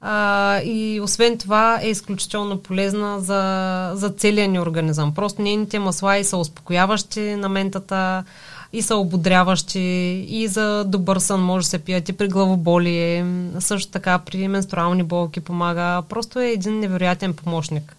А, 0.00 0.58
и 0.60 1.00
освен 1.00 1.38
това 1.38 1.78
е 1.82 1.88
изключително 1.88 2.58
полезна 2.58 3.20
за, 3.20 3.92
за 3.94 4.10
целия 4.10 4.48
ни 4.48 4.60
организъм. 4.60 5.14
Просто 5.14 5.42
нейните 5.42 5.78
масла 5.78 6.18
и 6.18 6.24
са 6.24 6.36
успокояващи 6.36 7.20
на 7.20 7.48
ментата, 7.48 8.24
и 8.72 8.82
са 8.82 8.96
ободряващи, 8.96 9.80
и 10.28 10.48
за 10.48 10.84
добър 10.84 11.18
сън 11.18 11.40
може 11.40 11.64
да 11.64 11.70
се 11.70 11.78
пият 11.78 12.08
и 12.08 12.12
при 12.12 12.28
главоболие, 12.28 13.26
също 13.58 13.92
така 13.92 14.18
при 14.18 14.48
менструални 14.48 15.02
болки 15.02 15.40
помага. 15.40 16.02
Просто 16.08 16.40
е 16.40 16.48
един 16.48 16.78
невероятен 16.78 17.34
помощник. 17.34 17.96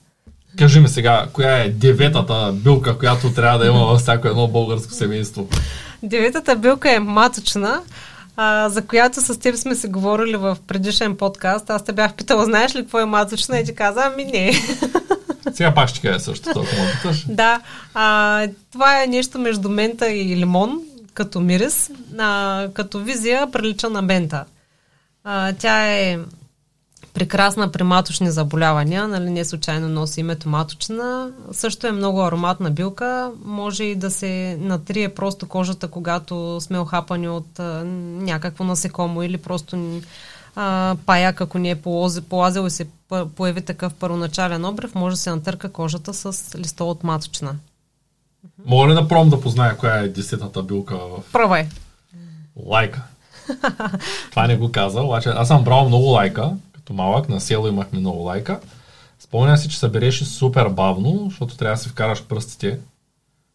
Кажи 0.57 0.79
ми 0.79 0.87
сега, 0.87 1.25
коя 1.33 1.57
е 1.57 1.69
деветата 1.69 2.51
билка, 2.53 2.97
която 2.97 3.33
трябва 3.33 3.59
да 3.59 3.65
има 3.65 3.85
във 3.85 3.99
всяко 3.99 4.27
едно 4.27 4.47
българско 4.47 4.93
семейство? 4.93 5.47
Деветата 6.03 6.55
билка 6.55 6.95
е 6.95 6.99
маточна, 6.99 7.81
а, 8.37 8.69
за 8.69 8.81
която 8.81 9.21
с 9.21 9.39
теб 9.39 9.55
сме 9.55 9.75
се 9.75 9.87
говорили 9.87 10.35
в 10.35 10.57
предишен 10.67 11.17
подкаст. 11.17 11.69
Аз 11.69 11.83
те 11.83 11.93
бях 11.93 12.13
питала, 12.13 12.45
знаеш 12.45 12.75
ли 12.75 12.81
какво 12.81 12.99
е 12.99 13.05
маточна? 13.05 13.59
И 13.59 13.63
ти 13.63 13.75
каза, 13.75 14.11
ами 14.13 14.25
не. 14.25 14.53
Сега 15.53 15.73
пак 15.73 15.89
ще 15.89 16.01
кажа 16.01 16.19
също, 16.19 16.49
ако 16.49 16.59
ме 16.61 16.91
питаш. 16.91 17.25
да, 17.29 17.61
а, 17.93 18.47
това 18.71 19.03
е 19.03 19.07
нещо 19.07 19.39
между 19.39 19.69
мента 19.69 20.11
и 20.11 20.35
лимон, 20.35 20.81
като 21.13 21.39
мирис. 21.39 21.91
А, 22.19 22.67
като 22.73 22.99
визия 22.99 23.51
прилича 23.51 23.89
на 23.89 24.01
мента. 24.01 24.45
А, 25.23 25.53
тя 25.53 25.87
е 25.87 26.19
прекрасна 27.13 27.71
при 27.71 27.83
маточни 27.83 28.31
заболявания, 28.31 29.07
нали, 29.07 29.29
не 29.29 29.45
случайно 29.45 29.87
носи 29.87 30.19
името 30.19 30.49
маточна. 30.49 31.31
Също 31.51 31.87
е 31.87 31.91
много 31.91 32.21
ароматна 32.21 32.71
билка. 32.71 33.31
Може 33.45 33.83
и 33.83 33.95
да 33.95 34.11
се 34.11 34.57
натрие 34.59 35.09
просто 35.09 35.47
кожата, 35.47 35.87
когато 35.87 36.61
сме 36.61 36.79
охапани 36.79 37.29
от 37.29 37.59
а, 37.59 37.83
някакво 38.21 38.63
насекомо 38.63 39.23
или 39.23 39.37
просто 39.37 40.01
а, 40.55 40.95
паяк, 41.05 41.41
ако 41.41 41.59
не 41.59 41.69
е 41.69 41.81
полазил 42.29 42.67
и 42.67 42.69
се 42.69 42.87
появи 43.35 43.61
такъв 43.61 43.93
първоначален 43.93 44.65
обрев, 44.65 44.95
може 44.95 45.13
да 45.13 45.21
се 45.21 45.29
натърка 45.29 45.71
кожата 45.71 46.13
с 46.13 46.55
листо 46.57 46.89
от 46.89 47.03
маточна. 47.03 47.55
Мога 48.65 48.89
ли 48.89 48.93
да 48.93 49.07
пробвам 49.07 49.29
да 49.29 49.41
позная 49.41 49.77
коя 49.77 49.97
е 49.97 50.07
десетата 50.07 50.63
билка 50.63 50.95
в 50.95 51.31
Пробвай. 51.31 51.67
лайка? 52.65 53.01
Това 54.29 54.47
не 54.47 54.57
го 54.57 54.71
каза, 54.71 55.01
обаче 55.01 55.29
аз 55.29 55.47
съм 55.47 55.63
брал 55.63 55.87
много 55.87 56.05
лайка, 56.05 56.51
като 56.81 56.93
малък, 56.93 57.29
на 57.29 57.41
село 57.41 57.67
имахме 57.67 57.99
много 57.99 58.19
лайка. 58.23 58.59
Спомням 59.19 59.57
си, 59.57 59.69
че 59.69 59.79
се 59.79 59.89
береше 59.89 60.25
супер 60.25 60.67
бавно, 60.67 61.25
защото 61.29 61.57
трябва 61.57 61.75
да 61.75 61.81
си 61.81 61.89
вкараш 61.89 62.23
пръстите 62.23 62.79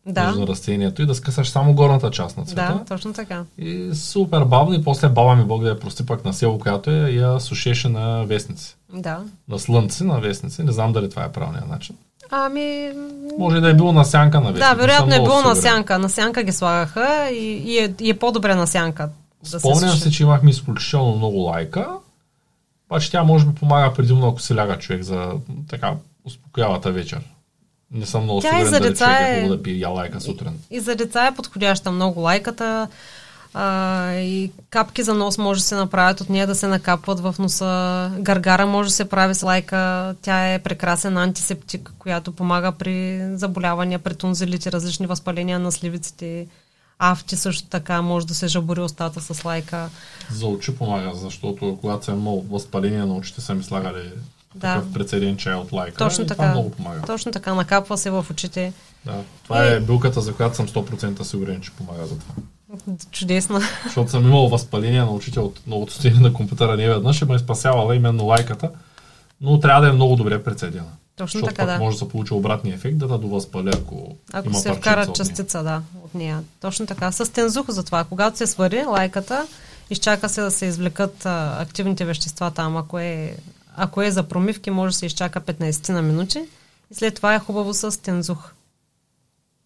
Да, 0.06 0.26
между 0.26 0.46
растението 0.46 1.02
и 1.02 1.06
да 1.06 1.14
скъсаш 1.14 1.50
само 1.50 1.74
горната 1.74 2.10
част 2.10 2.36
на 2.36 2.44
цвета. 2.44 2.78
да, 2.78 2.84
точно 2.84 3.12
така. 3.12 3.44
И 3.58 3.90
супер 3.94 4.44
бавно 4.44 4.74
и 4.74 4.84
после 4.84 5.08
баба 5.08 5.36
ми 5.36 5.44
Бог 5.44 5.62
да 5.62 5.68
я 5.68 5.80
прости 5.80 6.06
пък 6.06 6.24
на 6.24 6.32
село, 6.32 6.58
която 6.58 6.90
е, 6.90 7.10
я 7.10 7.40
сушеше 7.40 7.88
на 7.88 8.24
вестници. 8.24 8.76
Да. 8.94 9.20
На 9.48 9.58
слънце, 9.58 10.04
на 10.04 10.20
вестници. 10.20 10.62
Не 10.62 10.72
знам 10.72 10.92
дали 10.92 11.10
това 11.10 11.24
е 11.24 11.32
правилният 11.32 11.68
начин. 11.68 11.96
Ами, 12.30 12.92
Може 13.38 13.60
да 13.60 13.70
е 13.70 13.74
било 13.74 13.92
на 13.92 14.04
сянка 14.04 14.40
на 14.40 14.52
вестници. 14.52 14.70
да, 14.70 14.74
вероятно 14.74 15.14
е 15.14 15.22
било 15.22 15.42
на 15.42 15.56
сянка. 15.56 15.98
На 15.98 16.08
сянка 16.08 16.42
ги 16.42 16.52
слагаха 16.52 17.28
и, 17.32 17.62
и, 17.66 17.78
е, 17.78 17.94
и 18.00 18.10
е 18.10 18.18
по-добре 18.18 18.54
на 18.54 18.66
сянка. 18.66 19.08
Да 19.52 19.60
Спомням 19.60 19.96
се 19.96 20.10
че 20.10 20.22
имахме 20.22 20.50
изключително 20.50 21.16
много 21.16 21.38
лайка. 21.38 21.88
Обаче 22.90 23.10
тя 23.10 23.22
може 23.22 23.46
би 23.46 23.54
помага 23.54 23.94
предимно 23.94 24.28
ако 24.28 24.40
се 24.40 24.54
ляга 24.54 24.78
човек 24.78 25.02
за 25.02 25.32
така 25.68 25.94
успокоявата 26.24 26.92
вечер. 26.92 27.20
Не 27.90 28.06
съм 28.06 28.22
много 28.22 28.38
и 28.38 28.42
сигурен 28.42 28.64
за 28.64 28.80
дали 28.80 28.96
човек 28.96 29.20
е 29.20 29.24
е- 29.24 29.34
хубаво 29.34 29.56
да 29.56 29.62
пие 29.62 29.74
я 29.74 29.88
лайка 29.88 30.20
сутрин. 30.20 30.52
И 30.70 30.80
за 30.80 30.94
деца 30.94 31.26
е 31.26 31.34
подходяща 31.34 31.90
много 31.90 32.20
лайката. 32.20 32.88
А, 33.54 34.12
и 34.14 34.52
капки 34.70 35.02
за 35.02 35.14
нос 35.14 35.38
може 35.38 35.60
да 35.60 35.64
се 35.64 35.74
направят 35.74 36.20
от 36.20 36.30
нея 36.30 36.46
да 36.46 36.54
се 36.54 36.66
накапват 36.66 37.20
в 37.20 37.34
носа. 37.38 38.12
Гаргара 38.18 38.66
може 38.66 38.88
да 38.88 38.94
се 38.94 39.08
прави 39.08 39.34
с 39.34 39.42
лайка. 39.42 40.14
Тя 40.22 40.54
е 40.54 40.58
прекрасен 40.58 41.16
антисептик, 41.16 41.92
която 41.98 42.32
помага 42.32 42.72
при 42.72 43.20
заболявания, 43.36 43.98
при 43.98 44.14
тунзелите, 44.14 44.72
различни 44.72 45.06
възпаления 45.06 45.58
на 45.58 45.72
сливиците. 45.72 46.46
Авти 46.98 47.36
също 47.36 47.68
така 47.68 48.02
може 48.02 48.26
да 48.26 48.34
се 48.34 48.48
жабори 48.48 48.80
устата 48.80 49.20
с 49.20 49.44
лайка. 49.44 49.90
За 50.30 50.46
очи 50.46 50.76
помага, 50.76 51.14
защото 51.14 51.78
когато 51.80 52.04
съм 52.04 52.18
имал 52.18 52.44
възпаление 52.50 53.04
на 53.04 53.14
очите 53.16 53.40
са 53.40 53.54
ми 53.54 53.62
слагали 53.62 54.10
да. 54.54 54.74
такъв 54.74 54.92
прецеден 54.92 55.36
чай 55.36 55.54
от 55.54 55.72
лайка. 55.72 55.96
Точно 55.96 56.24
и 56.24 56.26
така. 56.26 56.42
Това 56.42 56.50
много 56.50 56.70
помага. 56.70 57.00
Точно 57.06 57.32
така, 57.32 57.54
накапва 57.54 57.98
се 57.98 58.10
в 58.10 58.26
очите. 58.30 58.72
Да, 59.04 59.22
това 59.44 59.66
и... 59.66 59.74
е 59.74 59.80
билката, 59.80 60.20
за 60.20 60.34
която 60.34 60.56
съм 60.56 60.68
100% 60.68 61.22
сигурен, 61.22 61.60
че 61.60 61.70
помага 61.70 62.06
за 62.06 62.18
това. 62.18 62.34
Чудесно. 63.10 63.60
Защото 63.84 64.10
съм 64.10 64.24
имал 64.24 64.48
възпаление 64.48 65.00
на 65.00 65.10
очите 65.10 65.40
от 65.40 65.60
новото 65.66 65.92
стояние 65.92 66.20
на 66.20 66.32
компютъра 66.32 66.76
не 66.76 66.88
веднъж, 66.88 67.22
ме 67.22 67.34
е 67.34 67.38
спасявала 67.38 67.96
именно 67.96 68.24
лайката, 68.24 68.70
но 69.40 69.60
трябва 69.60 69.82
да 69.82 69.88
е 69.88 69.92
много 69.92 70.16
добре 70.16 70.42
прецедена. 70.42 70.88
Точно 71.16 71.40
Защото 71.40 71.54
така, 71.54 71.72
да. 71.72 71.78
може 71.78 71.94
да 71.94 72.04
се 72.04 72.08
получи 72.08 72.34
обратния 72.34 72.74
ефект, 72.74 72.98
да 72.98 73.18
довъзпаля, 73.18 73.70
ако, 73.74 74.16
ако 74.32 74.48
има 74.48 74.58
се 74.58 74.72
вкара 74.72 75.12
частица, 75.12 75.62
да, 75.62 75.82
от 76.04 76.14
нея. 76.14 76.42
Точно 76.60 76.86
така. 76.86 77.12
С 77.12 77.32
тензух 77.32 77.70
за 77.70 77.82
това. 77.82 78.04
Когато 78.04 78.38
се 78.38 78.46
свари 78.46 78.84
лайката, 78.84 79.46
изчака 79.90 80.28
се 80.28 80.40
да 80.40 80.50
се 80.50 80.66
извлекат 80.66 81.26
а, 81.26 81.56
активните 81.60 82.04
вещества 82.04 82.50
там. 82.50 82.76
Ако 82.76 82.98
е, 82.98 83.36
ако 83.76 84.02
е 84.02 84.10
за 84.10 84.22
промивки, 84.22 84.70
може 84.70 84.92
да 84.92 84.98
се 84.98 85.06
изчака 85.06 85.40
15 85.40 85.92
на 85.92 86.02
минути. 86.02 86.38
И 86.90 86.94
след 86.94 87.14
това 87.14 87.34
е 87.34 87.38
хубаво 87.38 87.74
с 87.74 88.02
тензух. 88.02 88.52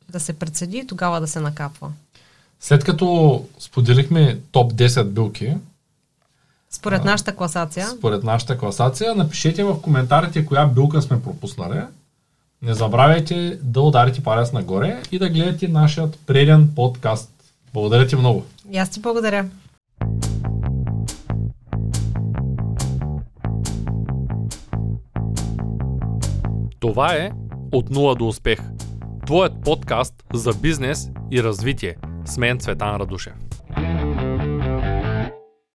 Да 0.08 0.20
се 0.20 0.32
прецеди 0.32 0.78
и 0.78 0.86
тогава 0.86 1.20
да 1.20 1.26
се 1.26 1.40
накапва. 1.40 1.92
След 2.60 2.84
като 2.84 3.44
споделихме 3.58 4.38
топ 4.52 4.72
10 4.72 5.04
билки, 5.04 5.54
според 6.72 7.04
нашата 7.04 7.36
класация. 7.36 7.86
Според 7.86 8.24
нашата 8.24 8.58
класация, 8.58 9.14
напишете 9.14 9.64
в 9.64 9.80
коментарите 9.82 10.46
коя 10.46 10.66
билка 10.66 11.02
сме 11.02 11.22
пропуснали. 11.22 11.80
Не 12.62 12.74
забравяйте 12.74 13.58
да 13.62 13.80
ударите 13.80 14.22
палец 14.22 14.52
нагоре 14.52 15.02
и 15.12 15.18
да 15.18 15.28
гледате 15.28 15.68
нашият 15.68 16.18
преден 16.26 16.72
подкаст. 16.76 17.30
Благодаря 17.74 18.06
ти 18.06 18.16
много. 18.16 18.44
И 18.70 18.78
аз 18.78 18.90
ти 18.90 19.00
благодаря. 19.00 19.48
Това 26.80 27.14
е 27.14 27.30
От 27.72 27.90
нула 27.90 28.14
до 28.14 28.28
успех. 28.28 28.60
Твоят 29.26 29.52
подкаст 29.64 30.14
за 30.32 30.52
бизнес 30.54 31.10
и 31.30 31.42
развитие. 31.42 31.96
С 32.24 32.36
мен 32.36 32.58
Цветан 32.58 32.96
Радушев. 32.96 33.34